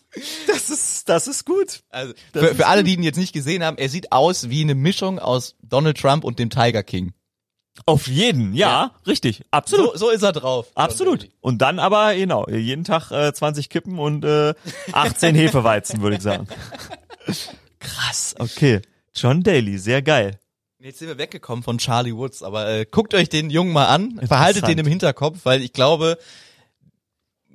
[0.47, 1.83] das ist, das ist gut.
[1.89, 4.75] Also für, für alle, die ihn jetzt nicht gesehen haben, er sieht aus wie eine
[4.75, 7.13] Mischung aus Donald Trump und dem Tiger King.
[7.87, 8.91] Auf jeden, ja, Ja.
[9.07, 9.93] richtig, absolut.
[9.93, 10.67] So, so ist er drauf.
[10.75, 11.29] Absolut.
[11.41, 14.53] Und dann aber, genau, jeden Tag äh, 20 Kippen und äh,
[14.91, 16.47] 18 Hefeweizen, würde ich sagen.
[17.79, 18.81] Krass, okay.
[19.15, 20.39] John Daly, sehr geil.
[20.79, 24.19] Jetzt sind wir weggekommen von Charlie Woods, aber äh, guckt euch den Jungen mal an,
[24.27, 26.17] verhaltet den im Hinterkopf, weil ich glaube,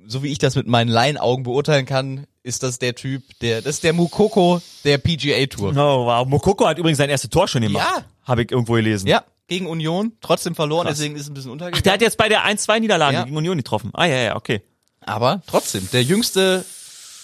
[0.07, 3.75] so wie ich das mit meinen Laienaugen beurteilen kann, ist das der Typ, der, das
[3.75, 5.71] ist der Mukoko der PGA Tour.
[5.71, 6.27] Oh, wow.
[6.27, 7.85] Mokoko hat übrigens sein erstes Tor schon gemacht.
[7.97, 8.03] Ja.
[8.23, 9.07] Habe ich irgendwo gelesen.
[9.07, 10.97] Ja, gegen Union, trotzdem verloren, Krass.
[10.97, 11.83] deswegen ist es ein bisschen Ach, untergegangen.
[11.83, 13.23] der hat jetzt bei der 1-2-Niederlage Ja.
[13.23, 13.89] gegen Union getroffen.
[13.93, 14.61] Ah, ja, ja, okay.
[15.01, 16.63] aber trotzdem, der jüngste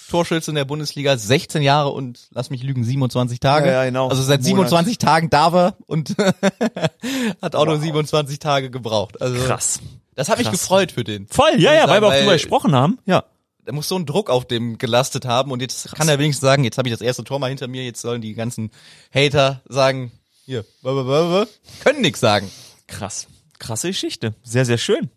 [0.10, 3.68] Torschütze in der Bundesliga, 16 Jahre und lass mich lügen, 27 Tage.
[3.68, 4.10] Ja, ja, genau.
[4.10, 4.46] Also seit Monat.
[4.70, 6.16] 27 Tagen darf er und
[7.42, 9.20] hat auch nur 27 Tage gebraucht.
[9.22, 9.80] Also Krass.
[10.16, 10.60] Das hat mich Krass.
[10.60, 11.28] gefreut für den.
[11.28, 13.00] Voll, ja, ja, weil sagen, wir auch drüber gesprochen haben.
[13.06, 13.24] Ja.
[13.66, 16.64] da muss so ein Druck auf dem gelastet haben und jetzt kann er wenigstens sagen,
[16.64, 18.72] jetzt habe ich das erste Tor mal hinter mir, jetzt sollen die ganzen
[19.14, 20.12] Hater sagen,
[20.46, 21.46] hier, w-
[21.84, 22.50] können nix sagen.
[22.88, 23.28] Krass.
[23.58, 24.36] Krasse Geschichte.
[24.44, 25.10] Sehr, sehr schön.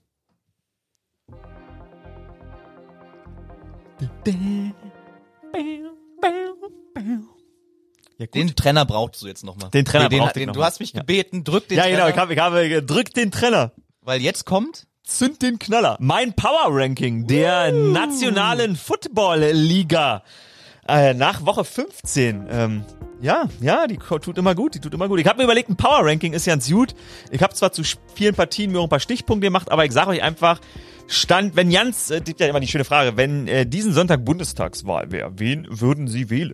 [8.19, 8.27] Ja.
[8.27, 9.71] Den Trenner brauchst du jetzt nochmal.
[9.71, 10.67] Den Trenner den, brauchte ich den, noch Du mal.
[10.67, 11.01] hast mich Ja.
[11.01, 12.09] gebeten, drück den ja, Trenner, genau.
[12.09, 13.73] Ich habe, ich habe gedrückt den Trenner.
[14.01, 15.97] weil jetzt kommt Zünd den Knaller.
[16.01, 20.23] Mein Power Ranking der nationalen Football Liga.
[20.87, 22.47] Äh, nach Woche 15.
[22.51, 22.85] Ähm,
[23.23, 25.19] ja, ja, die tut immer gut, die tut immer gut.
[25.19, 26.95] Ich habe mir überlegt, ein Power Ranking ist ganz gut.
[27.31, 27.83] Ich habe zwar zu
[28.15, 30.61] vielen Partien mir auch ein paar Stichpunkte gemacht, aber ich sage euch einfach,
[31.07, 35.11] Stand, wenn Jans, äh, gibt ja immer die schöne Frage, wenn äh, diesen Sonntag Bundestagswahl
[35.11, 36.53] wäre, wen würden Sie wählen?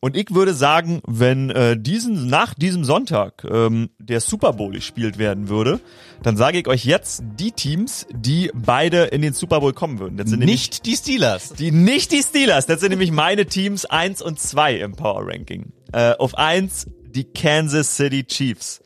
[0.00, 5.18] Und ich würde sagen, wenn äh, diesen nach diesem Sonntag ähm, der Super Bowl gespielt
[5.18, 5.80] werden würde,
[6.22, 10.16] dann sage ich euch jetzt die Teams, die beide in den Super Bowl kommen würden.
[10.16, 11.52] Das sind nämlich Nicht die Steelers.
[11.54, 12.66] die nicht die Steelers.
[12.66, 15.72] Das sind nämlich meine Teams eins und zwei im Power Ranking.
[15.92, 18.80] Äh, auf eins die Kansas City Chiefs.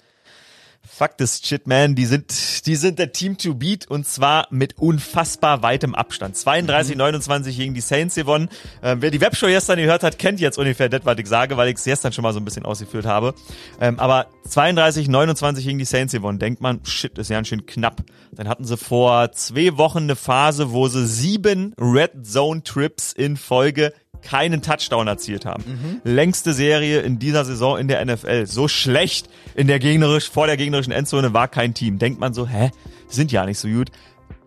[1.01, 1.95] Fuck this shit, man.
[1.95, 6.37] Die sind, die sind der Team to beat und zwar mit unfassbar weitem Abstand.
[6.37, 8.51] 32, 29 gegen die Saints gewonnen.
[8.83, 11.71] Ähm, wer die Webshow gestern gehört hat, kennt jetzt ungefähr das, was ich sage, weil
[11.71, 13.33] ich es gestern schon mal so ein bisschen ausgeführt habe.
[13.81, 16.39] Ähm, aber 32, 29 gegen die Saints gewonnen.
[16.39, 18.03] Denkt man, shit, ist ja ganz schön knapp.
[18.33, 23.39] Dann hatten sie vor zwei Wochen eine Phase, wo sie sieben Red Zone Trips in
[23.39, 26.01] Folge keinen Touchdown erzielt haben.
[26.05, 28.47] Längste Serie in dieser Saison in der NFL.
[28.47, 31.99] So schlecht in der gegnerisch, vor der gegnerischen Endzone war kein Team.
[31.99, 32.71] Denkt man so, hä?
[33.09, 33.91] Sind ja nicht so gut.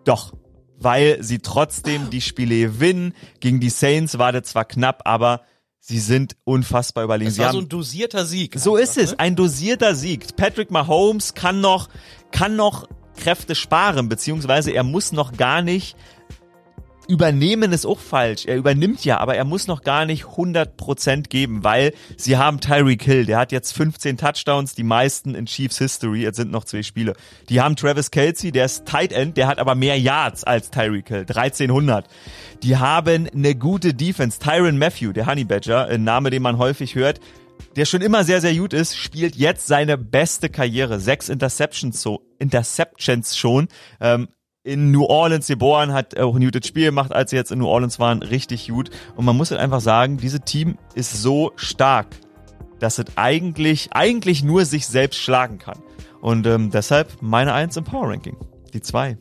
[0.04, 0.32] Doch.
[0.78, 3.14] Weil sie trotzdem die Spiele gewinnen.
[3.40, 5.42] Gegen die Saints war das zwar knapp, aber
[5.80, 7.30] sie sind unfassbar überlegen.
[7.30, 8.58] Das war so ein dosierter Sieg.
[8.58, 9.18] so einfach, ist es, ne?
[9.20, 10.34] ein dosierter Sieg.
[10.36, 11.88] Patrick Mahomes kann noch,
[12.30, 15.96] kann noch Kräfte sparen, beziehungsweise er muss noch gar nicht
[17.08, 18.46] übernehmen ist auch falsch.
[18.46, 23.02] Er übernimmt ja, aber er muss noch gar nicht 100% geben, weil sie haben Tyreek
[23.02, 26.82] Hill, der hat jetzt 15 Touchdowns, die meisten in Chiefs History, jetzt sind noch zwei
[26.82, 27.14] Spiele.
[27.48, 31.08] Die haben Travis Kelsey, der ist Tight End, der hat aber mehr Yards als Tyreek
[31.08, 32.08] Hill, 1300.
[32.62, 34.38] Die haben eine gute Defense.
[34.38, 37.20] Tyron Matthew, der Honey Badger, ein Name, den man häufig hört,
[37.76, 41.00] der schon immer sehr, sehr gut ist, spielt jetzt seine beste Karriere.
[41.00, 43.68] Sechs Interceptions, so, Interceptions schon.
[44.00, 44.28] Ähm,
[44.64, 47.68] in New Orleans geboren, hat auch ein gutes Spiel gemacht, als sie jetzt in New
[47.68, 48.90] Orleans waren, richtig gut.
[49.14, 52.08] Und man muss halt einfach sagen, dieses Team ist so stark,
[52.80, 55.78] dass es eigentlich, eigentlich nur sich selbst schlagen kann.
[56.22, 58.36] Und ähm, deshalb meine Eins im Power Ranking.
[58.72, 59.18] Die zwei.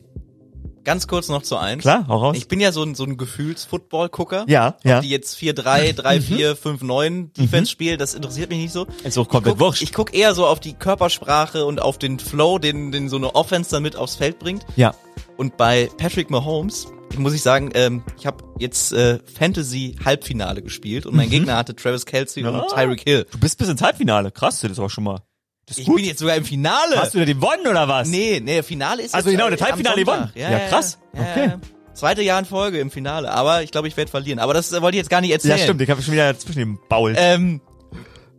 [0.85, 1.81] Ganz kurz noch zu eins.
[1.81, 2.37] Klar, hau raus.
[2.37, 4.45] Ich bin ja so ein, so ein Gefühls-Football-Gucker.
[4.47, 4.97] Ja, ja.
[4.97, 8.85] Ob die jetzt 4-3, 3-4, 5-9 Defense spielen, das interessiert mich nicht so.
[9.03, 9.81] Ist auch komplett ich guck, wurscht.
[9.81, 13.33] Ich guck eher so auf die Körpersprache und auf den Flow, den, den so eine
[13.33, 14.65] Offense dann mit aufs Feld bringt.
[14.75, 14.93] ja.
[15.37, 21.05] Und bei Patrick Mahomes, muss ich sagen, ähm, ich habe jetzt äh, Fantasy Halbfinale gespielt
[21.05, 22.67] und mein Gegner hatte Travis Kelsey und Ah.
[22.73, 23.25] Tyreek Hill.
[23.31, 24.31] Du bist bis ins Halbfinale.
[24.31, 25.21] Krass, das ist auch schon mal.
[25.75, 25.95] Ich gut.
[25.97, 26.97] bin jetzt sogar im Finale.
[26.97, 28.07] Hast du da den gewonnen oder was?
[28.09, 30.31] nee, nee, Finale ist Also genau, das Halbfinale gewonnen.
[30.35, 30.99] Ja, krass.
[31.13, 31.45] Ja, Okay.
[31.47, 31.59] ja.
[31.93, 34.39] Zweite Jahr in Folge im Finale, aber ich glaube, ich werde verlieren.
[34.39, 35.57] Aber das äh, wollte ich jetzt gar nicht erzählen.
[35.57, 37.13] Ja, stimmt, ich habe schon wieder zwischen dem Baul.
[37.15, 37.61] Ähm,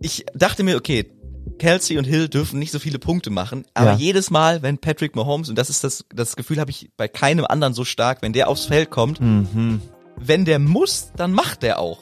[0.01, 1.07] ich dachte mir, okay,
[1.59, 3.97] Kelsey und Hill dürfen nicht so viele Punkte machen, aber Ja.
[3.97, 7.45] jedes Mal, wenn Patrick Mahomes, und das ist das, das Gefühl habe ich bei keinem
[7.47, 9.81] anderen so stark, wenn der aufs Feld kommt, mhm.
[10.17, 12.01] wenn der muss, dann macht der auch.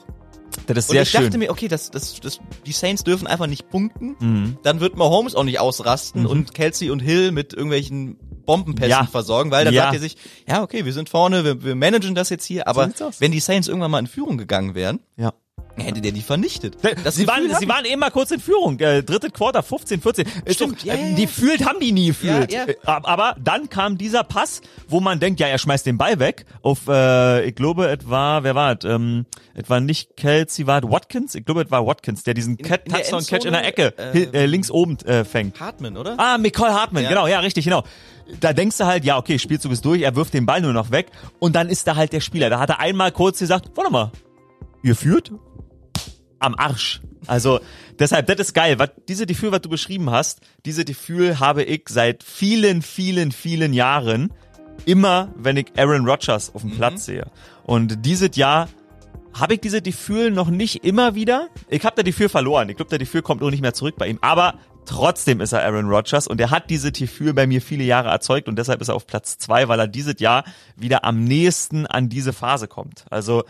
[0.66, 1.22] Das ist Und sehr ich schön.
[1.24, 4.58] dachte mir, okay, das, das, das, die Saints dürfen einfach nicht punkten, mhm.
[4.62, 9.04] dann wird Mahomes auch nicht ausrasten und Kelsey und Hill mit irgendwelchen Bombenpässen Ja.
[9.06, 9.84] versorgen, weil dann Ja.
[9.84, 10.16] sagt er sich,
[10.48, 13.68] ja, okay, wir sind vorne, wir, wir managen das jetzt hier, aber wenn die Saints
[13.68, 15.32] irgendwann mal in Führung gegangen wären, Ja.
[15.76, 16.76] Hätte der die vernichtet.
[17.04, 18.78] Das sie waren, Gefühl sie waren eben mal kurz in Führung.
[18.80, 20.26] Äh, dritte Quarter, 15, 14.
[20.44, 21.14] Ist Stimmt, ja, äh.
[21.14, 22.52] Die fühlt, haben die nie gefühlt.
[22.52, 22.68] Ja, ja.
[22.68, 26.44] Äh, Aber dann kam dieser Pass, wo man denkt, ja, er schmeißt den Ball weg.
[26.62, 28.84] Auf, äh, ich glaube, es war, wer war es?
[28.84, 31.34] Ähm, es war nicht Kelsey, war es Watkins?
[31.34, 34.22] Ich glaube, es war Watkins, der diesen Cat- in der Touchdown-Catch in der Ecke äh,
[34.32, 35.58] äh, links oben äh, fängt.
[35.60, 36.14] Hartman, oder?
[36.18, 37.08] Ah, Nicole Hartman, Ja.
[37.08, 37.84] genau, ja, richtig, genau.
[38.40, 40.90] Da denkst du halt, ja, okay, Spielzug ist durch, er wirft den Ball nur noch
[40.90, 41.08] weg
[41.38, 42.48] und dann ist da halt der Spieler.
[42.50, 44.12] Da hat er einmal kurz gesagt, warte mal,
[44.82, 45.32] ihr führt?
[46.42, 47.00] Am Arsch.
[47.26, 47.60] Also
[47.98, 48.78] deshalb, das ist geil.
[48.78, 53.72] Was, diese Gefühl, was du beschrieben hast, diese Gefühl habe ich seit vielen, vielen, vielen
[53.72, 54.32] Jahren
[54.86, 57.30] immer, wenn ich Aaron Rodgers auf dem Platz sehe.
[57.64, 58.68] Und dieses Jahr
[59.34, 61.48] habe ich diese Gefühl noch nicht immer wieder.
[61.68, 62.68] Ich habe da Gefühl verloren.
[62.68, 64.18] Ich glaube, der Gefühl kommt auch nicht mehr zurück bei ihm.
[64.20, 68.08] Aber trotzdem ist er Aaron Rodgers und er hat diese Gefühl bei mir viele Jahre
[68.08, 70.44] erzeugt und deshalb ist er auf Platz zwei, weil er dieses Jahr
[70.76, 73.04] wieder am nächsten an diese Phase kommt.
[73.10, 73.44] Also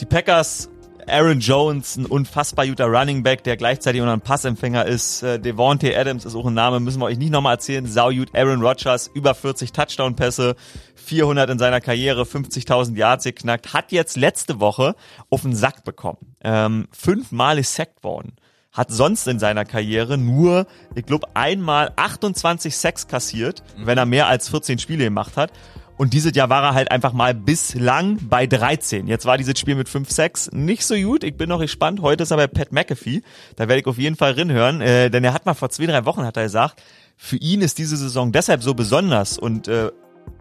[0.00, 0.70] die Packers
[1.08, 5.22] Aaron Jones, ein unfassbar guter Running Back, der gleichzeitig auch ein Passempfänger ist.
[5.22, 7.86] Äh, Devontae Adams ist auch ein Name, müssen wir euch nicht nochmal erzählen.
[7.86, 10.56] Saugut Aaron Rodgers, über 40 Touchdown-Pässe,
[10.94, 14.94] 400 in seiner Karriere, 50.000 Yards geknackt, hat jetzt letzte Woche
[15.30, 16.36] auf den Sack bekommen.
[16.42, 18.36] Ähm, fünfmal ist sackt worden.
[18.72, 24.26] Hat sonst in seiner Karriere nur, ich glaube, einmal 28 Sacks kassiert, wenn er mehr
[24.28, 25.52] als 14 Spiele gemacht hat.
[25.98, 29.08] Und dieses Jahr war er halt einfach mal bislang bei 13.
[29.08, 31.24] Jetzt war dieses Spiel mit 5-6 nicht so gut.
[31.24, 32.00] Ich bin noch gespannt.
[32.00, 33.22] Heute ist er bei Pat McAfee.
[33.56, 34.80] Da werde ich auf jeden Fall rinhören.
[34.80, 36.80] Äh, denn er hat mal vor zwei, drei Wochen hat er gesagt,
[37.16, 39.90] für ihn ist diese Saison deshalb so besonders und äh,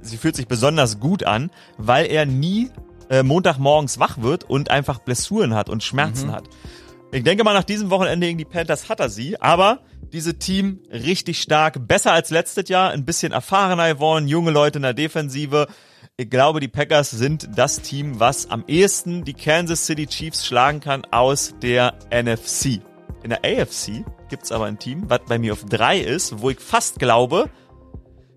[0.01, 1.49] sie fühlt sich besonders gut an,
[1.79, 2.69] weil er nie
[3.09, 6.43] äh, Montagmorgens wach wird und einfach Blessuren hat und Schmerzen hat.
[7.11, 9.79] Ich denke mal, nach diesem Wochenende gegen die Panthers hat er sie, aber
[10.11, 14.83] diese Team richtig stark, besser als letztes Jahr, ein bisschen erfahrener geworden, junge Leute in
[14.83, 15.67] der Defensive.
[16.17, 20.81] ich glaube, die Packers sind das Team, was am ehesten die Kansas City Chiefs schlagen
[20.81, 22.81] kann aus der NFC.
[23.23, 26.59] In der AFC gibt's aber ein Team, was bei mir auf drei ist, wo ich
[26.59, 27.49] fast glaube,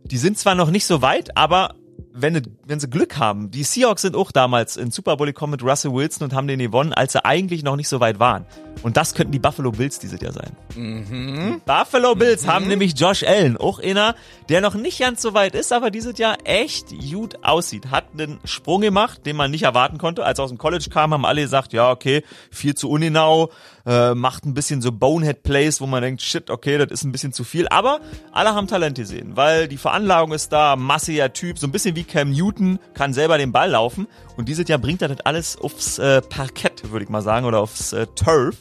[0.04, 1.74] die sind zwar noch nicht so weit, aber
[2.12, 5.62] wenn, wenn sie Glück haben, die Seahawks sind auch damals in Super Bowl gekommen mit
[5.62, 8.46] Russell Wilson und haben den gewonnen, als sie eigentlich noch nicht so weit waren.
[8.82, 10.56] Und das könnten die Buffalo Bills dieses Jahr sein.
[10.74, 11.60] Mhm.
[11.66, 12.48] Buffalo Bills mhm.
[12.48, 14.14] haben nämlich Josh Allen, auch einer,
[14.48, 17.90] der noch nicht ganz so weit ist, aber dieses Jahr echt gut aussieht.
[17.90, 20.24] Hat einen Sprung gemacht, den man nicht erwarten konnte.
[20.24, 23.50] Als er aus dem College kam, haben alle gesagt, ja, okay, viel zu ungenau,
[23.90, 27.32] äh, macht ein bisschen so Bonehead-Plays, wo man denkt, shit, okay, das ist ein bisschen
[27.32, 27.66] zu viel.
[27.68, 31.96] Aber alle haben Talent gesehen, weil die Veranlagung ist da, massiger Typ, so ein bisschen
[31.96, 34.06] wie Cam Newton, kann selber den Ball laufen.
[34.36, 37.58] Und dieses Jahr bringt er das alles aufs äh, Parkett, würde ich mal sagen, oder
[37.58, 38.58] aufs äh, Turf.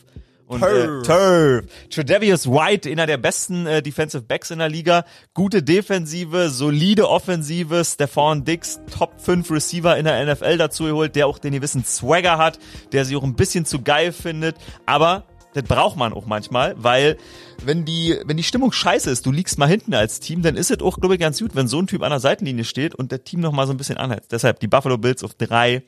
[0.50, 0.74] Und, Turf.
[0.74, 1.66] Äh, Turf.
[1.92, 5.06] Tredavious White, einer der besten äh, Defensive Backs in der Liga.
[5.36, 7.86] Gute Defensive, solide Offensive.
[7.86, 12.40] Stefan Dix, Top 5 Receiver in der NFL dazu geholt, der auch den gewissen Swagger
[12.40, 12.58] hat,
[12.92, 14.56] der sich auch ein bisschen zu geil findet.
[14.88, 17.18] Aber das braucht man auch manchmal, weil
[17.64, 20.72] wenn die, wenn die Stimmung scheiße ist, du liegst mal hinten als Team, dann ist
[20.72, 23.12] es auch, glaube ich, ganz gut, wenn so ein Typ an der Seitenlinie steht und
[23.12, 24.32] der Team noch mal so ein bisschen anhält.
[24.32, 25.84] Deshalb die Buffalo Bills auf drei,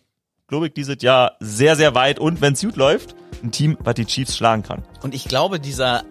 [0.52, 3.96] glaube ich, dieses Jahr sehr, sehr weit und wenn es gut läuft, ein Team, was
[3.96, 4.84] die Chiefs schlagen kann.
[5.02, 6.04] Und ich glaube, dieser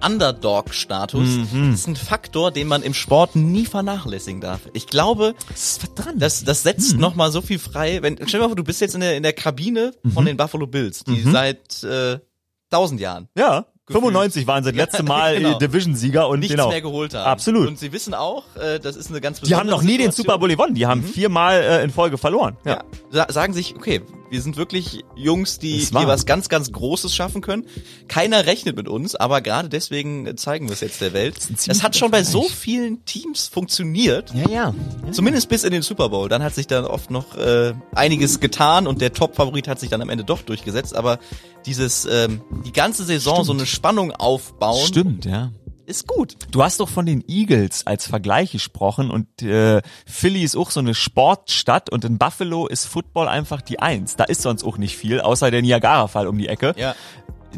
[0.00, 1.72] Underdog-Status mhm.
[1.74, 4.60] ist ein Faktor, den man im Sport nie vernachlässigen darf.
[4.72, 5.80] Ich glaube, das,
[6.14, 7.00] das, das setzt mhm.
[7.00, 8.00] nochmal so viel frei.
[8.00, 10.12] Wenn, stell dir mal vor, du bist jetzt in der, in der Kabine mhm.
[10.12, 11.32] von den Buffalo Bills, die mhm.
[11.32, 12.20] seit äh,
[12.70, 13.66] tausend Jahren ja.
[13.90, 15.58] 95 waren sie das letzte Mal ja, genau.
[15.58, 16.68] Division-Sieger und nichts genau.
[16.68, 17.26] mehr geholt haben.
[17.26, 17.68] Absolut.
[17.68, 20.10] Und sie wissen auch, äh, das ist eine ganz besondere Die haben noch nie Situation.
[20.10, 20.74] den Super Bowl gewonnen.
[20.74, 21.06] Die haben mhm.
[21.06, 22.56] viermal äh, in Folge verloren.
[22.64, 22.82] Ja.
[23.12, 23.30] ja.
[23.30, 27.66] Sagen sich, okay, wir sind wirklich Jungs, die, die was ganz, ganz Großes schaffen können.
[28.08, 31.36] Keiner rechnet mit uns, aber gerade deswegen zeigen wir es jetzt der Welt.
[31.66, 34.32] Es hat schon bei so vielen Teams funktioniert.
[34.34, 34.74] Ja, ja,
[35.06, 35.12] ja.
[35.12, 36.28] Zumindest bis in den Super Bowl.
[36.28, 40.02] Dann hat sich dann oft noch äh, einiges getan und der Top-Favorit hat sich dann
[40.02, 40.94] am Ende doch durchgesetzt.
[40.94, 41.18] Aber
[41.66, 43.46] dieses ähm, die ganze Saison Stimmt.
[43.46, 44.86] so eine Spannung aufbauen.
[44.86, 45.52] Stimmt, ja
[45.88, 46.36] ist gut.
[46.50, 50.80] Du hast doch von den Eagles als Vergleich gesprochen und äh, Philly ist auch so
[50.80, 54.16] eine Sportstadt und in Buffalo ist Football einfach die Eins.
[54.16, 56.74] Da ist sonst auch nicht viel, außer der Niagara-Fall um die Ecke.
[56.76, 56.94] Ja.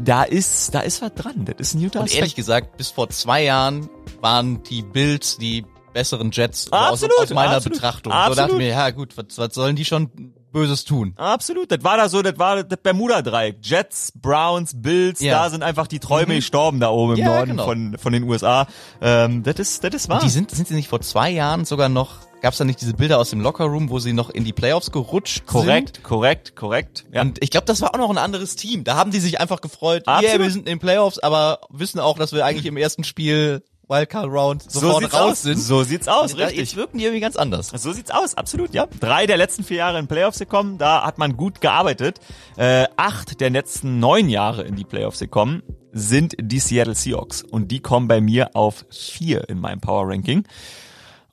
[0.00, 1.44] Da ist, da ist was dran.
[1.44, 5.66] Das ist ein guter Und ehrlich gesagt, bis vor zwei Jahren waren die Bills die
[5.92, 8.12] besseren Jets absolut, aus, aus meiner absolut, Betrachtung.
[8.12, 8.36] Absolut.
[8.36, 11.14] So dachte mir, ja gut, was, was sollen die schon Böses tun.
[11.16, 13.58] Absolut, das war da so, das war das Bermuda-Dreieck.
[13.62, 15.42] Jets, Browns, Bills, ja.
[15.42, 16.38] da sind einfach die Träume mhm.
[16.38, 17.64] gestorben da oben im ja, Norden genau.
[17.64, 18.66] von, von den USA.
[19.00, 20.18] Ähm, das ist, das ist wahr.
[20.18, 22.80] Und die sind, sind sie nicht vor zwei Jahren sogar noch Gab es da nicht
[22.80, 26.04] diese Bilder aus dem Lockerroom, wo sie noch in die Playoffs gerutscht korrekt, sind?
[26.04, 27.04] Korrekt, korrekt, korrekt.
[27.12, 27.20] Ja.
[27.20, 28.82] Und ich glaube, das war auch noch ein anderes Team.
[28.84, 30.04] Da haben die sich einfach gefreut.
[30.06, 33.04] Ja, yeah, wir sind in den Playoffs, aber wissen auch, dass wir eigentlich im ersten
[33.04, 35.42] Spiel Wildcard Round sofort so raus aus.
[35.42, 35.58] sind.
[35.58, 36.58] So sieht's aus, richtig.
[36.58, 37.68] Jetzt wirken die irgendwie ganz anders.
[37.74, 38.86] So sieht's aus, absolut, ja.
[39.00, 42.20] Drei der letzten vier Jahre in Playoffs gekommen, da hat man gut gearbeitet.
[42.56, 45.62] Äh, acht der letzten neun Jahre in die Playoffs gekommen
[45.92, 50.44] sind die Seattle Seahawks und die kommen bei mir auf vier in meinem Power Ranking.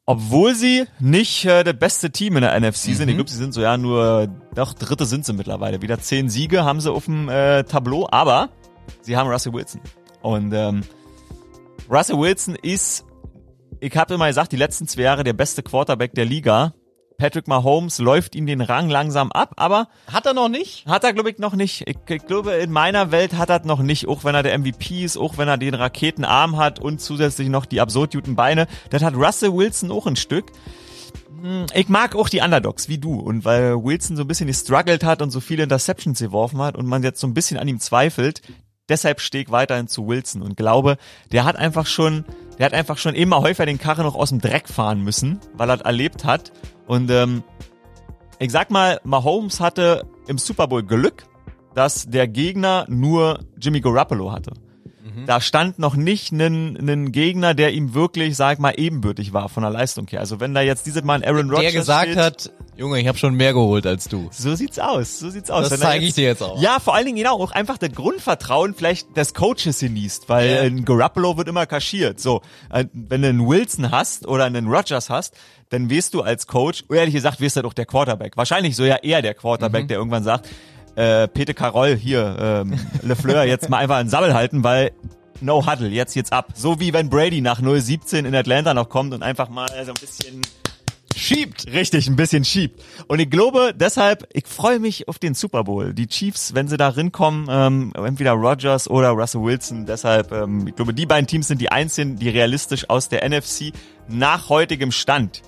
[0.07, 2.93] Obwohl sie nicht äh, das beste Team in der NFC mhm.
[2.93, 3.09] sind.
[3.09, 5.81] Ich glaube, sie sind so ja nur, doch dritte sind sie mittlerweile.
[5.81, 8.49] Wieder zehn Siege haben sie auf dem äh, Tableau, aber
[9.01, 9.81] sie haben Russell Wilson.
[10.21, 10.83] Und ähm,
[11.89, 13.05] Russell Wilson ist,
[13.79, 16.73] ich habe immer gesagt, die letzten zwei Jahre der beste Quarterback der Liga.
[17.17, 20.85] Patrick Mahomes läuft ihm den Rang langsam ab, aber hat er noch nicht?
[20.85, 21.87] Hat er glaube ich noch nicht.
[21.87, 25.03] Ich, ich, glaube in meiner Welt hat er noch nicht, auch wenn er der MVP
[25.03, 28.67] ist, auch wenn er den Raketenarm hat und zusätzlich noch die absurd guten Beine.
[28.91, 30.51] Das hat Russell Wilson auch ein Stück.
[31.41, 33.19] Hm, ich mag auch die Underdogs, wie du.
[33.19, 36.85] Und weil Wilson so ein bisschen gestruggelt hat und so viele Interceptions geworfen hat und
[36.85, 38.41] man jetzt so ein bisschen an ihm zweifelt,
[38.89, 40.97] deshalb stehe ich weiterhin zu Wilson und glaube,
[41.31, 42.25] der hat einfach schon,
[42.57, 45.69] der hat einfach schon immer häufiger den Karre noch aus dem Dreck fahren müssen, weil
[45.69, 46.51] er erlebt hat.
[46.87, 47.43] Und ähm,
[48.39, 51.23] ich sag mal, Mahomes hatte im Super Bowl Glück,
[51.73, 54.53] dass der Gegner nur Jimmy Garoppolo hatte.
[55.17, 55.25] Mhm.
[55.25, 59.71] Da stand noch nicht ein Gegner, der ihm wirklich, sag mal, ebenbürtig war von der
[59.71, 60.19] Leistung her.
[60.19, 63.07] Also wenn da jetzt dieses Mal ein Aaron Rodgers Der gesagt steht, hat, Junge, ich
[63.07, 64.29] habe schon mehr geholt als du.
[64.31, 65.69] So sieht's aus, so sieht's aus.
[65.69, 66.61] Das zeige ich dir jetzt auch.
[66.61, 70.61] Ja, vor allen Dingen genau, auch einfach das Grundvertrauen vielleicht des Coaches genießt, weil yeah.
[70.61, 72.19] ein Garoppolo wird immer kaschiert.
[72.19, 75.35] So, äh, wenn du einen Wilson hast oder einen Rodgers hast,
[75.69, 78.37] dann wirst du als Coach, ehrlich gesagt, wirst du doch der Quarterback.
[78.37, 79.87] Wahrscheinlich so ja eher der Quarterback, mhm.
[79.87, 80.47] der irgendwann sagt,
[80.97, 84.91] äh, Peter Carroll hier, ähm, LeFleur jetzt mal einfach einen Sammel halten, weil
[85.41, 86.53] no huddle, jetzt jetzt ab.
[86.55, 89.99] So wie wenn Brady nach 017 in Atlanta noch kommt und einfach mal so ein
[89.99, 90.41] bisschen
[91.15, 91.71] schiebt.
[91.71, 92.83] Richtig, ein bisschen schiebt.
[93.07, 95.93] Und ich glaube deshalb, ich freue mich auf den Super Bowl.
[95.93, 99.85] Die Chiefs, wenn sie da rinkommen, ähm, entweder Rogers oder Russell Wilson.
[99.85, 103.71] Deshalb, ähm, ich glaube, die beiden Teams sind die einzigen, die realistisch aus der NFC
[104.07, 105.43] nach heutigem Stand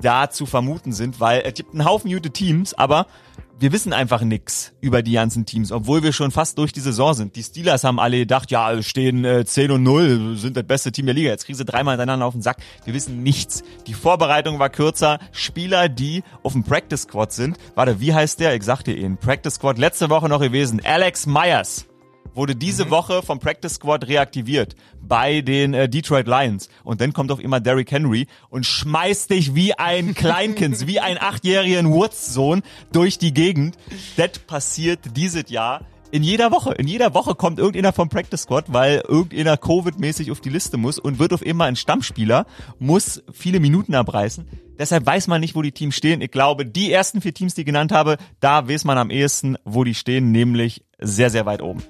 [0.00, 3.06] da zu vermuten sind, weil es gibt einen Haufen gute Teams, aber
[3.60, 7.12] wir wissen einfach nix über die ganzen Teams, obwohl wir schon fast durch die Saison
[7.12, 7.36] sind.
[7.36, 11.04] Die Steelers haben alle gedacht, ja, stehen äh, 10 und 0, sind das beste Team
[11.04, 11.28] der Liga.
[11.28, 12.56] Jetzt kriegen sie dreimal hintereinander auf den Sack.
[12.86, 13.62] Wir wissen nichts.
[13.86, 15.18] Die Vorbereitung war kürzer.
[15.32, 17.58] Spieler, die auf dem Practice Squad sind.
[17.74, 18.54] Warte, wie heißt der?
[18.54, 18.96] Ich sag dir.
[19.16, 20.80] Practice Squad letzte Woche noch gewesen.
[20.82, 21.89] Alex Myers
[22.34, 22.90] wurde diese mhm.
[22.90, 26.68] Woche vom Practice Squad reaktiviert bei den äh, Detroit Lions.
[26.84, 31.18] Und dann kommt auf immer Derrick Henry und schmeißt dich wie ein Kleinkind, wie ein
[31.18, 32.62] achtjährigen Woods-Sohn
[32.92, 33.76] durch die Gegend.
[34.16, 36.72] Das passiert dieses Jahr in jeder Woche.
[36.72, 40.98] In jeder Woche kommt irgendeiner vom Practice Squad, weil irgendeiner Covid-mäßig auf die Liste muss
[40.98, 42.46] und wird auf immer ein Stammspieler,
[42.78, 44.48] muss viele Minuten abreißen.
[44.78, 46.20] Deshalb weiß man nicht, wo die Teams stehen.
[46.20, 49.56] Ich glaube, die ersten vier Teams, die ich genannt habe, da weiß man am ehesten,
[49.64, 51.82] wo die stehen, nämlich sehr, sehr weit oben.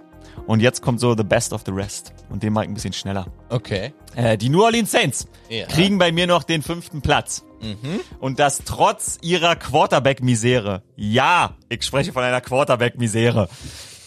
[0.47, 2.13] Und jetzt kommt so The Best of the Rest.
[2.29, 3.27] Und den mag ich ein bisschen schneller.
[3.49, 3.93] Okay.
[4.15, 5.67] Äh, die New Orleans Saints ja.
[5.67, 7.45] kriegen bei mir noch den fünften Platz.
[7.61, 8.01] Mhm.
[8.19, 10.83] Und das trotz ihrer Quarterback-Misere.
[10.97, 13.49] Ja, ich spreche von einer Quarterback-Misere.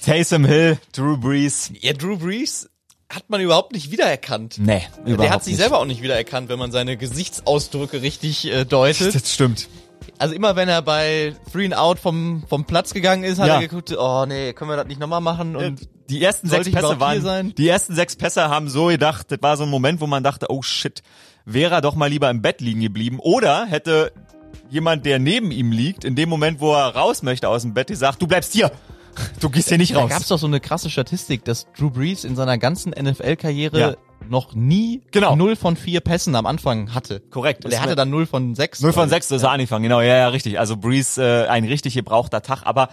[0.04, 1.72] Taysom Hill, Drew Brees.
[1.80, 2.70] Ja, Drew Brees
[3.10, 4.58] hat man überhaupt nicht wiedererkannt.
[4.58, 5.62] Nee, überhaupt Der hat sich nicht.
[5.62, 9.14] selber auch nicht wiedererkannt, wenn man seine Gesichtsausdrücke richtig äh, deutet.
[9.14, 9.70] Das stimmt.
[10.18, 13.56] Also immer wenn er bei Three and Out vom, vom Platz gegangen ist, hat ja.
[13.56, 15.56] er geguckt, oh nee, können wir das nicht nochmal machen?
[15.56, 19.58] Und die ersten sechs Pässe waren, die ersten sechs Pässe haben so gedacht, das war
[19.58, 21.02] so ein Moment, wo man dachte, oh shit,
[21.46, 23.20] wäre er doch mal lieber im Bett liegen geblieben.
[23.20, 24.12] Oder hätte
[24.70, 27.88] jemand, der neben ihm liegt, in dem Moment, wo er raus möchte aus dem Bett,
[27.88, 28.72] gesagt, du bleibst hier.
[29.40, 30.10] Du gehst hier nicht raus.
[30.10, 33.96] Da gab's doch so eine krasse Statistik, dass Drew Brees in seiner ganzen NFL-Karriere ja
[34.30, 35.36] noch nie genau.
[35.36, 37.20] null von vier Pässen am Anfang hatte.
[37.20, 37.66] Korrekt.
[37.66, 38.82] Und er hatte dann null von sechs.
[38.82, 40.60] Null von sechs, das ist er angefangen, genau, ja, ja, richtig.
[40.60, 42.90] Also Breeze, äh, ein richtig gebrauchter Tag, aber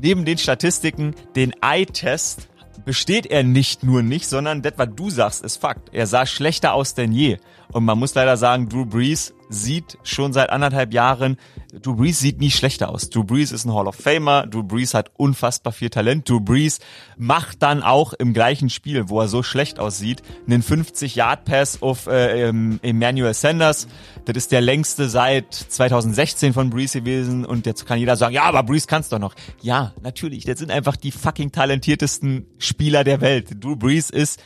[0.00, 2.48] neben den Statistiken, den Eye-Test
[2.84, 5.92] besteht er nicht nur nicht, sondern das, was du sagst, ist Fakt.
[5.92, 7.38] Er sah schlechter aus denn je.
[7.72, 11.36] Und man muss leider sagen, Drew Brees sieht schon seit anderthalb Jahren,
[11.72, 13.10] Drew Brees sieht nie schlechter aus.
[13.10, 16.78] Drew Brees ist ein Hall of Famer, Drew Brees hat unfassbar viel Talent, Drew Brees
[17.18, 22.48] macht dann auch im gleichen Spiel, wo er so schlecht aussieht, einen 50-Yard-Pass auf äh,
[22.48, 23.86] ähm, Emmanuel Sanders.
[24.24, 28.44] Das ist der längste seit 2016 von Brees gewesen und jetzt kann jeder sagen, ja,
[28.44, 29.34] aber Brees kann's doch noch.
[29.60, 33.62] Ja, natürlich, das sind einfach die fucking talentiertesten Spieler der Welt.
[33.62, 34.40] Drew Brees ist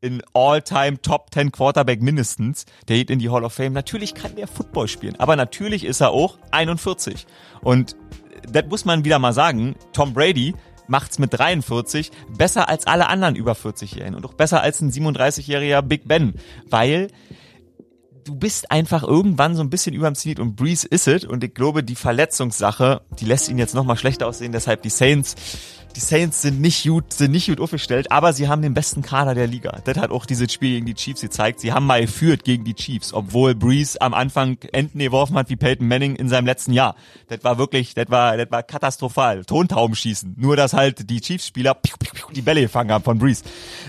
[0.00, 2.64] in All-Time Top 10 Quarterback mindestens.
[2.88, 3.72] Der geht in die Hall of Fame.
[3.72, 7.26] Natürlich kann der Football spielen, aber natürlich ist er auch 41.
[7.62, 7.96] Und
[8.50, 9.76] das muss man wieder mal sagen.
[9.92, 10.54] Tom Brady
[10.88, 15.82] macht's mit 43 besser als alle anderen über 40-Jährigen und auch besser als ein 37-jähriger
[15.82, 16.34] Big Ben,
[16.68, 17.08] weil
[18.24, 21.54] du bist einfach irgendwann so ein bisschen überm Zenit und Breeze ist es und ich
[21.54, 25.36] glaube, die Verletzungssache, die lässt ihn jetzt noch mal schlechter aussehen, deshalb die Saints
[25.96, 29.34] die Saints sind nicht gut, sind nicht gut aufgestellt, aber sie haben den besten Kader
[29.34, 29.80] der Liga.
[29.84, 31.60] Das hat auch dieses Spiel gegen die Chiefs gezeigt.
[31.60, 35.56] Sie haben mal geführt gegen die Chiefs, obwohl Breeze am Anfang Enten geworfen hat wie
[35.56, 36.96] Peyton Manning in seinem letzten Jahr.
[37.28, 39.44] Das war wirklich, das war, das war katastrophal.
[39.46, 40.34] Tontauben schießen.
[40.36, 41.78] Nur, dass halt die Chiefs-Spieler
[42.34, 43.42] die Bälle gefangen haben von Breeze.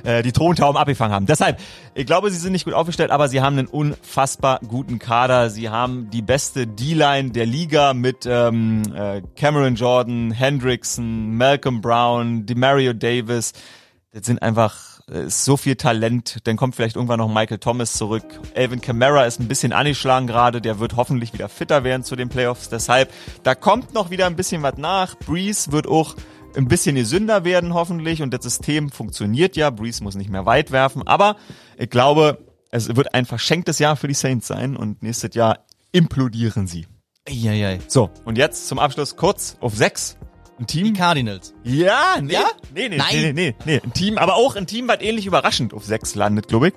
[0.03, 1.25] Äh, die Tontauben abgefangen haben.
[1.25, 1.59] Deshalb,
[1.97, 5.49] ich glaube, sie sind nicht gut aufgestellt, aber sie haben einen unfassbar guten Kader.
[5.49, 12.45] Sie haben die beste D-Line der Liga mit ähm, äh, Cameron Jordan, Hendrickson, Malcolm Brown,
[12.45, 13.53] Demario Davis.
[14.11, 16.39] Das sind einfach ist so viel Talent.
[16.43, 18.25] Dann kommt vielleicht irgendwann noch Michael Thomas zurück.
[18.55, 20.61] Alvin Kamara ist ein bisschen angeschlagen gerade.
[20.61, 22.69] Der wird hoffentlich wieder fitter werden zu den Playoffs.
[22.69, 23.11] Deshalb,
[23.43, 25.17] da kommt noch wieder ein bisschen was nach.
[25.17, 26.15] Breeze wird auch
[26.55, 29.69] ein bisschen gesünder werden hoffentlich und das System funktioniert ja.
[29.69, 31.05] Breeze muss nicht mehr weit werfen.
[31.07, 31.37] Aber
[31.77, 32.39] ich glaube,
[32.71, 36.87] es wird ein verschenktes Jahr für die Saints sein und nächstes Jahr implodieren sie.
[37.27, 37.79] Eieiei.
[37.87, 40.17] So, und jetzt zum Abschluss kurz auf sechs.
[40.59, 40.85] Ein Team?
[40.85, 41.53] Die Cardinals.
[41.63, 42.49] Ja, nee, ja?
[42.73, 43.07] nee, nee, Nein.
[43.13, 46.47] nee, nee, nee, ein Team, aber auch ein Team, was ähnlich überraschend auf sechs landet,
[46.47, 46.73] glaube ich.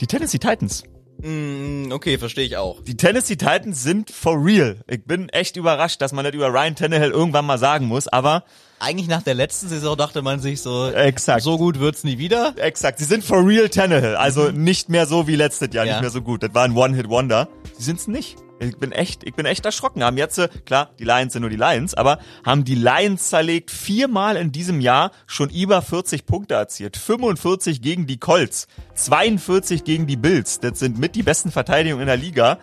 [0.00, 0.84] Die Tennessee Titans.
[1.22, 2.82] Mm, okay, verstehe ich auch.
[2.82, 4.80] Die Tennessee Titans sind for real.
[4.86, 8.44] Ich bin echt überrascht, dass man das über Ryan Tannehill irgendwann mal sagen muss, aber
[8.82, 11.42] eigentlich nach der letzten Saison dachte man sich so, Exakt.
[11.42, 12.54] so gut wird's nie wieder.
[12.56, 12.98] Exakt.
[12.98, 14.64] Sie sind for real Tannehill, also mhm.
[14.64, 15.92] nicht mehr so wie letztes Jahr, ja.
[15.92, 16.42] nicht mehr so gut.
[16.42, 17.48] Das war ein One-Hit-Wonder.
[17.78, 18.36] Sie sind's nicht.
[18.58, 20.04] Ich bin echt, ich bin echt erschrocken.
[20.04, 24.36] Haben jetzt, klar, die Lions sind nur die Lions, aber haben die Lions zerlegt, viermal
[24.36, 26.96] in diesem Jahr schon über 40 Punkte erzielt.
[26.96, 30.60] 45 gegen die Colts, 42 gegen die Bills.
[30.60, 32.58] Das sind mit die besten Verteidigungen in der Liga.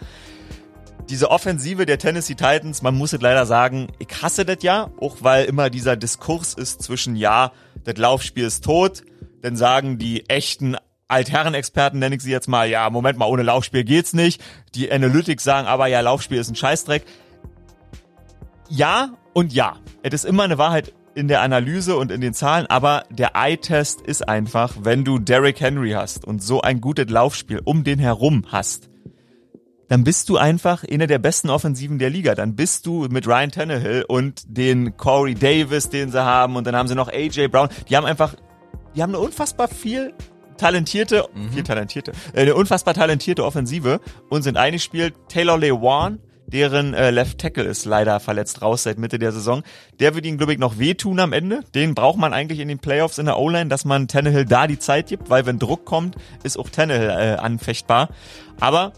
[1.10, 5.18] Diese Offensive der Tennessee Titans, man muss es leider sagen, ich hasse das ja, auch
[5.22, 7.52] weil immer dieser Diskurs ist zwischen, ja,
[7.84, 9.04] das Laufspiel ist tot,
[9.42, 10.76] dann sagen die echten
[11.08, 14.40] Altherren-Experten nenne ich sie jetzt mal, ja, Moment mal, ohne Laufspiel geht's nicht.
[14.76, 17.04] Die Analytics sagen aber, ja, Laufspiel ist ein Scheißdreck.
[18.70, 19.78] Ja und ja.
[20.04, 24.02] Es ist immer eine Wahrheit in der Analyse und in den Zahlen, aber der Eye-Test
[24.02, 28.46] ist einfach, wenn du Derrick Henry hast und so ein gutes Laufspiel um den herum
[28.50, 28.89] hast,
[29.90, 32.36] dann bist du einfach eine der besten Offensiven der Liga.
[32.36, 36.76] Dann bist du mit Ryan Tannehill und den Corey Davis, den sie haben, und dann
[36.76, 37.70] haben sie noch AJ Brown.
[37.90, 38.36] Die haben einfach,
[38.96, 40.14] die haben eine unfassbar viel
[40.58, 44.00] talentierte, viel talentierte, äh, eine unfassbar talentierte Offensive
[44.30, 45.16] und sind eingespielt.
[45.28, 49.64] Taylor Lewan, deren äh, Left Tackle ist leider verletzt raus seit Mitte der Saison.
[50.00, 51.62] Der wird ihnen, glaube ich, noch wehtun am Ende.
[51.74, 54.78] Den braucht man eigentlich in den Playoffs in der O-Line, dass man Tannehill da die
[54.78, 58.10] Zeit gibt, weil wenn Druck kommt, ist auch Tannehill äh, anfechtbar.
[58.60, 58.94] Aber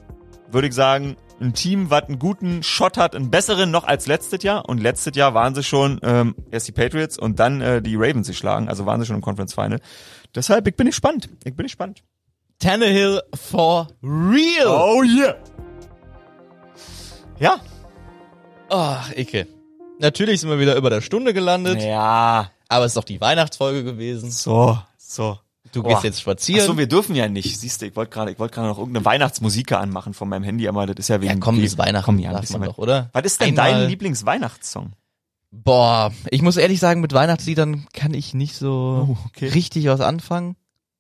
[0.53, 4.43] würde ich sagen, ein Team, was einen guten Shot hat, einen besseren noch als letztes
[4.43, 4.67] Jahr.
[4.69, 8.27] Und letztes Jahr waren sie schon ähm, erst die Patriots und dann äh, die Ravens
[8.27, 8.67] geschlagen.
[8.69, 9.79] Also waren sie schon im Conference Final.
[10.35, 11.29] Deshalb, ich bin gespannt.
[11.43, 12.03] Ich bin gespannt.
[12.59, 14.67] Tannehill for real.
[14.67, 15.35] Oh yeah.
[17.39, 17.59] Ja.
[18.69, 19.47] Ach, Icke.
[19.99, 22.51] Natürlich sind wir wieder über der Stunde gelandet, Ja.
[22.69, 24.31] aber es ist doch die Weihnachtsfolge gewesen.
[24.31, 25.39] So, so.
[25.71, 26.03] Du gehst Boah.
[26.03, 26.65] jetzt Ach spazieren.
[26.65, 27.59] so, wir dürfen ja nicht.
[27.59, 30.67] Siehst du, ich wollte gerade, ich wollte gerade noch irgendeine Weihnachtsmusik anmachen von meinem Handy,
[30.67, 33.09] aber das ist ja wegen ja, komm, bis Weihnachten komm, ja, darf man doch, oder?
[33.13, 34.93] Was ist denn Einmal- dein Lieblingsweihnachtssong?
[35.51, 39.47] Boah, ich muss ehrlich sagen, mit Weihnachtsliedern kann ich nicht so Oh, okay.
[39.49, 40.55] richtig was anfangen.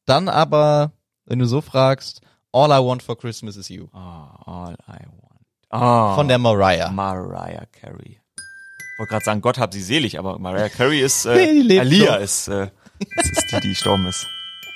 [0.05, 0.91] Dann aber,
[1.25, 2.21] wenn du so fragst,
[2.53, 3.87] All I Want for Christmas is You.
[3.93, 5.41] Oh, all I want.
[5.71, 6.91] Oh, Von der Mariah.
[6.91, 8.19] Mariah Carey.
[8.37, 11.79] Ich wollte gerade sagen, Gott hab sie selig, aber Mariah Carey ist, Nee, äh, lebt
[11.81, 12.67] Alia ist, äh,
[13.15, 14.27] das ist die, die gestorben ist.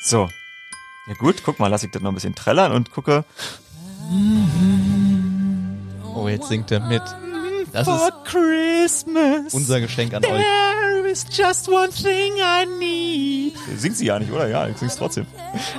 [0.06, 0.30] So.
[1.08, 3.26] Ja gut, guck mal, lass ich das noch ein bisschen trällern und gucke.
[6.16, 7.02] Oh, jetzt singt er mit.
[7.74, 9.54] Das ist Christmas.
[9.54, 10.32] unser Geschenk an euch.
[10.32, 13.54] There is just one thing I need.
[13.78, 14.48] Singt sie ja nicht, oder?
[14.48, 15.26] Ja, ich sing's trotzdem.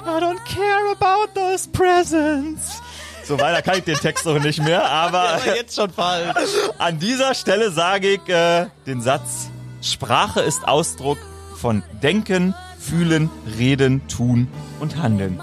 [0.05, 2.83] I don't care about those presents.
[3.25, 6.37] So weiter kann ich den Text noch nicht mehr, aber Aber jetzt schon falsch.
[6.79, 9.49] an dieser Stelle sage ich äh, den Satz,
[9.83, 11.19] Sprache ist Ausdruck
[11.57, 12.55] von Denken,
[12.89, 14.47] Fühlen, Reden, Tun
[14.79, 15.41] und Handeln.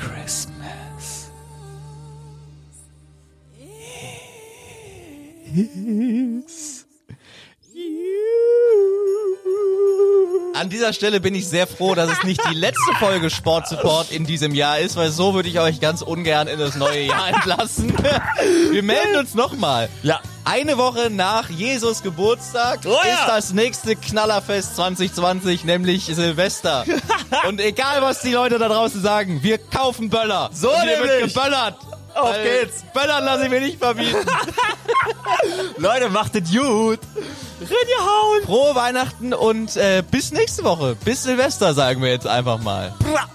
[0.00, 1.30] Christmas
[5.54, 6.61] is
[10.62, 14.12] An dieser Stelle bin ich sehr froh, dass es nicht die letzte Folge Sport Support
[14.12, 17.30] in diesem Jahr ist, weil so würde ich euch ganz ungern in das neue Jahr
[17.30, 17.92] entlassen.
[18.70, 19.88] Wir melden uns nochmal.
[20.04, 20.20] Ja.
[20.44, 23.12] Eine Woche nach Jesus Geburtstag Oh ja.
[23.14, 26.84] ist das nächste Knallerfest 2020, nämlich Silvester.
[27.48, 30.48] Und egal, was die Leute da draußen sagen, wir kaufen Böller.
[30.52, 31.34] So Und hier wird nämlich.
[31.34, 31.74] geböllert.
[32.14, 32.84] Auf geht's.
[32.92, 34.16] Böllern lasse ich mir nicht verbieten.
[35.76, 36.98] Leute, macht es gut.
[37.60, 38.42] Rennt hauen.
[38.44, 40.96] Frohe Weihnachten und äh, bis nächste Woche.
[41.04, 42.94] Bis Silvester, sagen wir jetzt einfach mal.
[42.98, 43.28] Bra.